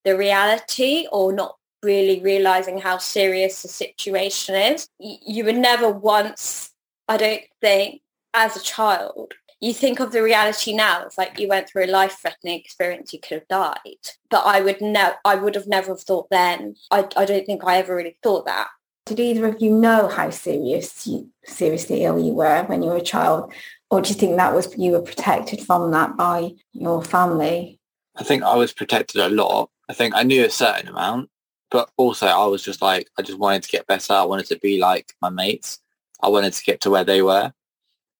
the 0.04 0.16
reality 0.16 1.06
or 1.12 1.30
not 1.30 1.56
really 1.82 2.20
realizing 2.20 2.78
how 2.78 2.98
serious 2.98 3.62
the 3.62 3.68
situation 3.68 4.54
is. 4.54 4.88
You 4.98 5.44
would 5.44 5.56
never 5.56 5.90
once 5.90 6.70
i 7.10 7.16
don't 7.16 7.42
think 7.60 8.00
as 8.34 8.56
a 8.56 8.62
child 8.62 9.34
you 9.60 9.74
think 9.74 10.00
of 10.00 10.12
the 10.12 10.22
reality 10.22 10.72
now 10.72 11.02
it's 11.02 11.18
like 11.18 11.38
you 11.38 11.48
went 11.48 11.68
through 11.68 11.84
a 11.84 11.86
life-threatening 11.86 12.58
experience 12.58 13.12
you 13.12 13.18
could 13.18 13.40
have 13.40 13.48
died. 13.48 14.04
But 14.30 14.46
i 14.46 14.60
would 14.60 14.80
never 14.80 15.16
i 15.24 15.34
would 15.34 15.54
have 15.54 15.66
never 15.66 15.88
have 15.88 16.02
thought 16.02 16.28
then 16.30 16.76
I, 16.90 17.06
I 17.16 17.24
don't 17.24 17.44
think 17.44 17.62
i 17.64 17.76
ever 17.76 17.94
really 17.94 18.16
thought 18.22 18.46
that. 18.46 18.68
Did 19.06 19.20
either 19.20 19.46
of 19.48 19.60
you 19.60 19.70
know 19.70 20.08
how 20.08 20.30
serious 20.30 21.06
you 21.06 21.28
seriously 21.44 22.04
ill 22.04 22.24
you 22.24 22.32
were 22.32 22.62
when 22.64 22.82
you 22.82 22.90
were 22.90 22.96
a 22.96 23.02
child? 23.02 23.52
Or 23.90 24.00
do 24.00 24.10
you 24.10 24.14
think 24.14 24.36
that 24.36 24.54
was 24.54 24.72
you 24.78 24.92
were 24.92 25.02
protected 25.02 25.60
from 25.62 25.90
that 25.90 26.16
by 26.16 26.52
your 26.72 27.02
family? 27.02 27.80
I 28.16 28.22
think 28.22 28.44
I 28.44 28.54
was 28.54 28.72
protected 28.72 29.20
a 29.20 29.28
lot. 29.28 29.70
I 29.88 29.94
think 29.94 30.14
I 30.14 30.22
knew 30.22 30.44
a 30.44 30.50
certain 30.50 30.88
amount, 30.88 31.28
but 31.70 31.90
also 31.96 32.26
I 32.26 32.46
was 32.46 32.62
just 32.62 32.83
like, 32.83 33.09
I 33.18 33.22
just 33.22 33.38
wanted 33.38 33.62
to 33.62 33.68
get 33.68 33.87
better. 33.87 34.12
I 34.12 34.24
wanted 34.24 34.46
to 34.46 34.59
be 34.59 34.78
like 34.78 35.12
my 35.22 35.30
mates. 35.30 35.78
I 36.22 36.28
wanted 36.28 36.52
to 36.52 36.64
get 36.64 36.80
to 36.83 36.90
where 36.90 37.04
they 37.04 37.22
were. 37.22 37.52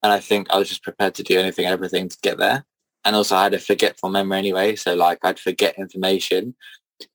And 0.03 0.13
I 0.13 0.21
think 0.21 0.49
I 0.51 0.59
was 0.59 0.69
just 0.69 0.83
prepared 0.83 1.15
to 1.17 1.23
do 1.23 1.39
anything 1.39 1.67
everything 1.67 2.09
to 2.09 2.17
get 2.23 2.39
there. 2.39 2.65
And 3.05 3.17
also 3.17 3.37
I 3.37 3.45
had 3.45 3.55
a 3.55 3.59
forgetful 3.59 4.11
memory 4.11 4.39
anyway. 4.39 4.77
So 4.77 4.95
like 4.95 5.19
I'd 5.23 5.39
forget 5.39 5.79
information. 5.79 6.55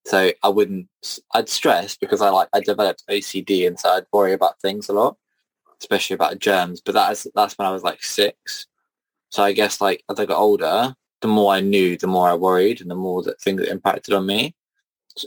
So 0.06 0.32
I 0.44 0.50
wouldn't, 0.50 0.88
I'd 1.34 1.50
stress 1.50 1.96
because 1.96 2.22
I 2.22 2.30
like, 2.30 2.50
I 2.54 2.60
developed 2.60 3.04
OCD 3.10 3.68
and 3.68 3.80
so 3.80 3.90
I'd 3.90 4.06
worry 4.12 4.34
about 4.34 4.60
things 4.60 4.90
a 4.90 4.94
lot, 4.94 5.18
especially 5.80 6.16
about 6.16 6.40
germs. 6.40 6.82
But 6.82 6.96
that's, 6.96 7.28
that's 7.36 7.58
when 7.58 7.68
I 7.68 7.72
was 7.72 7.84
like 7.84 8.04
six. 8.04 8.68
So 9.30 9.44
I 9.44 9.54
guess 9.54 9.82
like 9.82 10.04
as 10.10 10.20
I 10.20 10.26
got 10.26 10.40
older, 10.40 10.96
the 11.22 11.28
more 11.28 11.54
I 11.54 11.62
knew, 11.62 11.98
the 11.98 12.08
more 12.08 12.30
I 12.30 12.36
worried 12.36 12.82
and 12.82 12.90
the 12.90 12.96
more 12.96 13.24
that 13.24 13.42
things 13.42 13.62
impacted 13.64 14.14
on 14.14 14.26
me. 14.26 14.56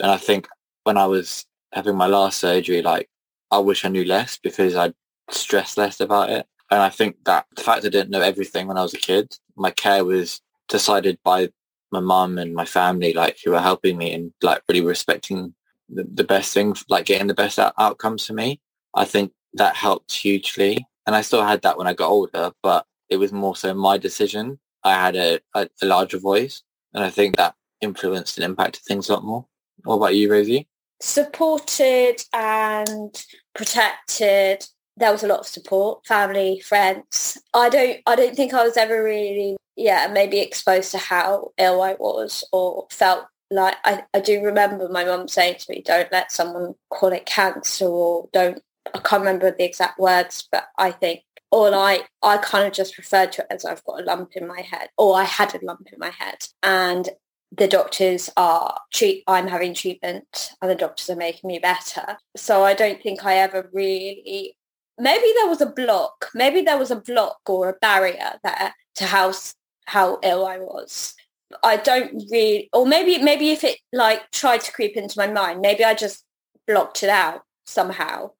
And 0.00 0.10
I 0.10 0.16
think 0.16 0.48
when 0.88 0.96
I 0.96 1.04
was 1.04 1.44
having 1.74 1.96
my 1.96 2.06
last 2.06 2.38
surgery, 2.38 2.80
like 2.80 3.10
I 3.50 3.58
wish 3.58 3.84
I 3.84 3.90
knew 3.90 4.06
less 4.06 4.38
because 4.42 4.74
I'd 4.74 4.94
stress 5.30 5.76
less 5.76 6.00
about 6.00 6.30
it. 6.30 6.46
And 6.70 6.80
I 6.80 6.88
think 6.88 7.16
that 7.26 7.44
the 7.54 7.62
fact 7.62 7.84
I 7.84 7.90
didn't 7.90 8.08
know 8.08 8.22
everything 8.22 8.66
when 8.66 8.78
I 8.78 8.82
was 8.84 8.94
a 8.94 9.04
kid, 9.10 9.36
my 9.54 9.70
care 9.70 10.02
was 10.02 10.40
decided 10.66 11.18
by 11.22 11.50
my 11.92 12.00
mum 12.00 12.38
and 12.38 12.54
my 12.54 12.64
family, 12.64 13.12
like 13.12 13.36
who 13.44 13.50
were 13.50 13.60
helping 13.60 13.98
me 13.98 14.14
and 14.14 14.32
like 14.40 14.62
really 14.66 14.80
respecting 14.80 15.52
the, 15.90 16.04
the 16.20 16.24
best 16.24 16.54
thing, 16.54 16.74
like 16.88 17.04
getting 17.04 17.26
the 17.26 17.34
best 17.42 17.58
out- 17.58 17.74
outcomes 17.78 18.24
for 18.26 18.32
me. 18.32 18.58
I 18.94 19.04
think 19.04 19.32
that 19.60 19.76
helped 19.76 20.10
hugely. 20.12 20.86
And 21.06 21.14
I 21.14 21.20
still 21.20 21.42
had 21.42 21.60
that 21.62 21.76
when 21.76 21.86
I 21.86 21.92
got 21.92 22.08
older, 22.08 22.52
but 22.62 22.86
it 23.10 23.18
was 23.18 23.30
more 23.30 23.56
so 23.56 23.74
my 23.74 23.98
decision. 23.98 24.58
I 24.84 24.94
had 24.94 25.16
a, 25.16 25.38
a, 25.54 25.68
a 25.82 25.86
larger 25.86 26.18
voice. 26.18 26.62
And 26.94 27.04
I 27.04 27.10
think 27.10 27.36
that 27.36 27.56
influenced 27.82 28.38
and 28.38 28.44
impacted 28.46 28.84
things 28.84 29.10
a 29.10 29.12
lot 29.12 29.24
more. 29.24 29.44
What 29.84 29.96
about 29.96 30.14
you, 30.14 30.32
Rosie? 30.32 30.66
Supported 31.00 32.16
and 32.32 33.24
protected 33.54 34.66
there 34.96 35.12
was 35.12 35.22
a 35.22 35.28
lot 35.28 35.40
of 35.40 35.46
support 35.46 36.04
family 36.04 36.60
friends 36.60 37.38
i 37.54 37.68
don't 37.68 37.98
i 38.06 38.16
don't 38.16 38.34
think 38.34 38.52
i 38.52 38.64
was 38.64 38.76
ever 38.76 39.02
really 39.02 39.56
yeah 39.76 40.08
maybe 40.12 40.40
exposed 40.40 40.90
to 40.90 40.98
how 40.98 41.50
ill 41.56 41.82
i 41.82 41.94
was 41.94 42.42
or 42.52 42.86
felt 42.90 43.26
like 43.50 43.76
i, 43.84 44.02
I 44.12 44.20
do 44.20 44.42
remember 44.42 44.88
my 44.88 45.04
mum 45.04 45.28
saying 45.28 45.56
to 45.60 45.70
me 45.70 45.82
don't 45.84 46.10
let 46.10 46.32
someone 46.32 46.74
call 46.90 47.12
it 47.12 47.26
cancer 47.26 47.86
or 47.86 48.28
don't 48.32 48.60
i 48.92 48.98
can't 48.98 49.20
remember 49.20 49.52
the 49.52 49.64
exact 49.64 50.00
words 50.00 50.48
but 50.50 50.66
i 50.78 50.90
think 50.90 51.22
or 51.50 51.74
I, 51.74 52.00
I 52.22 52.36
kind 52.38 52.66
of 52.66 52.72
just 52.72 52.98
referred 52.98 53.32
to 53.32 53.42
it 53.42 53.46
as 53.50 53.64
I've 53.64 53.84
got 53.84 54.00
a 54.00 54.04
lump 54.04 54.36
in 54.36 54.46
my 54.46 54.60
head 54.60 54.88
or 54.98 55.16
I 55.16 55.24
had 55.24 55.54
a 55.54 55.64
lump 55.64 55.88
in 55.92 55.98
my 55.98 56.10
head. 56.10 56.46
And 56.62 57.08
the 57.56 57.68
doctors 57.68 58.28
are 58.36 58.78
treat 58.92 59.24
I'm 59.26 59.48
having 59.48 59.74
treatment 59.74 60.50
and 60.60 60.70
the 60.70 60.74
doctors 60.74 61.08
are 61.08 61.16
making 61.16 61.48
me 61.48 61.58
better. 61.58 62.18
So 62.36 62.64
I 62.64 62.74
don't 62.74 63.02
think 63.02 63.24
I 63.24 63.36
ever 63.36 63.70
really 63.72 64.56
maybe 64.98 65.32
there 65.36 65.48
was 65.48 65.60
a 65.60 65.66
block. 65.66 66.30
Maybe 66.34 66.60
there 66.62 66.78
was 66.78 66.90
a 66.90 66.96
block 66.96 67.40
or 67.46 67.68
a 67.68 67.78
barrier 67.80 68.32
there 68.44 68.74
to 68.96 69.06
how 69.06 69.32
how 69.86 70.18
ill 70.22 70.46
I 70.46 70.58
was. 70.58 71.14
I 71.64 71.76
don't 71.76 72.12
really 72.30 72.68
or 72.72 72.86
maybe 72.86 73.22
maybe 73.22 73.50
if 73.50 73.64
it 73.64 73.78
like 73.92 74.30
tried 74.30 74.60
to 74.62 74.72
creep 74.72 74.96
into 74.96 75.18
my 75.18 75.26
mind, 75.26 75.60
maybe 75.60 75.84
I 75.84 75.94
just 75.94 76.24
blocked 76.66 77.02
it 77.02 77.08
out 77.08 77.42
somehow. 77.66 78.30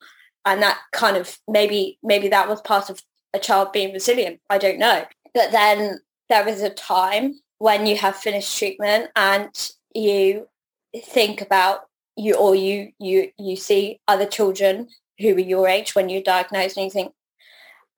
And 0.45 0.63
that 0.63 0.79
kind 0.93 1.17
of 1.17 1.39
maybe 1.49 1.99
maybe 2.03 2.29
that 2.29 2.49
was 2.49 2.61
part 2.61 2.91
of 2.91 3.03
a 3.33 3.39
child 3.39 3.73
being 3.73 3.93
resilient. 3.93 4.41
I 4.51 4.59
don't 4.59 4.79
know. 4.79 5.05
But 5.35 5.53
then 5.53 6.01
there 6.29 6.45
was 6.45 6.61
a 6.61 6.71
time 6.71 7.41
when 7.59 7.87
you 7.87 7.97
have 7.97 8.17
finished 8.17 8.57
treatment 8.57 9.11
and 9.17 9.51
you 9.95 10.49
think 10.97 11.41
about 11.41 11.81
you 12.17 12.35
or 12.35 12.55
you 12.55 12.93
you 12.99 13.31
you 13.39 13.57
see 13.57 14.01
other 14.09 14.27
children 14.27 14.89
who 15.19 15.35
are 15.35 15.39
your 15.39 15.69
age 15.69 15.95
when 15.95 16.09
you're 16.09 16.23
diagnosed 16.23 16.77
and 16.77 16.85
you 16.85 16.91
think 16.91 17.13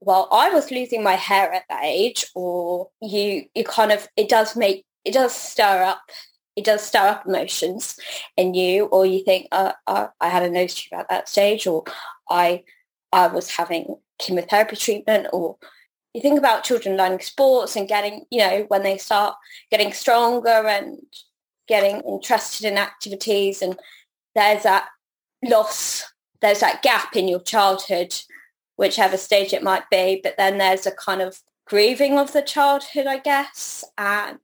well 0.00 0.28
i 0.32 0.50
was 0.50 0.70
losing 0.70 1.02
my 1.02 1.14
hair 1.14 1.52
at 1.52 1.64
that 1.68 1.84
age 1.84 2.26
or 2.34 2.88
you 3.00 3.44
you 3.54 3.64
kind 3.64 3.92
of 3.92 4.08
it 4.16 4.28
does 4.28 4.56
make 4.56 4.84
it 5.04 5.14
does 5.14 5.34
stir 5.34 5.82
up 5.82 6.02
it 6.56 6.64
does 6.64 6.82
stir 6.82 7.06
up 7.06 7.26
emotions 7.26 7.96
in 8.36 8.52
you 8.52 8.84
or 8.86 9.06
you 9.06 9.24
think 9.24 9.46
uh, 9.52 9.72
uh, 9.86 10.08
i 10.20 10.28
had 10.28 10.42
a 10.42 10.50
nose 10.50 10.74
tube 10.74 10.98
at 10.98 11.08
that 11.08 11.28
stage 11.28 11.66
or 11.66 11.84
i 12.28 12.62
i 13.12 13.26
was 13.26 13.50
having 13.50 13.96
chemotherapy 14.18 14.76
treatment 14.76 15.26
or 15.32 15.56
you 16.14 16.20
think 16.20 16.38
about 16.38 16.64
children 16.64 16.96
learning 16.96 17.20
sports 17.20 17.76
and 17.76 17.88
getting, 17.88 18.24
you 18.30 18.38
know, 18.38 18.64
when 18.68 18.82
they 18.82 18.98
start 18.98 19.36
getting 19.70 19.92
stronger 19.92 20.48
and 20.48 20.98
getting 21.68 22.00
interested 22.00 22.66
in 22.66 22.78
activities 22.78 23.62
and 23.62 23.78
there's 24.34 24.64
that 24.64 24.88
loss, 25.44 26.04
there's 26.40 26.60
that 26.60 26.82
gap 26.82 27.14
in 27.14 27.28
your 27.28 27.40
childhood, 27.40 28.14
whichever 28.76 29.16
stage 29.16 29.52
it 29.52 29.62
might 29.62 29.88
be, 29.90 30.20
but 30.22 30.36
then 30.36 30.58
there's 30.58 30.86
a 30.86 30.92
kind 30.92 31.22
of 31.22 31.38
grieving 31.66 32.18
of 32.18 32.32
the 32.32 32.42
childhood, 32.42 33.06
I 33.06 33.18
guess. 33.18 33.84
And 33.96 34.38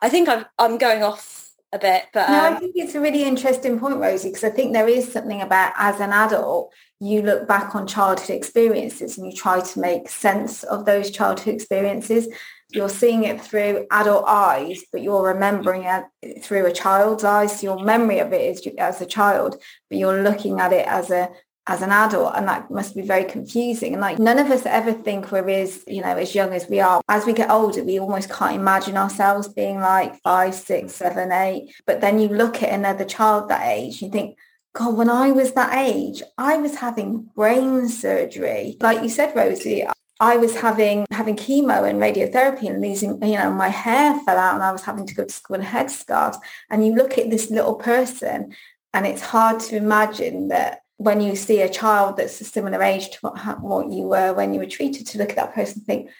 I 0.00 0.08
think 0.08 0.28
I'm, 0.28 0.46
I'm 0.58 0.78
going 0.78 1.02
off 1.02 1.37
a 1.72 1.78
bit, 1.78 2.04
but... 2.12 2.28
No, 2.28 2.46
um, 2.46 2.54
I 2.54 2.58
think 2.58 2.74
it's 2.76 2.94
a 2.94 3.00
really 3.00 3.24
interesting 3.24 3.78
point, 3.78 3.96
Rosie, 3.96 4.28
because 4.28 4.44
I 4.44 4.50
think 4.50 4.72
there 4.72 4.88
is 4.88 5.12
something 5.12 5.42
about 5.42 5.72
as 5.76 6.00
an 6.00 6.12
adult, 6.12 6.72
you 7.00 7.22
look 7.22 7.46
back 7.46 7.74
on 7.74 7.86
childhood 7.86 8.30
experiences 8.30 9.18
and 9.18 9.26
you 9.26 9.36
try 9.36 9.60
to 9.60 9.80
make 9.80 10.08
sense 10.08 10.62
of 10.64 10.84
those 10.84 11.10
childhood 11.10 11.54
experiences. 11.54 12.28
You're 12.70 12.88
seeing 12.88 13.24
it 13.24 13.40
through 13.40 13.86
adult 13.90 14.24
eyes, 14.26 14.82
but 14.92 15.02
you're 15.02 15.22
remembering 15.22 15.84
it 15.84 16.44
through 16.44 16.66
a 16.66 16.72
child's 16.72 17.24
eyes. 17.24 17.60
So 17.60 17.74
your 17.74 17.84
memory 17.84 18.18
of 18.18 18.32
it 18.32 18.42
is 18.42 18.66
as 18.78 19.00
a 19.00 19.06
child, 19.06 19.56
but 19.88 19.98
you're 19.98 20.22
looking 20.22 20.60
at 20.60 20.72
it 20.72 20.86
as 20.86 21.10
a 21.10 21.30
as 21.68 21.82
an 21.82 21.92
adult 21.92 22.32
and 22.34 22.48
that 22.48 22.70
must 22.70 22.96
be 22.96 23.02
very 23.02 23.24
confusing 23.24 23.92
and 23.92 24.00
like 24.00 24.18
none 24.18 24.38
of 24.38 24.50
us 24.50 24.64
ever 24.64 24.92
think 24.92 25.30
we're 25.30 25.48
as 25.50 25.84
you 25.86 26.00
know 26.00 26.16
as 26.16 26.34
young 26.34 26.52
as 26.52 26.66
we 26.68 26.80
are 26.80 27.02
as 27.08 27.26
we 27.26 27.32
get 27.32 27.50
older 27.50 27.84
we 27.84 28.00
almost 28.00 28.30
can't 28.30 28.56
imagine 28.56 28.96
ourselves 28.96 29.46
being 29.48 29.78
like 29.78 30.18
five 30.22 30.54
six 30.54 30.94
seven 30.94 31.30
eight 31.30 31.72
but 31.86 32.00
then 32.00 32.18
you 32.18 32.28
look 32.28 32.62
at 32.62 32.72
another 32.72 33.04
child 33.04 33.48
that 33.48 33.66
age 33.68 34.02
you 34.02 34.10
think 34.10 34.36
God, 34.74 34.96
when 34.96 35.10
I 35.10 35.32
was 35.32 35.52
that 35.54 35.76
age, 35.76 36.22
I 36.36 36.58
was 36.58 36.76
having 36.76 37.30
brain 37.34 37.88
surgery. 37.88 38.76
Like 38.80 39.02
you 39.02 39.08
said, 39.08 39.34
Rosie, 39.34 39.84
I 40.20 40.36
was 40.36 40.54
having 40.56 41.06
having 41.10 41.36
chemo 41.36 41.88
and 41.88 42.00
radiotherapy 42.00 42.68
and 42.68 42.80
losing, 42.80 43.20
you 43.22 43.38
know, 43.38 43.50
my 43.50 43.68
hair 43.68 44.20
fell 44.20 44.36
out 44.36 44.54
and 44.54 44.62
I 44.62 44.70
was 44.70 44.82
having 44.82 45.06
to 45.06 45.14
go 45.14 45.24
to 45.24 45.32
school 45.32 45.56
in 45.56 45.62
headscarves. 45.62 46.38
And 46.70 46.86
you 46.86 46.94
look 46.94 47.18
at 47.18 47.30
this 47.30 47.50
little 47.50 47.74
person 47.74 48.54
and 48.92 49.06
it's 49.06 49.22
hard 49.22 49.58
to 49.60 49.76
imagine 49.76 50.48
that 50.48 50.82
when 50.98 51.20
you 51.20 51.36
see 51.36 51.62
a 51.62 51.68
child 51.68 52.16
that's 52.16 52.40
a 52.40 52.44
similar 52.44 52.82
age 52.82 53.10
to 53.10 53.18
what, 53.20 53.62
what 53.62 53.90
you 53.90 54.02
were 54.02 54.34
when 54.34 54.52
you 54.52 54.60
were 54.60 54.66
treated 54.66 55.06
to 55.06 55.18
look 55.18 55.30
at 55.30 55.36
that 55.36 55.54
person 55.54 55.78
and 55.78 55.86
think, 55.86 56.10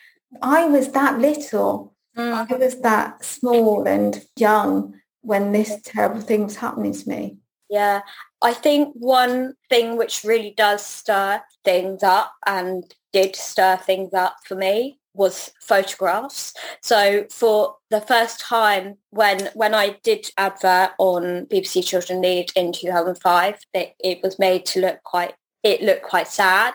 I 0.41 0.67
was 0.67 0.93
that 0.93 1.19
little. 1.19 1.95
Mm. 2.17 2.51
I 2.51 2.57
was 2.57 2.81
that 2.81 3.25
small 3.25 3.87
and 3.87 4.25
young 4.37 4.95
when 5.21 5.53
this 5.53 5.81
terrible 5.85 6.21
thing 6.21 6.45
was 6.45 6.57
happening 6.57 6.93
to 6.93 7.09
me. 7.09 7.39
Yeah, 7.69 8.01
I 8.41 8.55
think 8.55 8.95
one 8.95 9.55
thing 9.69 9.99
which 9.99 10.25
really 10.25 10.55
does 10.57 10.85
stir 10.85 11.43
things 11.65 12.03
up 12.03 12.33
and 12.47 12.85
did 13.13 13.37
stir 13.37 13.77
things 13.77 14.15
up 14.15 14.37
for 14.47 14.55
me 14.55 15.01
was 15.19 15.51
photographs. 15.61 16.55
So 16.81 17.27
for 17.31 17.75
the 17.91 18.01
first 18.01 18.41
time 18.41 18.97
when 19.11 19.51
when 19.55 19.75
I 19.75 19.99
did 20.03 20.31
advert 20.39 20.93
on 20.99 21.47
BBC 21.47 21.85
Children 21.85 22.21
Need 22.21 22.53
in 22.55 22.73
2005, 22.73 23.59
it, 23.75 23.95
it 23.99 24.21
was 24.23 24.39
made 24.39 24.65
to 24.67 24.81
look 24.81 25.03
quite 25.03 25.35
it 25.63 25.83
looked 25.83 26.05
quite 26.05 26.29
sad 26.29 26.75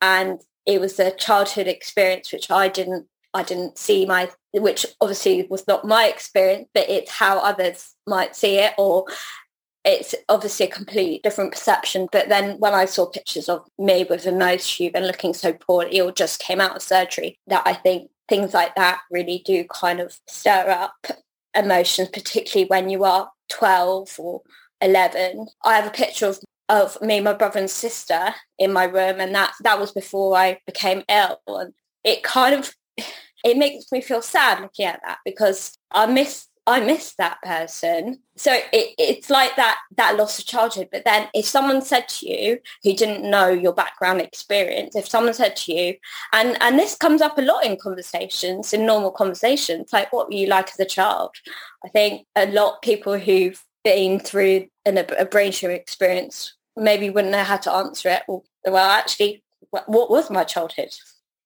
and 0.00 0.40
it 0.64 0.80
was 0.80 0.98
a 1.00 1.10
childhood 1.10 1.66
experience 1.66 2.32
which 2.32 2.50
I 2.50 2.68
didn't 2.68 3.06
I 3.34 3.42
didn't 3.42 3.76
see 3.76 4.06
my 4.06 4.30
which 4.52 4.86
obviously 5.00 5.46
was 5.50 5.66
not 5.66 5.84
my 5.84 6.06
experience 6.06 6.68
but 6.72 6.88
it's 6.88 7.10
how 7.10 7.38
others 7.38 7.94
might 8.06 8.36
see 8.36 8.58
it 8.58 8.74
or 8.78 9.04
it's 9.84 10.14
obviously 10.28 10.66
a 10.66 10.70
completely 10.70 11.20
different 11.22 11.52
perception. 11.52 12.08
But 12.12 12.28
then 12.28 12.58
when 12.58 12.74
I 12.74 12.84
saw 12.84 13.06
pictures 13.06 13.48
of 13.48 13.66
me 13.78 14.04
with 14.08 14.26
a 14.26 14.32
nose 14.32 14.68
tube 14.68 14.92
and 14.94 15.06
looking 15.06 15.32
so 15.32 15.52
poorly 15.52 16.00
or 16.00 16.12
just 16.12 16.40
came 16.40 16.60
out 16.60 16.76
of 16.76 16.82
surgery, 16.82 17.38
that 17.46 17.62
I 17.66 17.74
think 17.74 18.10
things 18.28 18.52
like 18.52 18.74
that 18.76 19.00
really 19.10 19.42
do 19.44 19.64
kind 19.64 20.00
of 20.00 20.18
stir 20.26 20.68
up 20.70 21.06
emotions, 21.54 22.08
particularly 22.12 22.68
when 22.68 22.90
you 22.90 23.04
are 23.04 23.30
12 23.48 24.16
or 24.18 24.42
11. 24.80 25.46
I 25.64 25.76
have 25.76 25.86
a 25.86 25.90
picture 25.90 26.26
of 26.26 26.40
of 26.70 27.02
me, 27.02 27.20
my 27.20 27.32
brother 27.32 27.58
and 27.58 27.68
sister 27.68 28.32
in 28.56 28.72
my 28.72 28.84
room 28.84 29.18
and 29.18 29.34
that 29.34 29.52
that 29.62 29.80
was 29.80 29.90
before 29.90 30.36
I 30.36 30.60
became 30.66 31.02
ill 31.08 31.40
and 31.48 31.74
it 32.04 32.22
kind 32.22 32.54
of 32.54 32.72
it 33.44 33.56
makes 33.56 33.90
me 33.90 34.00
feel 34.00 34.22
sad 34.22 34.60
looking 34.60 34.86
at 34.86 35.00
that 35.04 35.18
because 35.24 35.76
I 35.90 36.06
miss 36.06 36.46
I 36.70 36.78
miss 36.78 37.14
that 37.16 37.42
person. 37.42 38.20
So 38.36 38.52
it, 38.52 38.94
it's 38.96 39.28
like 39.28 39.56
that 39.56 39.78
that 39.96 40.16
loss 40.16 40.38
of 40.38 40.46
childhood. 40.46 40.88
But 40.92 41.04
then 41.04 41.28
if 41.34 41.44
someone 41.44 41.82
said 41.82 42.08
to 42.08 42.30
you 42.30 42.58
who 42.84 42.92
didn't 42.92 43.28
know 43.28 43.48
your 43.48 43.72
background 43.72 44.20
experience, 44.20 44.94
if 44.94 45.08
someone 45.08 45.34
said 45.34 45.56
to 45.56 45.72
you, 45.72 45.96
and 46.32 46.56
and 46.62 46.78
this 46.78 46.94
comes 46.94 47.22
up 47.22 47.36
a 47.38 47.42
lot 47.42 47.64
in 47.64 47.76
conversations, 47.76 48.72
in 48.72 48.86
normal 48.86 49.10
conversations, 49.10 49.92
like 49.92 50.12
what 50.12 50.28
were 50.28 50.34
you 50.34 50.46
like 50.46 50.68
as 50.68 50.78
a 50.78 50.84
child? 50.84 51.32
I 51.84 51.88
think 51.88 52.26
a 52.36 52.46
lot 52.46 52.74
of 52.74 52.82
people 52.82 53.18
who've 53.18 53.60
been 53.82 54.20
through 54.20 54.68
an, 54.86 54.96
a 54.96 55.24
brain 55.24 55.50
tumor 55.50 55.74
experience 55.74 56.54
maybe 56.76 57.10
wouldn't 57.10 57.32
know 57.32 57.42
how 57.42 57.56
to 57.56 57.72
answer 57.72 58.10
it. 58.10 58.22
Well, 58.28 58.44
well 58.64 58.90
actually, 58.90 59.42
what 59.70 60.10
was 60.10 60.30
my 60.30 60.44
childhood? 60.44 60.94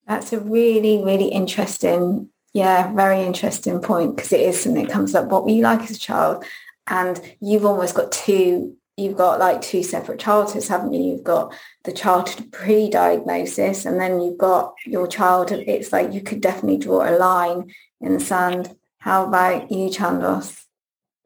That's 0.07 0.35
a 0.35 0.39
really, 0.39 1.03
really 1.03 1.29
interesting 1.29 2.29
yeah, 2.55 2.93
very 2.93 3.23
interesting 3.25 3.81
point 3.81 4.15
because 4.15 4.33
it 4.33 4.41
is 4.41 4.61
something 4.61 4.85
that 4.85 4.93
comes 4.93 5.15
up. 5.15 5.27
What 5.27 5.45
were 5.45 5.51
you 5.51 5.63
like 5.63 5.83
as 5.83 5.91
a 5.91 5.99
child? 5.99 6.45
And 6.87 7.21
you've 7.41 7.65
almost 7.65 7.97
got 7.97 8.13
two, 8.13 8.77
you've 8.97 9.17
got 9.17 9.41
like 9.41 9.61
two 9.61 9.83
separate 9.83 10.21
childhoods, 10.21 10.69
haven't 10.69 10.93
you? 10.93 11.03
You've 11.03 11.25
got 11.25 11.53
the 11.83 11.93
childhood 11.93 12.53
pre-diagnosis 12.53 13.85
and 13.85 14.01
then 14.01 14.21
you've 14.21 14.39
got 14.39 14.75
your 14.87 15.09
childhood. 15.09 15.65
It's 15.67 15.93
like 15.93 16.13
you 16.13 16.21
could 16.21 16.41
definitely 16.41 16.79
draw 16.79 17.09
a 17.09 17.19
line 17.19 17.73
in 18.01 18.15
the 18.15 18.21
sand. 18.21 18.77
How 18.99 19.27
about 19.27 19.73
you, 19.73 19.89
Chandos? 19.89 20.63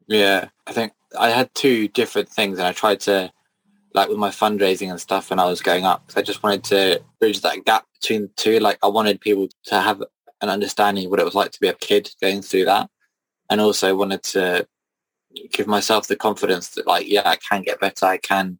Yeah, 0.07 0.49
I 0.65 0.73
think 0.73 0.93
I 1.17 1.29
had 1.29 1.53
two 1.53 1.89
different 1.89 2.29
things 2.29 2.57
and 2.57 2.67
I 2.67 2.71
tried 2.71 3.01
to, 3.01 3.31
like 3.93 4.09
with 4.09 4.17
my 4.17 4.29
fundraising 4.29 4.89
and 4.89 4.99
stuff 4.99 5.29
when 5.29 5.39
I 5.39 5.45
was 5.45 5.61
going 5.61 5.85
up, 5.85 6.09
I 6.15 6.23
just 6.23 6.41
wanted 6.41 6.63
to 6.65 7.03
bridge 7.19 7.41
that 7.41 7.65
gap 7.65 7.85
between 8.01 8.23
the 8.23 8.27
two. 8.29 8.59
Like 8.59 8.79
I 8.81 8.87
wanted 8.87 9.21
people 9.21 9.47
to 9.65 9.79
have 9.79 10.01
and 10.41 10.49
understanding 10.49 11.09
what 11.09 11.19
it 11.19 11.25
was 11.25 11.35
like 11.35 11.51
to 11.51 11.59
be 11.59 11.67
a 11.67 11.73
kid 11.73 12.09
going 12.21 12.41
through 12.41 12.65
that. 12.65 12.89
And 13.49 13.59
also 13.59 13.95
wanted 13.95 14.23
to 14.23 14.67
give 15.51 15.67
myself 15.67 16.07
the 16.07 16.15
confidence 16.15 16.69
that 16.69 16.87
like, 16.87 17.07
yeah, 17.07 17.23
I 17.25 17.37
can 17.37 17.63
get 17.63 17.79
better. 17.79 18.05
I 18.05 18.17
can 18.17 18.59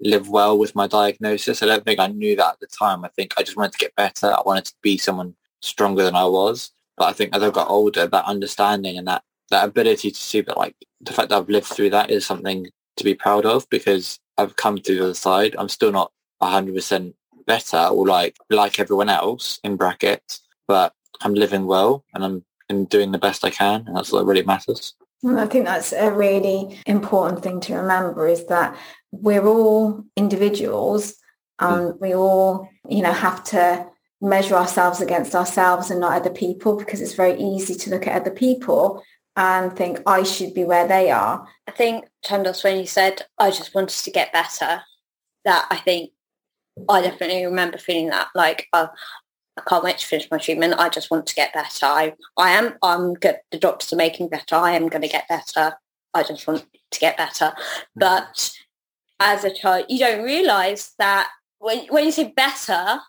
live 0.00 0.28
well 0.28 0.58
with 0.58 0.74
my 0.74 0.86
diagnosis. 0.86 1.62
I 1.62 1.66
don't 1.66 1.84
think 1.84 2.00
I 2.00 2.08
knew 2.08 2.36
that 2.36 2.54
at 2.54 2.60
the 2.60 2.66
time. 2.66 3.04
I 3.04 3.08
think 3.08 3.34
I 3.38 3.42
just 3.42 3.56
wanted 3.56 3.72
to 3.72 3.78
get 3.78 3.94
better. 3.96 4.26
I 4.26 4.42
wanted 4.44 4.66
to 4.66 4.74
be 4.82 4.98
someone 4.98 5.34
stronger 5.60 6.02
than 6.02 6.14
I 6.14 6.24
was. 6.24 6.72
But 6.96 7.06
I 7.06 7.12
think 7.12 7.34
as 7.34 7.42
I 7.42 7.50
got 7.50 7.70
older, 7.70 8.06
that 8.06 8.24
understanding 8.24 8.98
and 8.98 9.08
that, 9.08 9.22
that 9.50 9.64
ability 9.66 10.10
to 10.10 10.20
see 10.20 10.40
that 10.42 10.56
like 10.56 10.76
the 11.00 11.12
fact 11.12 11.30
that 11.30 11.38
I've 11.38 11.48
lived 11.48 11.66
through 11.66 11.90
that 11.90 12.10
is 12.10 12.26
something 12.26 12.66
to 12.96 13.04
be 13.04 13.14
proud 13.14 13.46
of 13.46 13.68
because 13.70 14.18
I've 14.36 14.56
come 14.56 14.78
through 14.78 14.96
the 14.96 15.04
other 15.04 15.14
side. 15.14 15.56
I'm 15.58 15.68
still 15.68 15.92
not 15.92 16.12
100% 16.42 17.14
better 17.46 17.78
or 17.78 18.06
like 18.06 18.36
like 18.50 18.78
everyone 18.78 19.08
else 19.08 19.58
in 19.64 19.76
brackets, 19.76 20.41
but 20.68 20.92
I'm 21.20 21.34
living 21.34 21.66
well 21.66 22.04
and 22.14 22.24
I'm, 22.24 22.44
I'm 22.70 22.84
doing 22.86 23.12
the 23.12 23.18
best 23.18 23.44
I 23.44 23.50
can, 23.50 23.84
and 23.86 23.96
that's 23.96 24.12
what 24.12 24.26
really 24.26 24.42
matters. 24.42 24.94
I 25.24 25.46
think 25.46 25.66
that's 25.66 25.92
a 25.92 26.10
really 26.10 26.80
important 26.86 27.42
thing 27.42 27.60
to 27.60 27.76
remember 27.76 28.26
is 28.26 28.46
that 28.46 28.76
we're 29.12 29.46
all 29.46 30.04
individuals 30.16 31.14
and 31.60 31.92
mm. 31.92 32.00
we 32.00 32.14
all, 32.14 32.68
you 32.88 33.02
know, 33.02 33.12
have 33.12 33.44
to 33.44 33.86
measure 34.20 34.56
ourselves 34.56 35.00
against 35.00 35.34
ourselves 35.34 35.90
and 35.90 36.00
not 36.00 36.14
other 36.14 36.30
people 36.30 36.76
because 36.76 37.00
it's 37.00 37.14
very 37.14 37.38
easy 37.40 37.74
to 37.74 37.90
look 37.90 38.06
at 38.06 38.20
other 38.20 38.30
people 38.30 39.02
and 39.36 39.76
think 39.76 40.00
I 40.06 40.22
should 40.24 40.54
be 40.54 40.64
where 40.64 40.88
they 40.88 41.10
are. 41.10 41.46
I 41.68 41.70
think, 41.70 42.06
Chandos, 42.24 42.62
when 42.64 42.78
you 42.78 42.86
said, 42.86 43.22
I 43.38 43.50
just 43.50 43.74
wanted 43.74 44.02
to 44.02 44.10
get 44.10 44.32
better, 44.32 44.82
that 45.44 45.66
I 45.70 45.76
think 45.76 46.10
I 46.88 47.02
definitely 47.02 47.44
remember 47.44 47.78
feeling 47.78 48.08
that 48.10 48.28
like, 48.34 48.66
uh, 48.72 48.88
I 49.56 49.62
can't 49.68 49.84
wait 49.84 49.98
to 49.98 50.06
finish 50.06 50.30
my 50.30 50.38
treatment. 50.38 50.74
I 50.78 50.88
just 50.88 51.10
want 51.10 51.26
to 51.26 51.34
get 51.34 51.52
better. 51.52 51.86
I, 51.86 52.14
I 52.36 52.50
am, 52.52 52.74
I'm 52.82 53.14
good. 53.14 53.36
The 53.50 53.58
doctors 53.58 53.92
are 53.92 53.96
making 53.96 54.28
better. 54.28 54.56
I 54.56 54.72
am 54.72 54.88
going 54.88 55.02
to 55.02 55.08
get 55.08 55.28
better. 55.28 55.76
I 56.14 56.22
just 56.22 56.46
want 56.46 56.64
to 56.90 57.00
get 57.00 57.16
better. 57.16 57.46
Mm-hmm. 57.46 58.00
But 58.00 58.52
as 59.20 59.44
a 59.44 59.54
child, 59.54 59.86
you 59.88 59.98
don't 59.98 60.24
realize 60.24 60.92
that 60.98 61.28
when, 61.58 61.86
when 61.88 62.04
you 62.04 62.12
say 62.12 62.32
better, 62.34 63.00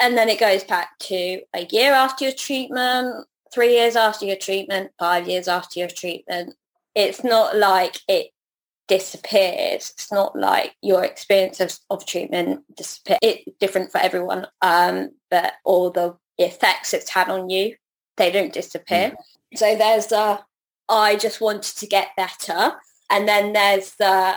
and 0.00 0.16
then 0.16 0.30
it 0.30 0.40
goes 0.40 0.64
back 0.64 0.98
to 1.00 1.42
a 1.54 1.66
year 1.70 1.92
after 1.92 2.24
your 2.24 2.32
treatment, 2.32 3.26
three 3.52 3.74
years 3.74 3.96
after 3.96 4.24
your 4.24 4.36
treatment, 4.36 4.92
five 4.98 5.28
years 5.28 5.46
after 5.46 5.78
your 5.78 5.88
treatment. 5.88 6.54
It's 6.94 7.22
not 7.22 7.56
like 7.56 7.98
it 8.08 8.30
disappears. 8.90 9.92
It's 9.94 10.10
not 10.10 10.34
like 10.34 10.74
your 10.82 11.04
experience 11.04 11.60
of, 11.60 11.78
of 11.90 12.04
treatment 12.04 12.64
disappear. 12.76 13.18
It's 13.22 13.44
different 13.60 13.92
for 13.92 13.98
everyone, 13.98 14.48
um, 14.62 15.10
but 15.30 15.52
all 15.64 15.90
the 15.90 16.16
effects 16.38 16.92
it's 16.92 17.08
had 17.08 17.28
on 17.28 17.48
you, 17.48 17.76
they 18.16 18.32
don't 18.32 18.52
disappear. 18.52 19.12
Mm. 19.12 19.58
So 19.58 19.76
there's 19.76 20.06
the, 20.06 20.40
I 20.88 21.14
just 21.14 21.40
wanted 21.40 21.76
to 21.76 21.86
get 21.86 22.08
better. 22.16 22.72
And 23.08 23.28
then 23.28 23.52
there's 23.52 23.94
the 23.94 24.34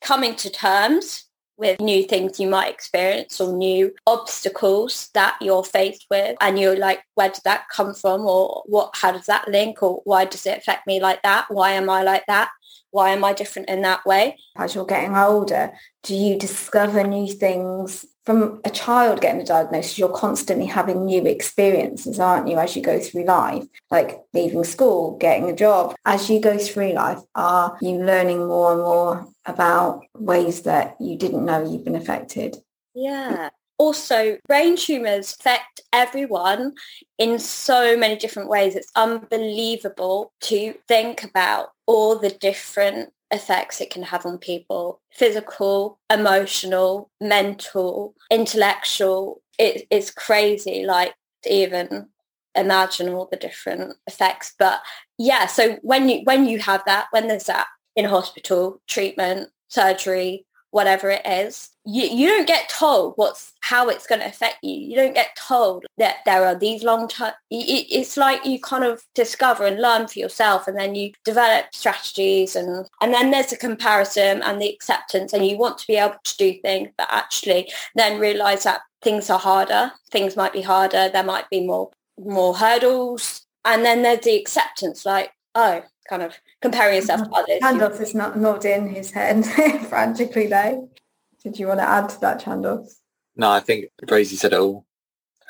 coming 0.00 0.36
to 0.36 0.50
terms 0.50 1.24
with 1.56 1.80
new 1.80 2.04
things 2.04 2.38
you 2.38 2.48
might 2.48 2.72
experience 2.72 3.40
or 3.40 3.56
new 3.56 3.92
obstacles 4.06 5.08
that 5.14 5.36
you're 5.40 5.64
faced 5.64 6.06
with 6.10 6.36
and 6.40 6.60
you're 6.60 6.76
like 6.76 7.00
where 7.14 7.30
did 7.30 7.40
that 7.44 7.64
come 7.74 7.94
from 7.94 8.20
or 8.26 8.62
what 8.66 8.90
how 8.94 9.10
does 9.10 9.24
that 9.24 9.48
link 9.48 9.82
or 9.82 10.02
why 10.04 10.26
does 10.26 10.44
it 10.44 10.58
affect 10.58 10.86
me 10.86 11.00
like 11.00 11.22
that 11.22 11.46
why 11.48 11.70
am 11.70 11.88
i 11.88 12.02
like 12.02 12.24
that 12.26 12.50
why 12.90 13.10
am 13.10 13.24
I 13.24 13.32
different 13.32 13.68
in 13.68 13.82
that 13.82 14.04
way? 14.06 14.38
As 14.56 14.74
you're 14.74 14.86
getting 14.86 15.16
older, 15.16 15.72
do 16.02 16.14
you 16.14 16.38
discover 16.38 17.04
new 17.04 17.30
things 17.32 18.06
from 18.24 18.60
a 18.64 18.70
child 18.70 19.20
getting 19.20 19.40
a 19.40 19.44
diagnosis? 19.44 19.98
You're 19.98 20.08
constantly 20.08 20.66
having 20.66 21.04
new 21.04 21.24
experiences, 21.26 22.18
aren't 22.18 22.48
you, 22.48 22.58
as 22.58 22.74
you 22.74 22.82
go 22.82 22.98
through 22.98 23.24
life? 23.24 23.64
Like 23.90 24.20
leaving 24.32 24.64
school, 24.64 25.16
getting 25.18 25.50
a 25.50 25.54
job. 25.54 25.94
As 26.04 26.30
you 26.30 26.40
go 26.40 26.58
through 26.58 26.92
life, 26.92 27.20
are 27.34 27.76
you 27.80 27.98
learning 27.98 28.46
more 28.46 28.72
and 28.72 28.82
more 28.82 29.28
about 29.44 30.02
ways 30.14 30.62
that 30.62 30.96
you 31.00 31.16
didn't 31.16 31.44
know 31.44 31.64
you've 31.64 31.84
been 31.84 31.96
affected? 31.96 32.56
Yeah. 32.94 33.50
Also, 33.78 34.38
brain 34.48 34.76
tumours 34.76 35.36
affect 35.38 35.82
everyone 35.92 36.72
in 37.18 37.38
so 37.38 37.96
many 37.96 38.16
different 38.16 38.48
ways. 38.48 38.74
It's 38.74 38.90
unbelievable 38.96 40.32
to 40.42 40.74
think 40.88 41.22
about 41.22 41.68
all 41.86 42.18
the 42.18 42.30
different 42.30 43.12
effects 43.30 43.80
it 43.80 43.90
can 43.90 44.04
have 44.04 44.24
on 44.24 44.38
people 44.38 45.00
physical 45.12 45.98
emotional 46.10 47.10
mental 47.20 48.14
intellectual. 48.30 49.42
It, 49.58 49.86
it's 49.90 50.10
crazy 50.10 50.84
like 50.84 51.14
even 51.48 52.08
imagine 52.54 53.10
all 53.10 53.28
the 53.30 53.36
different 53.36 53.94
effects. 54.06 54.54
But 54.58 54.80
yeah 55.18 55.46
so 55.46 55.78
when 55.82 56.08
you 56.08 56.20
when 56.24 56.46
you 56.46 56.58
have 56.60 56.82
that 56.86 57.06
when 57.10 57.28
there's 57.28 57.44
that 57.44 57.66
in 57.94 58.04
hospital 58.04 58.80
treatment 58.86 59.50
surgery 59.68 60.46
whatever 60.76 61.08
it 61.08 61.26
is 61.26 61.70
you, 61.86 62.02
you 62.02 62.28
don't 62.28 62.48
get 62.48 62.68
told 62.68 63.12
what's 63.14 63.52
how 63.60 63.88
it's 63.88 64.06
going 64.06 64.20
to 64.20 64.26
affect 64.26 64.56
you. 64.62 64.74
You 64.74 64.96
don't 64.96 65.14
get 65.14 65.36
told 65.36 65.86
that 65.98 66.16
there 66.24 66.44
are 66.44 66.54
these 66.54 66.82
long 66.82 67.08
term 67.08 67.32
it, 67.50 67.86
it's 67.88 68.16
like 68.16 68.44
you 68.44 68.60
kind 68.60 68.84
of 68.84 69.04
discover 69.14 69.64
and 69.64 69.80
learn 69.80 70.08
for 70.08 70.18
yourself 70.18 70.66
and 70.66 70.76
then 70.76 70.96
you 70.96 71.12
develop 71.24 71.66
strategies 71.72 72.56
and 72.56 72.86
and 73.00 73.14
then 73.14 73.30
there's 73.30 73.52
a 73.52 73.56
comparison 73.56 74.42
and 74.42 74.60
the 74.60 74.68
acceptance 74.68 75.32
and 75.32 75.46
you 75.46 75.56
want 75.56 75.78
to 75.78 75.86
be 75.86 75.96
able 75.96 76.16
to 76.24 76.36
do 76.36 76.54
things 76.60 76.88
but 76.98 77.08
actually 77.10 77.70
then 77.94 78.18
realize 78.18 78.64
that 78.64 78.80
things 79.00 79.30
are 79.30 79.38
harder 79.38 79.92
things 80.10 80.36
might 80.36 80.52
be 80.52 80.62
harder 80.62 81.08
there 81.08 81.22
might 81.22 81.48
be 81.50 81.64
more 81.64 81.90
more 82.18 82.56
hurdles 82.56 83.42
and 83.64 83.84
then 83.84 84.02
there's 84.02 84.24
the 84.24 84.36
acceptance 84.36 85.06
like 85.06 85.30
oh 85.54 85.82
kind 86.08 86.22
of 86.22 86.34
comparing 86.60 86.96
yourself 86.96 87.22
to 87.22 87.30
others. 87.30 87.60
Chandos 87.62 88.00
is 88.00 88.14
not 88.14 88.38
nodding 88.38 88.88
his 88.88 89.10
head 89.10 89.44
frantically 89.88 90.46
though. 90.46 90.90
Did 91.42 91.58
you 91.58 91.68
want 91.68 91.80
to 91.80 91.88
add 91.88 92.08
to 92.10 92.20
that, 92.20 92.40
Chandos? 92.40 92.96
No, 93.36 93.50
I 93.50 93.60
think 93.60 93.86
Rosie 94.10 94.36
said 94.36 94.52
it 94.52 94.58
all. 94.58 94.86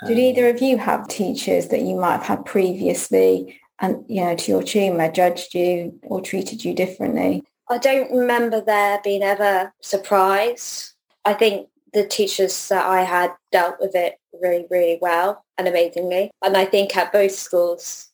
Did 0.07 0.19
um, 0.19 0.19
either 0.19 0.49
of 0.49 0.61
you 0.61 0.77
have 0.77 1.09
teachers 1.09 1.69
that 1.69 1.83
you 1.83 1.97
might 1.97 2.19
have 2.19 2.27
had 2.27 2.45
previously 2.45 3.59
and, 3.81 4.05
you 4.09 4.23
know, 4.23 4.37
to 4.37 4.53
your 4.53 4.63
tumour 4.63 5.11
judged 5.11 5.55
you 5.55 5.99
or 6.03 6.21
treated 6.21 6.65
you 6.65 6.75
differently? 6.75 7.45
I 7.69 7.79
don't 7.79 8.13
remember 8.13 8.61
there 8.61 9.01
being 9.03 9.23
ever 9.23 9.73
surprise. 9.81 10.95
I 11.25 11.35
think 11.35 11.69
the 11.93 12.07
teachers 12.07 12.69
that 12.69 12.85
I 12.85 13.03
had 13.03 13.33
dealt 13.51 13.77
with 13.81 13.95
it 13.95 14.19
really, 14.41 14.67
really 14.71 14.99
well 15.01 15.45
and 15.57 15.67
amazingly. 15.67 16.31
And 16.43 16.57
I 16.57 16.67
think 16.67 16.97
at 16.97 17.13
both 17.13 17.33
schools, 17.33 18.11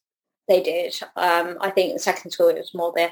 they 0.49 0.62
did. 0.62 0.99
Um, 1.16 1.57
I 1.61 1.70
think 1.70 1.93
the 1.93 1.99
second 1.99 2.30
school 2.30 2.49
it 2.49 2.59
was 2.59 2.74
more 2.74 2.93
the 2.95 3.11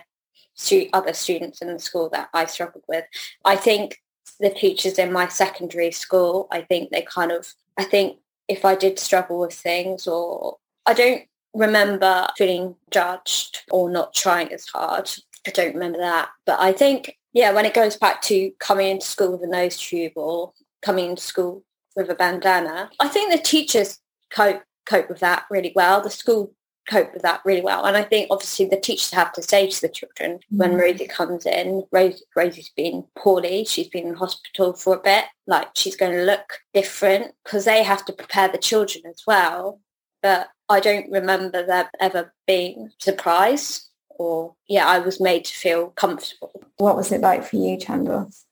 stu- 0.55 0.89
other 0.93 1.13
students 1.13 1.63
in 1.63 1.73
the 1.73 1.79
school 1.79 2.09
that 2.11 2.29
I 2.35 2.47
struggled 2.47 2.85
with. 2.89 3.05
I 3.45 3.57
think 3.57 4.01
the 4.41 4.51
teachers 4.51 4.99
in 4.99 5.13
my 5.13 5.29
secondary 5.29 5.91
school, 5.91 6.49
I 6.51 6.63
think 6.63 6.91
they 6.91 7.03
kind 7.03 7.33
of, 7.33 7.53
I 7.79 7.85
think 7.85 8.19
if 8.49 8.65
I 8.65 8.75
did 8.75 8.99
struggle 8.99 9.39
with 9.39 9.53
things 9.53 10.07
or 10.07 10.57
I 10.87 10.95
don't 10.95 11.23
remember 11.55 12.29
feeling 12.37 12.77
judged 12.91 13.63
or 13.71 13.91
not 13.91 14.15
trying 14.15 14.53
as 14.53 14.67
hard. 14.67 15.11
I 15.47 15.51
don't 15.51 15.75
remember 15.75 15.99
that. 15.99 16.29
But 16.47 16.61
I 16.61 16.73
think, 16.73 17.19
yeah, 17.33 17.53
when 17.53 17.65
it 17.65 17.75
goes 17.75 17.97
back 17.97 18.23
to 18.23 18.51
coming 18.59 18.89
into 18.89 19.07
school 19.07 19.33
with 19.33 19.43
a 19.43 19.47
nose 19.47 19.77
tube 19.77 20.13
or 20.17 20.53
coming 20.83 21.11
into 21.11 21.23
school 21.23 21.65
with 21.97 22.11
a 22.11 22.15
bandana, 22.15 22.91
I 22.99 23.09
think 23.09 23.33
the 23.33 23.39
teachers 23.39 23.99
cope 24.31 24.63
cope 24.87 25.09
with 25.09 25.21
that 25.21 25.45
really 25.51 25.73
well. 25.77 26.01
The 26.01 26.11
school 26.11 26.55
cope 26.91 27.13
with 27.13 27.23
that 27.23 27.41
really 27.45 27.61
well. 27.61 27.85
And 27.85 27.97
I 27.97 28.03
think 28.03 28.29
obviously 28.31 28.67
the 28.67 28.81
teachers 28.81 29.13
have 29.13 29.33
to 29.35 29.43
say 29.43 29.71
to 29.71 29.81
the 29.81 29.89
children 29.89 30.41
when 30.51 30.73
Mm. 30.73 30.81
Rosie 30.81 31.07
comes 31.07 31.47
in, 31.47 31.85
Rose, 31.93 32.23
Rosie's 32.35 32.71
been 32.77 33.05
poorly, 33.17 33.65
she's 33.65 33.89
been 33.89 34.09
in 34.09 34.15
hospital 34.15 34.73
for 34.73 34.97
a 34.97 35.01
bit, 35.01 35.25
like 35.47 35.69
she's 35.75 35.97
going 35.97 36.13
to 36.13 36.25
look 36.25 36.61
different 36.75 37.35
because 37.45 37.65
they 37.65 37.83
have 37.83 38.05
to 38.07 38.13
prepare 38.13 38.49
the 38.49 38.59
children 38.59 39.05
as 39.07 39.23
well. 39.27 39.81
But 40.23 40.49
I 40.69 40.81
don't 40.81 41.11
remember 41.11 41.65
them 41.65 41.87
ever 42.01 42.33
being 42.47 42.91
surprised 42.99 43.89
or, 44.11 44.55
yeah, 44.69 44.87
I 44.87 44.99
was 44.99 45.21
made 45.21 45.47
to 45.47 45.55
feel 45.55 45.89
comfortable. 45.91 46.53
What 46.77 46.97
was 46.97 47.11
it 47.11 47.23
like 47.23 47.43
for 47.45 47.57
you, 47.57 47.79
Chandos? 47.79 48.45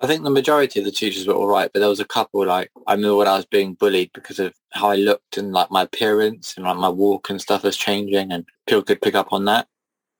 I 0.00 0.06
think 0.06 0.24
the 0.24 0.30
majority 0.30 0.78
of 0.78 0.84
the 0.84 0.92
teachers 0.92 1.26
were 1.26 1.34
all 1.34 1.46
right, 1.46 1.70
but 1.72 1.80
there 1.80 1.88
was 1.88 2.00
a 2.00 2.04
couple 2.04 2.44
like 2.46 2.70
I 2.86 2.92
remember 2.92 3.16
when 3.16 3.28
I 3.28 3.36
was 3.36 3.46
being 3.46 3.74
bullied 3.74 4.10
because 4.12 4.38
of 4.38 4.54
how 4.72 4.90
I 4.90 4.96
looked 4.96 5.38
and 5.38 5.52
like 5.52 5.70
my 5.70 5.82
appearance 5.82 6.54
and 6.56 6.66
like 6.66 6.76
my 6.76 6.88
walk 6.88 7.30
and 7.30 7.40
stuff 7.40 7.62
was 7.62 7.76
changing, 7.76 8.30
and 8.32 8.44
people 8.66 8.82
could 8.82 9.00
pick 9.00 9.14
up 9.14 9.32
on 9.32 9.46
that. 9.46 9.68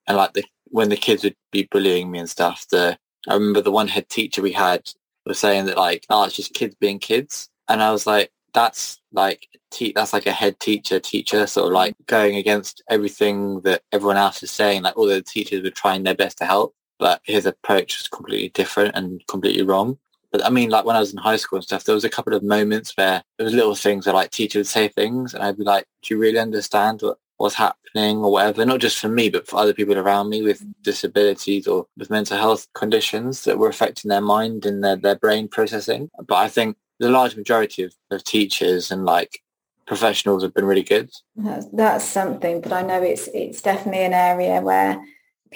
And 0.06 0.16
like 0.16 0.32
the 0.32 0.44
when 0.66 0.88
the 0.88 0.96
kids 0.96 1.24
would 1.24 1.36
be 1.52 1.68
bullying 1.70 2.10
me 2.10 2.18
and 2.20 2.30
stuff, 2.30 2.66
the 2.70 2.98
I 3.28 3.34
remember 3.34 3.60
the 3.60 3.70
one 3.70 3.88
head 3.88 4.08
teacher 4.08 4.42
we 4.42 4.52
had 4.52 4.90
was 5.26 5.38
saying 5.38 5.66
that 5.66 5.76
like, 5.76 6.06
oh, 6.10 6.24
it's 6.24 6.36
just 6.36 6.54
kids 6.54 6.74
being 6.80 6.98
kids, 6.98 7.50
and 7.68 7.82
I 7.82 7.92
was 7.92 8.06
like, 8.06 8.30
that's 8.54 9.00
like 9.12 9.48
te- 9.70 9.92
that's 9.94 10.12
like 10.14 10.26
a 10.26 10.32
head 10.32 10.58
teacher 10.60 11.00
teacher 11.00 11.46
sort 11.46 11.66
of 11.68 11.72
like 11.74 11.94
going 12.06 12.36
against 12.36 12.82
everything 12.88 13.60
that 13.62 13.82
everyone 13.92 14.16
else 14.16 14.42
is 14.42 14.50
saying. 14.50 14.82
Like 14.82 14.96
all 14.96 15.06
the 15.06 15.22
teachers 15.22 15.62
were 15.62 15.70
trying 15.70 16.02
their 16.04 16.14
best 16.14 16.38
to 16.38 16.46
help 16.46 16.74
but 16.98 17.20
his 17.24 17.46
approach 17.46 17.98
was 17.98 18.08
completely 18.08 18.48
different 18.50 18.94
and 18.94 19.26
completely 19.26 19.62
wrong. 19.62 19.98
But 20.32 20.44
I 20.44 20.50
mean, 20.50 20.70
like 20.70 20.84
when 20.84 20.96
I 20.96 21.00
was 21.00 21.12
in 21.12 21.18
high 21.18 21.36
school 21.36 21.58
and 21.58 21.64
stuff, 21.64 21.84
there 21.84 21.94
was 21.94 22.04
a 22.04 22.10
couple 22.10 22.34
of 22.34 22.42
moments 22.42 22.92
where 22.96 23.22
there 23.38 23.44
was 23.44 23.54
little 23.54 23.74
things 23.74 24.06
where 24.06 24.14
like 24.14 24.30
teacher 24.30 24.58
would 24.58 24.66
say 24.66 24.88
things 24.88 25.34
and 25.34 25.42
I'd 25.42 25.56
be 25.56 25.64
like, 25.64 25.86
do 26.02 26.14
you 26.14 26.20
really 26.20 26.38
understand 26.38 27.00
what, 27.02 27.18
what's 27.36 27.54
happening 27.54 28.18
or 28.18 28.32
whatever? 28.32 28.64
Not 28.66 28.80
just 28.80 28.98
for 28.98 29.08
me, 29.08 29.30
but 29.30 29.46
for 29.46 29.58
other 29.58 29.72
people 29.72 29.96
around 29.96 30.28
me 30.28 30.42
with 30.42 30.64
disabilities 30.82 31.66
or 31.66 31.86
with 31.96 32.10
mental 32.10 32.36
health 32.36 32.66
conditions 32.74 33.44
that 33.44 33.58
were 33.58 33.68
affecting 33.68 34.08
their 34.08 34.20
mind 34.20 34.66
and 34.66 34.82
their, 34.82 34.96
their 34.96 35.16
brain 35.16 35.48
processing. 35.48 36.10
But 36.26 36.36
I 36.36 36.48
think 36.48 36.76
the 36.98 37.10
large 37.10 37.36
majority 37.36 37.84
of, 37.84 37.94
of 38.10 38.24
teachers 38.24 38.90
and 38.90 39.04
like 39.04 39.42
professionals 39.86 40.42
have 40.42 40.54
been 40.54 40.64
really 40.64 40.82
good. 40.82 41.10
That's, 41.36 41.66
that's 41.72 42.04
something, 42.04 42.60
but 42.60 42.72
I 42.72 42.82
know 42.82 43.02
it's 43.02 43.28
it's 43.28 43.62
definitely 43.62 44.04
an 44.04 44.12
area 44.12 44.60
where 44.60 45.00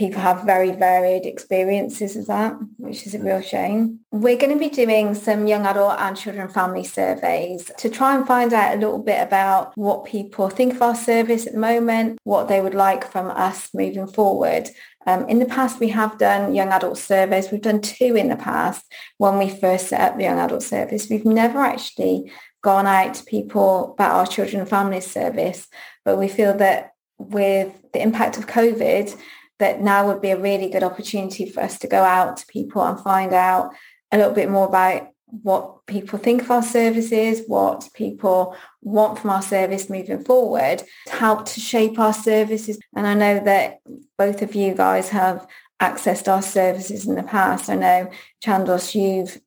people 0.00 0.22
have 0.22 0.44
very 0.44 0.72
varied 0.72 1.26
experiences 1.26 2.16
of 2.16 2.26
that, 2.26 2.56
which 2.78 3.06
is 3.06 3.14
a 3.14 3.18
real 3.18 3.42
shame. 3.42 4.00
We're 4.10 4.38
going 4.38 4.54
to 4.54 4.58
be 4.58 4.70
doing 4.70 5.14
some 5.14 5.46
young 5.46 5.66
adult 5.66 6.00
and 6.00 6.16
children 6.16 6.46
and 6.46 6.54
family 6.54 6.84
surveys 6.84 7.70
to 7.76 7.90
try 7.90 8.16
and 8.16 8.26
find 8.26 8.50
out 8.54 8.74
a 8.74 8.80
little 8.80 8.98
bit 8.98 9.20
about 9.22 9.76
what 9.76 10.06
people 10.06 10.48
think 10.48 10.72
of 10.72 10.80
our 10.80 10.94
service 10.94 11.46
at 11.46 11.52
the 11.52 11.58
moment, 11.58 12.18
what 12.24 12.48
they 12.48 12.62
would 12.62 12.74
like 12.74 13.12
from 13.12 13.26
us 13.30 13.68
moving 13.74 14.06
forward. 14.06 14.70
Um, 15.06 15.28
in 15.28 15.38
the 15.38 15.44
past, 15.44 15.80
we 15.80 15.88
have 15.88 16.16
done 16.16 16.54
young 16.54 16.70
adult 16.70 16.96
surveys. 16.96 17.50
We've 17.50 17.60
done 17.60 17.82
two 17.82 18.16
in 18.16 18.30
the 18.30 18.36
past 18.36 18.82
when 19.18 19.36
we 19.36 19.50
first 19.50 19.88
set 19.88 20.00
up 20.00 20.16
the 20.16 20.24
young 20.24 20.38
adult 20.38 20.62
service. 20.62 21.10
We've 21.10 21.26
never 21.26 21.58
actually 21.58 22.32
gone 22.62 22.86
out 22.86 23.12
to 23.14 23.24
people 23.24 23.92
about 23.92 24.12
our 24.12 24.26
children 24.26 24.60
and 24.60 24.68
families 24.68 25.06
service, 25.06 25.68
but 26.06 26.16
we 26.16 26.28
feel 26.28 26.56
that 26.56 26.92
with 27.18 27.70
the 27.92 28.00
impact 28.00 28.38
of 28.38 28.46
COVID, 28.46 29.14
that 29.60 29.80
now 29.80 30.06
would 30.06 30.20
be 30.20 30.30
a 30.30 30.40
really 30.40 30.68
good 30.68 30.82
opportunity 30.82 31.48
for 31.48 31.60
us 31.60 31.78
to 31.78 31.86
go 31.86 32.02
out 32.02 32.38
to 32.38 32.46
people 32.46 32.82
and 32.82 32.98
find 32.98 33.32
out 33.32 33.72
a 34.10 34.18
little 34.18 34.32
bit 34.32 34.50
more 34.50 34.66
about 34.66 35.08
what 35.26 35.86
people 35.86 36.18
think 36.18 36.42
of 36.42 36.50
our 36.50 36.62
services, 36.62 37.42
what 37.46 37.88
people 37.94 38.56
want 38.82 39.18
from 39.18 39.30
our 39.30 39.42
service 39.42 39.88
moving 39.88 40.24
forward, 40.24 40.82
to 41.06 41.12
help 41.12 41.46
to 41.46 41.60
shape 41.60 41.98
our 41.98 42.12
services. 42.12 42.78
And 42.96 43.06
I 43.06 43.14
know 43.14 43.38
that 43.44 43.78
both 44.18 44.42
of 44.42 44.54
you 44.54 44.74
guys 44.74 45.10
have 45.10 45.46
accessed 45.80 46.26
our 46.26 46.42
services 46.42 47.06
in 47.06 47.14
the 47.14 47.22
past. 47.22 47.70
I 47.70 47.76
know, 47.76 48.10
Chandos, 48.44 48.94
you've 48.94 49.40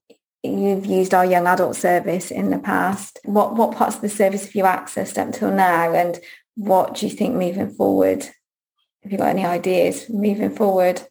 you've 0.45 0.85
used 0.85 1.13
our 1.13 1.25
young 1.25 1.47
adult 1.47 1.75
service 1.75 2.29
in 2.29 2.49
the 2.49 2.59
past. 2.59 3.19
What 3.23 3.55
what 3.55 3.75
parts 3.75 3.95
of 3.95 4.01
the 4.01 4.09
service 4.09 4.45
have 4.45 4.55
you 4.55 4.63
accessed 4.63 5.17
up 5.17 5.33
till 5.33 5.51
now 5.51 5.93
and 5.93 6.19
what 6.55 6.95
do 6.95 7.07
you 7.07 7.11
think 7.11 7.35
moving 7.35 7.71
forward? 7.71 8.29
Have 9.03 9.11
you 9.11 9.17
got 9.17 9.29
any 9.29 9.45
ideas 9.45 10.09
moving 10.09 10.49
forward? 10.49 11.01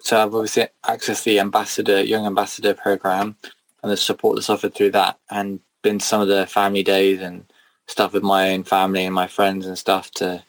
So 0.00 0.20
I've 0.20 0.34
obviously 0.34 0.66
accessed 0.84 1.22
the 1.22 1.38
ambassador, 1.38 2.02
young 2.02 2.26
ambassador 2.26 2.74
program 2.74 3.36
and 3.82 3.92
the 3.92 3.96
support 3.96 4.36
that's 4.36 4.50
offered 4.50 4.74
through 4.74 4.90
that 4.92 5.18
and 5.30 5.60
been 5.82 6.00
some 6.00 6.20
of 6.20 6.28
the 6.28 6.46
family 6.46 6.82
days 6.82 7.20
and 7.20 7.44
stuff 7.86 8.12
with 8.12 8.24
my 8.24 8.50
own 8.50 8.64
family 8.64 9.04
and 9.04 9.14
my 9.14 9.28
friends 9.28 9.66
and 9.66 9.78
stuff 9.78 10.10
to 10.12 10.42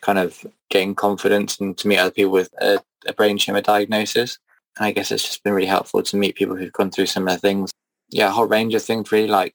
kind 0.00 0.18
of 0.18 0.46
gain 0.70 0.94
confidence 0.94 1.60
and 1.60 1.76
to 1.76 1.88
meet 1.88 1.98
other 1.98 2.10
people 2.10 2.32
with 2.32 2.50
a, 2.60 2.80
a 3.06 3.12
brain 3.12 3.36
tumor 3.36 3.60
diagnosis. 3.60 4.38
And 4.78 4.86
I 4.86 4.92
guess 4.92 5.12
it's 5.12 5.24
just 5.24 5.44
been 5.44 5.52
really 5.52 5.66
helpful 5.66 6.02
to 6.02 6.16
meet 6.16 6.36
people 6.36 6.56
who've 6.56 6.72
gone 6.72 6.90
through 6.90 7.06
similar 7.06 7.36
things. 7.36 7.70
Yeah, 8.08 8.28
a 8.28 8.30
whole 8.30 8.46
range 8.46 8.74
of 8.74 8.82
things 8.82 9.12
really 9.12 9.28
like 9.28 9.54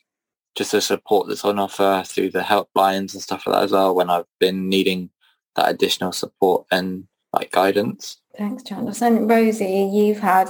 just 0.55 0.73
the 0.73 0.81
support 0.81 1.27
that's 1.27 1.45
on 1.45 1.57
offer 1.57 2.03
through 2.05 2.29
the 2.31 2.41
helplines 2.41 3.13
and 3.13 3.21
stuff 3.21 3.47
like 3.47 3.55
that 3.55 3.63
as 3.63 3.71
well 3.71 3.95
when 3.95 4.09
I've 4.09 4.25
been 4.39 4.69
needing 4.69 5.09
that 5.55 5.69
additional 5.69 6.11
support 6.11 6.65
and 6.71 7.07
like 7.33 7.51
guidance. 7.51 8.17
Thanks, 8.37 8.63
Chandos. 8.63 9.01
And 9.01 9.29
Rosie, 9.29 9.89
you've 9.93 10.19
had 10.19 10.49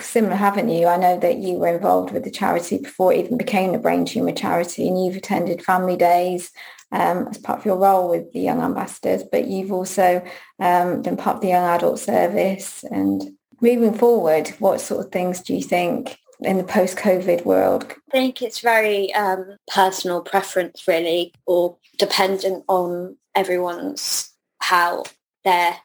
similar, 0.00 0.36
haven't 0.36 0.68
you? 0.68 0.86
I 0.86 0.96
know 0.96 1.18
that 1.18 1.38
you 1.38 1.54
were 1.54 1.74
involved 1.74 2.12
with 2.12 2.24
the 2.24 2.30
charity 2.30 2.78
before 2.78 3.12
it 3.12 3.24
even 3.24 3.38
became 3.38 3.72
the 3.72 3.78
brain 3.78 4.04
tumour 4.04 4.32
charity 4.32 4.88
and 4.88 5.04
you've 5.04 5.16
attended 5.16 5.64
family 5.64 5.96
days 5.96 6.50
um, 6.92 7.28
as 7.28 7.38
part 7.38 7.60
of 7.60 7.64
your 7.64 7.76
role 7.76 8.08
with 8.10 8.32
the 8.32 8.40
Young 8.40 8.60
Ambassadors, 8.60 9.22
but 9.30 9.46
you've 9.46 9.72
also 9.72 10.24
um, 10.58 11.02
done 11.02 11.16
part 11.16 11.36
of 11.36 11.42
the 11.42 11.48
Young 11.48 11.64
Adult 11.64 12.00
Service. 12.00 12.84
And 12.90 13.36
moving 13.60 13.94
forward, 13.94 14.48
what 14.58 14.80
sort 14.80 15.06
of 15.06 15.12
things 15.12 15.40
do 15.40 15.54
you 15.54 15.62
think 15.62 16.18
in 16.40 16.56
the 16.56 16.64
post-COVID 16.64 17.44
world? 17.44 17.94
I 18.08 18.12
think 18.12 18.42
it's 18.42 18.60
very 18.60 19.14
um, 19.14 19.56
personal 19.72 20.20
preference 20.20 20.88
really 20.88 21.32
or 21.46 21.76
dependent 21.98 22.64
on 22.68 23.16
everyone's 23.34 24.29
how 24.60 25.04
their 25.44 25.76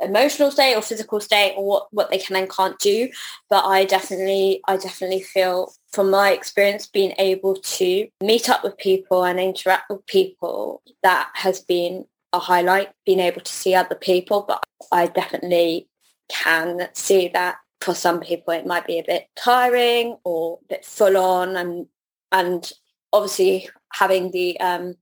emotional 0.00 0.50
state 0.50 0.74
or 0.74 0.82
physical 0.82 1.20
state 1.20 1.54
or 1.56 1.66
what, 1.66 1.88
what 1.90 2.10
they 2.10 2.18
can 2.18 2.36
and 2.36 2.50
can't 2.50 2.78
do. 2.78 3.10
But 3.48 3.64
I 3.64 3.84
definitely, 3.84 4.60
I 4.66 4.76
definitely 4.76 5.22
feel 5.22 5.72
from 5.92 6.10
my 6.10 6.30
experience 6.32 6.86
being 6.86 7.14
able 7.18 7.56
to 7.56 8.08
meet 8.22 8.48
up 8.48 8.64
with 8.64 8.78
people 8.78 9.24
and 9.24 9.38
interact 9.38 9.90
with 9.90 10.06
people, 10.06 10.82
that 11.02 11.30
has 11.34 11.60
been 11.60 12.06
a 12.32 12.38
highlight, 12.38 12.90
being 13.04 13.20
able 13.20 13.40
to 13.40 13.52
see 13.52 13.74
other 13.74 13.94
people. 13.94 14.44
But 14.46 14.62
I 14.90 15.06
definitely 15.06 15.88
can 16.28 16.88
see 16.94 17.28
that 17.28 17.56
for 17.80 17.94
some 17.94 18.20
people 18.20 18.52
it 18.52 18.66
might 18.66 18.86
be 18.86 18.98
a 18.98 19.04
bit 19.04 19.26
tiring 19.36 20.16
or 20.24 20.58
a 20.62 20.66
bit 20.68 20.84
full 20.84 21.16
on 21.16 21.56
and 21.56 21.86
and 22.30 22.72
obviously 23.12 23.68
having 23.92 24.30
the 24.30 24.58
um 24.60 24.94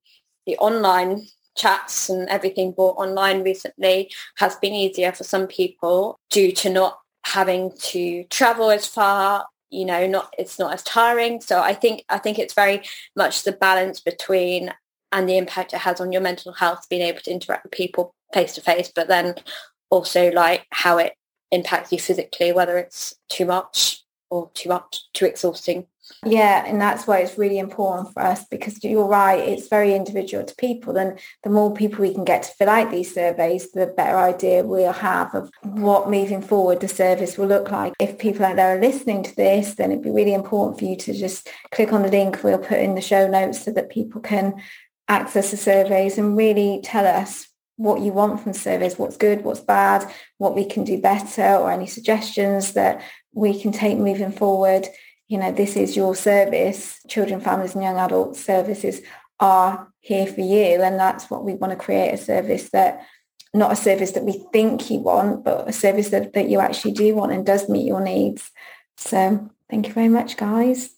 the 0.47 0.57
online 0.57 1.27
chats 1.59 2.09
and 2.09 2.28
everything 2.28 2.72
brought 2.72 2.96
online 2.96 3.42
recently 3.42 4.11
has 4.36 4.56
been 4.56 4.72
easier 4.72 5.12
for 5.12 5.24
some 5.24 5.46
people 5.46 6.18
due 6.30 6.52
to 6.52 6.70
not 6.70 6.98
having 7.24 7.72
to 7.78 8.24
travel 8.30 8.70
as 8.70 8.86
far 8.86 9.44
you 9.70 9.84
know 9.84 10.06
not 10.06 10.32
it's 10.38 10.59
not 10.59 10.72
as 10.72 10.82
tiring. 10.82 11.40
So 11.40 11.61
i 11.61 11.74
think 11.74 12.04
i 12.09 12.18
think 12.18 12.38
it's 12.38 12.54
very 12.54 12.82
much 13.16 13.44
the 13.44 13.52
balance 13.52 14.00
between 14.00 14.72
and 15.12 15.28
the 15.28 15.36
impact 15.36 15.72
it 15.72 15.80
has 15.80 16.00
on 16.00 16.12
your 16.12 16.22
mental 16.22 16.52
health 16.52 16.86
being 16.88 17.02
able 17.02 17.20
to 17.20 17.30
interact 17.30 17.64
with 17.64 17.72
people 17.72 18.14
face 18.32 18.54
to 18.54 18.61
face 18.61 18.90
but 18.94 19.09
then 19.09 19.34
also 19.90 20.30
like 20.32 20.66
how 20.70 20.98
it 20.98 21.14
impacts 21.50 21.92
you 21.92 21.98
physically 21.98 22.52
whether 22.52 22.76
it's 22.76 23.14
too 23.28 23.46
much 23.46 24.04
or 24.30 24.50
too 24.54 24.68
much 24.68 25.04
too 25.14 25.24
exhausting 25.24 25.86
Yeah, 26.24 26.64
and 26.66 26.80
that's 26.80 27.06
why 27.06 27.18
it's 27.18 27.38
really 27.38 27.59
important 27.59 28.12
for 28.12 28.22
us 28.22 28.44
because 28.44 28.82
you're 28.82 29.06
right, 29.06 29.38
it's 29.38 29.68
very 29.68 29.94
individual 29.94 30.44
to 30.44 30.54
people. 30.56 30.96
And 30.96 31.18
the 31.44 31.50
more 31.50 31.72
people 31.72 32.00
we 32.00 32.14
can 32.14 32.24
get 32.24 32.42
to 32.44 32.52
fill 32.52 32.68
out 32.68 32.90
these 32.90 33.14
surveys, 33.14 33.70
the 33.72 33.86
better 33.86 34.16
idea 34.16 34.64
we'll 34.64 34.92
have 34.92 35.34
of 35.34 35.50
what 35.62 36.11
moving 36.11 36.42
forward 36.42 36.80
the 36.80 36.88
service 36.88 37.38
will 37.38 37.46
look 37.46 37.70
like. 37.70 37.92
If 38.00 38.18
people 38.18 38.44
out 38.44 38.56
there 38.56 38.76
are 38.76 38.80
listening 38.80 39.22
to 39.22 39.36
this, 39.36 39.74
then 39.74 39.92
it'd 39.92 40.04
be 40.04 40.11
really 40.11 40.34
important 40.34 40.78
for 40.78 40.86
you 40.86 40.96
to 40.96 41.12
just 41.12 41.48
click 41.72 41.92
on 41.92 42.02
the 42.02 42.09
link 42.09 42.42
we'll 42.42 42.59
put 42.59 42.78
in 42.78 42.94
the 42.94 43.00
show 43.00 43.28
notes 43.28 43.64
so 43.64 43.72
that 43.72 43.90
people 43.90 44.20
can 44.20 44.54
access 45.09 45.50
the 45.50 45.56
surveys 45.56 46.18
and 46.18 46.36
really 46.36 46.80
tell 46.82 47.06
us 47.06 47.48
what 47.76 48.00
you 48.00 48.12
want 48.12 48.40
from 48.40 48.52
service, 48.52 48.98
what's 48.98 49.16
good, 49.16 49.44
what's 49.44 49.61
bad, 49.61 50.04
what 50.38 50.54
we 50.54 50.64
can 50.64 50.82
do 50.82 51.00
better, 51.00 51.54
or 51.54 51.70
any 51.70 51.86
suggestions 51.86 52.72
that 52.72 53.00
we 53.32 53.59
can 53.59 53.70
take 53.70 53.96
moving 53.96 54.32
forward. 54.32 54.86
You 55.29 55.39
know, 55.39 55.53
this 55.53 55.76
is 55.76 55.97
your 55.97 56.14
service. 56.14 57.01
Children, 57.09 57.41
families 57.41 57.74
and 57.74 57.85
young 57.85 57.99
adult 57.99 58.37
services 58.37 59.01
are 59.39 59.89
here 60.01 60.26
for 60.26 60.41
you. 60.41 60.83
And 60.83 60.99
that's 60.99 61.31
what 61.31 61.45
we 61.45 61.55
want 61.55 61.72
to 61.72 61.76
create, 61.76 62.12
a 62.12 62.16
service 62.16 62.70
that 62.70 63.03
not 63.55 63.72
a 63.72 63.76
service 63.76 64.12
that 64.12 64.24
we 64.24 64.45
think 64.53 64.91
you 64.91 64.99
want, 65.01 65.45
but 65.45 65.68
a 65.68 65.72
service 65.72 66.11
that, 66.11 66.35
that 66.35 66.49
you 66.49 66.61
actually 66.61 66.93
do 66.93 67.14
want 67.14 67.33
and 67.33 67.47
does 67.47 67.68
meet 67.68 67.87
your 67.87 68.01
needs. 68.01 68.51
So 68.97 69.49
thank 69.70 69.87
you 69.87 69.93
very 69.95 70.09
much, 70.09 70.37
guys. 70.37 70.91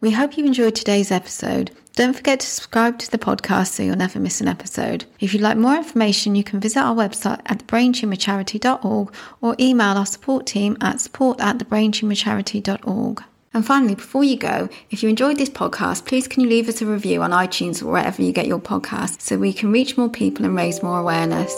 We 0.00 0.12
hope 0.12 0.36
you 0.36 0.44
enjoyed 0.44 0.74
today's 0.74 1.10
episode. 1.10 1.70
Don't 1.96 2.16
forget 2.16 2.40
to 2.40 2.46
subscribe 2.46 2.98
to 2.98 3.10
the 3.10 3.18
podcast 3.18 3.68
so 3.68 3.84
you'll 3.84 3.96
never 3.96 4.18
miss 4.18 4.40
an 4.40 4.48
episode. 4.48 5.04
If 5.20 5.32
you'd 5.32 5.42
like 5.42 5.56
more 5.56 5.76
information, 5.76 6.34
you 6.34 6.42
can 6.42 6.58
visit 6.58 6.80
our 6.80 6.94
website 6.94 7.40
at 7.46 7.60
thebraintumourcharity.org 7.60 9.14
or 9.40 9.56
email 9.60 9.96
our 9.96 10.06
support 10.06 10.44
team 10.44 10.76
at 10.80 11.00
support 11.00 11.40
at 11.40 11.58
thebraintumourcharity.org. 11.58 13.22
And 13.52 13.64
finally, 13.64 13.94
before 13.94 14.24
you 14.24 14.36
go, 14.36 14.68
if 14.90 15.04
you 15.04 15.08
enjoyed 15.08 15.38
this 15.38 15.48
podcast, 15.48 16.04
please 16.06 16.26
can 16.26 16.42
you 16.42 16.48
leave 16.48 16.68
us 16.68 16.82
a 16.82 16.86
review 16.86 17.22
on 17.22 17.30
iTunes 17.30 17.80
or 17.80 17.92
wherever 17.92 18.20
you 18.20 18.32
get 18.32 18.48
your 18.48 18.58
podcasts 18.58 19.20
so 19.20 19.38
we 19.38 19.52
can 19.52 19.70
reach 19.70 19.96
more 19.96 20.08
people 20.08 20.44
and 20.44 20.56
raise 20.56 20.82
more 20.82 20.98
awareness. 20.98 21.56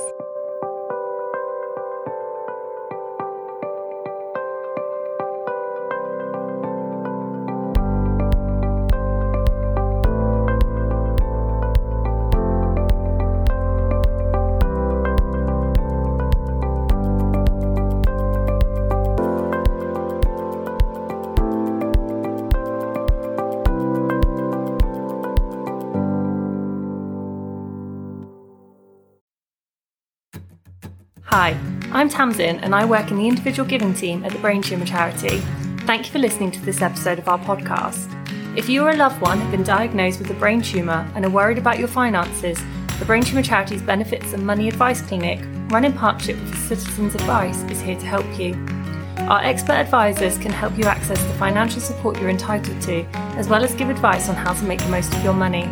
I'm 32.06 32.12
Tamsin 32.12 32.60
and 32.60 32.72
I 32.72 32.84
work 32.84 33.10
in 33.10 33.16
the 33.16 33.26
individual 33.26 33.68
giving 33.68 33.92
team 33.92 34.24
at 34.24 34.30
the 34.30 34.38
Brain 34.38 34.62
Tumour 34.62 34.86
Charity. 34.86 35.40
Thank 35.86 36.06
you 36.06 36.12
for 36.12 36.20
listening 36.20 36.52
to 36.52 36.60
this 36.60 36.80
episode 36.80 37.18
of 37.18 37.26
our 37.26 37.36
podcast. 37.36 38.06
If 38.56 38.68
you 38.68 38.84
or 38.84 38.90
a 38.90 38.96
loved 38.96 39.20
one 39.20 39.40
have 39.40 39.50
been 39.50 39.64
diagnosed 39.64 40.20
with 40.20 40.30
a 40.30 40.34
brain 40.34 40.62
tumour 40.62 41.04
and 41.16 41.24
are 41.24 41.30
worried 41.30 41.58
about 41.58 41.80
your 41.80 41.88
finances, 41.88 42.62
the 43.00 43.04
Brain 43.06 43.24
Tumour 43.24 43.42
Charity's 43.42 43.82
Benefits 43.82 44.34
and 44.34 44.46
Money 44.46 44.68
Advice 44.68 45.00
Clinic, 45.00 45.40
run 45.68 45.84
in 45.84 45.92
partnership 45.92 46.36
with 46.36 46.56
Citizens 46.68 47.16
Advice, 47.16 47.64
is 47.64 47.80
here 47.80 47.98
to 47.98 48.06
help 48.06 48.38
you. 48.38 48.54
Our 49.28 49.42
expert 49.42 49.72
advisors 49.72 50.38
can 50.38 50.52
help 50.52 50.78
you 50.78 50.84
access 50.84 51.20
the 51.20 51.34
financial 51.34 51.80
support 51.80 52.20
you're 52.20 52.30
entitled 52.30 52.80
to, 52.82 53.02
as 53.36 53.48
well 53.48 53.64
as 53.64 53.74
give 53.74 53.90
advice 53.90 54.28
on 54.28 54.36
how 54.36 54.52
to 54.52 54.64
make 54.64 54.78
the 54.78 54.90
most 54.90 55.12
of 55.12 55.24
your 55.24 55.34
money. 55.34 55.64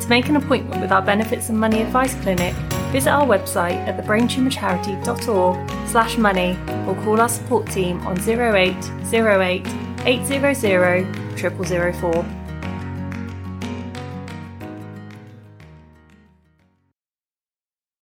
To 0.00 0.06
make 0.08 0.30
an 0.30 0.36
appointment 0.36 0.80
with 0.80 0.92
our 0.92 1.02
Benefits 1.02 1.50
and 1.50 1.60
Money 1.60 1.82
Advice 1.82 2.14
Clinic, 2.22 2.54
visit 2.90 3.10
our 3.10 3.26
website 3.26 3.76
at 3.86 3.96
thebraintumourcharity.org 4.02 5.88
slash 5.88 6.16
money 6.16 6.58
or 6.86 6.94
call 7.04 7.20
our 7.20 7.28
support 7.28 7.66
team 7.70 8.00
on 8.06 8.18
0808 8.18 9.66
800 10.06 11.94
0004. 11.94 12.37